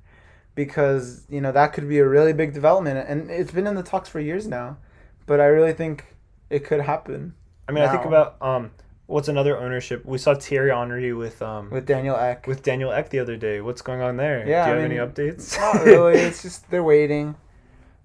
because 0.56 1.26
you 1.30 1.42
know 1.42 1.52
that 1.52 1.74
could 1.74 1.88
be 1.88 2.00
a 2.00 2.08
really 2.08 2.34
big 2.34 2.54
development, 2.54 3.08
and 3.08 3.30
it's 3.32 3.52
been 3.52 3.68
in 3.68 3.76
the 3.76 3.84
talks 3.84 4.10
for 4.10 4.20
years 4.20 4.48
now, 4.48 4.78
but 5.26 5.40
I 5.40 5.46
really 5.46 5.74
think 5.74 6.16
it 6.50 6.66
could 6.66 6.82
happen 6.82 7.34
I 7.68 7.72
mean, 7.72 7.84
I 7.84 7.92
think 7.92 8.06
about 8.06 8.36
um, 8.42 8.72
what's 9.08 9.28
another 9.28 9.58
ownership? 9.58 10.06
We 10.06 10.18
saw 10.18 10.36
Thierry 10.36 10.72
Henry 10.72 11.14
with 11.14 11.41
um 11.41 11.70
with 11.70 11.86
Daniel 11.86 12.16
Ek. 12.16 12.47
with 12.47 12.64
Daniel 12.64 12.91
Ek 12.91 13.10
the 13.10 13.20
other 13.20 13.38
day. 13.38 13.62
What's 13.62 13.82
going 13.82 14.01
on 14.01 14.18
there? 14.18 14.39
Yeah, 14.47 14.66
Do 14.66 14.72
you 14.72 14.78
I 14.78 14.82
have 14.82 14.89
mean, 14.89 14.99
any 14.99 15.08
updates? 15.12 15.58
Not 15.60 15.84
really. 15.86 16.20
It's 16.20 16.41
just 16.47 16.70
they're 16.70 16.84
waiting. 16.84 17.36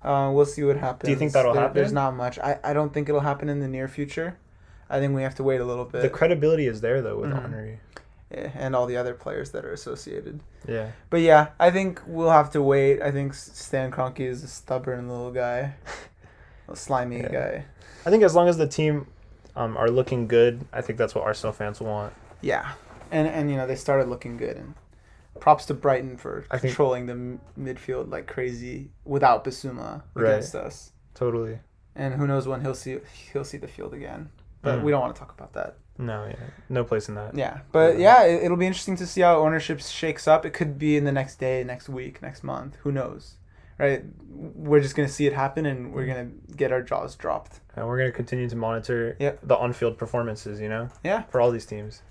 Uh, 0.02 0.30
we'll 0.32 0.46
see 0.46 0.62
what 0.64 0.76
happens. 0.78 1.06
Do 1.08 1.10
you 1.10 1.16
think 1.16 1.32
that'll 1.32 1.52
There- 1.52 1.68
There's 1.74 1.92
not 1.92 2.14
much. 2.16 2.38
I, 2.38 2.58
I 2.64 2.72
don't 2.72 2.92
think 2.92 3.08
it'll 3.10 3.20
happen 3.20 3.48
in 3.50 3.60
the 3.60 3.68
near 3.68 3.86
future. 3.86 4.38
I 4.88 4.98
think 4.98 5.14
we 5.14 5.22
have 5.22 5.34
to 5.36 5.42
wait 5.42 5.60
a 5.60 5.64
little 5.64 5.84
bit. 5.84 6.02
the 6.02 6.08
credibility 6.08 6.66
is 6.66 6.80
there 6.80 7.00
though 7.02 7.18
with 7.20 7.30
Mhm. 7.30 7.42
Henry. 7.42 7.80
Yeah, 8.30 8.50
and 8.54 8.76
all 8.76 8.86
the 8.86 8.96
other 8.96 9.12
players 9.14 9.50
that 9.50 9.64
are 9.64 9.72
associated. 9.72 10.40
Yeah. 10.66 10.92
But 11.10 11.20
yeah, 11.20 11.48
I 11.58 11.70
think 11.72 12.00
we'll 12.06 12.30
have 12.30 12.50
to 12.52 12.62
wait. 12.62 13.02
I 13.02 13.10
think 13.10 13.34
Stan 13.34 13.90
Kroenke 13.90 14.20
is 14.20 14.44
a 14.44 14.48
stubborn 14.48 15.08
little 15.08 15.32
guy, 15.32 15.74
a 16.68 16.76
slimy 16.76 17.18
Yeah. 17.22 17.28
guy. 17.32 17.64
I 18.06 18.10
think 18.10 18.22
as 18.22 18.34
long 18.34 18.46
as 18.48 18.56
the 18.56 18.68
team 18.68 19.06
um, 19.56 19.76
are 19.76 19.90
looking 19.90 20.26
good, 20.28 20.64
I 20.72 20.80
think 20.80 20.98
that's 20.98 21.14
what 21.14 21.24
Arsenal 21.24 21.52
fans 21.52 21.80
want. 21.80 22.12
Yeah, 22.40 22.72
and 23.10 23.26
and 23.28 23.50
you 23.50 23.56
know 23.56 23.66
they 23.66 23.76
started 23.76 24.08
looking 24.08 24.36
good, 24.36 24.56
and 24.56 24.74
props 25.40 25.64
to 25.66 25.74
Brighton 25.74 26.16
for 26.16 26.44
I 26.50 26.58
think- 26.58 26.72
controlling 26.74 27.06
the 27.06 27.38
midfield 27.58 28.10
like 28.10 28.26
crazy 28.26 28.90
without 29.04 29.44
Bissouma 29.44 30.02
Right. 30.14 30.30
against 30.32 30.54
us. 30.54 30.92
Totally. 31.14 31.58
And 31.96 32.14
who 32.14 32.26
knows 32.26 32.46
when 32.46 32.60
he'll 32.60 32.74
see 32.74 32.98
he'll 33.32 33.44
see 33.44 33.58
the 33.58 33.68
field 33.68 33.94
again. 33.94 34.30
But 34.62 34.78
Mm. 34.80 34.82
we 34.84 34.90
don't 34.90 35.00
want 35.00 35.14
to 35.14 35.18
talk 35.18 35.32
about 35.32 35.52
that. 35.54 35.76
No, 35.98 36.26
yeah, 36.26 36.36
no 36.70 36.82
place 36.84 37.08
in 37.08 37.14
that. 37.16 37.34
Yeah, 37.34 37.60
but 37.72 37.98
yeah, 37.98 38.24
it, 38.24 38.44
it'll 38.44 38.56
be 38.56 38.66
interesting 38.66 38.96
to 38.96 39.06
see 39.06 39.20
how 39.22 39.38
ownership 39.38 39.80
shakes 39.80 40.26
up. 40.28 40.46
It 40.46 40.50
could 40.54 40.78
be 40.78 40.96
in 40.96 41.04
the 41.04 41.12
next 41.12 41.36
day, 41.38 41.62
next 41.64 41.88
week, 41.90 42.22
next 42.22 42.42
month. 42.42 42.76
Who 42.82 42.92
knows? 42.92 43.34
Right? 43.80 44.04
We're 44.32 44.80
just 44.80 44.94
gonna 44.96 45.08
see 45.08 45.26
it 45.26 45.32
happen, 45.32 45.66
and 45.66 45.92
we're 45.92 46.06
gonna 46.06 46.30
get 46.56 46.72
our 46.72 46.82
jaws 46.82 47.14
dropped. 47.16 47.60
And 47.76 47.86
we're 47.86 47.98
gonna 47.98 48.12
continue 48.12 48.48
to 48.48 48.56
monitor 48.56 49.16
Yep. 49.18 49.40
the 49.42 49.56
on-field 49.56 49.98
performances. 49.98 50.60
You 50.60 50.68
know. 50.68 50.88
Yeah. 51.04 51.22
For 51.24 51.40
all 51.40 51.50
these 51.50 51.66
teams. 51.66 52.02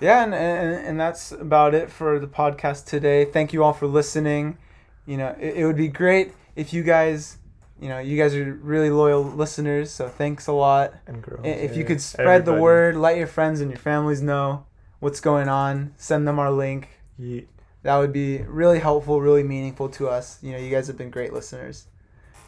Yeah, 0.00 0.22
and, 0.24 0.34
and 0.34 0.86
and 0.86 1.00
that's 1.00 1.32
about 1.32 1.74
it 1.74 1.90
for 1.90 2.18
the 2.18 2.26
podcast 2.26 2.84
today. 2.86 3.24
Thank 3.24 3.52
you 3.52 3.64
all 3.64 3.72
for 3.72 3.86
listening. 3.86 4.58
You 5.06 5.16
know, 5.16 5.34
it, 5.40 5.58
it 5.58 5.66
would 5.66 5.76
be 5.76 5.88
great 5.88 6.32
if 6.54 6.72
you 6.74 6.82
guys, 6.82 7.38
you 7.80 7.88
know, 7.88 7.98
you 7.98 8.16
guys 8.18 8.34
are 8.34 8.52
really 8.62 8.90
loyal 8.90 9.22
listeners. 9.24 9.90
So 9.90 10.08
thanks 10.08 10.46
a 10.48 10.52
lot. 10.52 10.92
And 11.06 11.22
girls. 11.22 11.40
If 11.44 11.76
you 11.76 11.84
could 11.84 12.00
spread 12.00 12.44
the 12.44 12.54
word, 12.54 12.96
let 12.96 13.16
your 13.16 13.26
friends 13.28 13.60
and 13.60 13.70
your 13.70 13.78
families 13.78 14.20
know 14.20 14.66
what's 15.00 15.20
going 15.20 15.48
on. 15.48 15.94
Send 15.96 16.26
them 16.28 16.38
our 16.38 16.50
link. 16.50 16.88
Ye- 17.18 17.46
That 17.86 17.98
would 17.98 18.12
be 18.12 18.38
really 18.38 18.80
helpful, 18.80 19.20
really 19.20 19.44
meaningful 19.44 19.88
to 19.90 20.08
us. 20.08 20.42
You 20.42 20.50
know, 20.50 20.58
you 20.58 20.70
guys 20.70 20.88
have 20.88 20.98
been 20.98 21.08
great 21.08 21.32
listeners. 21.32 21.86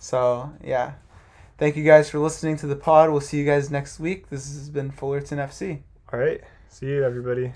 So, 0.01 0.53
yeah. 0.65 0.95
Thank 1.59 1.77
you 1.77 1.85
guys 1.85 2.11
for 2.11 2.19
listening 2.19 2.57
to 2.57 2.67
the 2.67 2.75
pod. 2.75 3.11
We'll 3.11 3.21
see 3.21 3.39
you 3.39 3.45
guys 3.45 3.71
next 3.71 4.01
week. 4.01 4.31
This 4.31 4.53
has 4.53 4.69
been 4.69 4.91
Fullerton 4.91 5.39
FC. 5.39 5.83
All 6.13 6.19
right. 6.19 6.41
See 6.69 6.87
you, 6.87 7.05
everybody. 7.05 7.53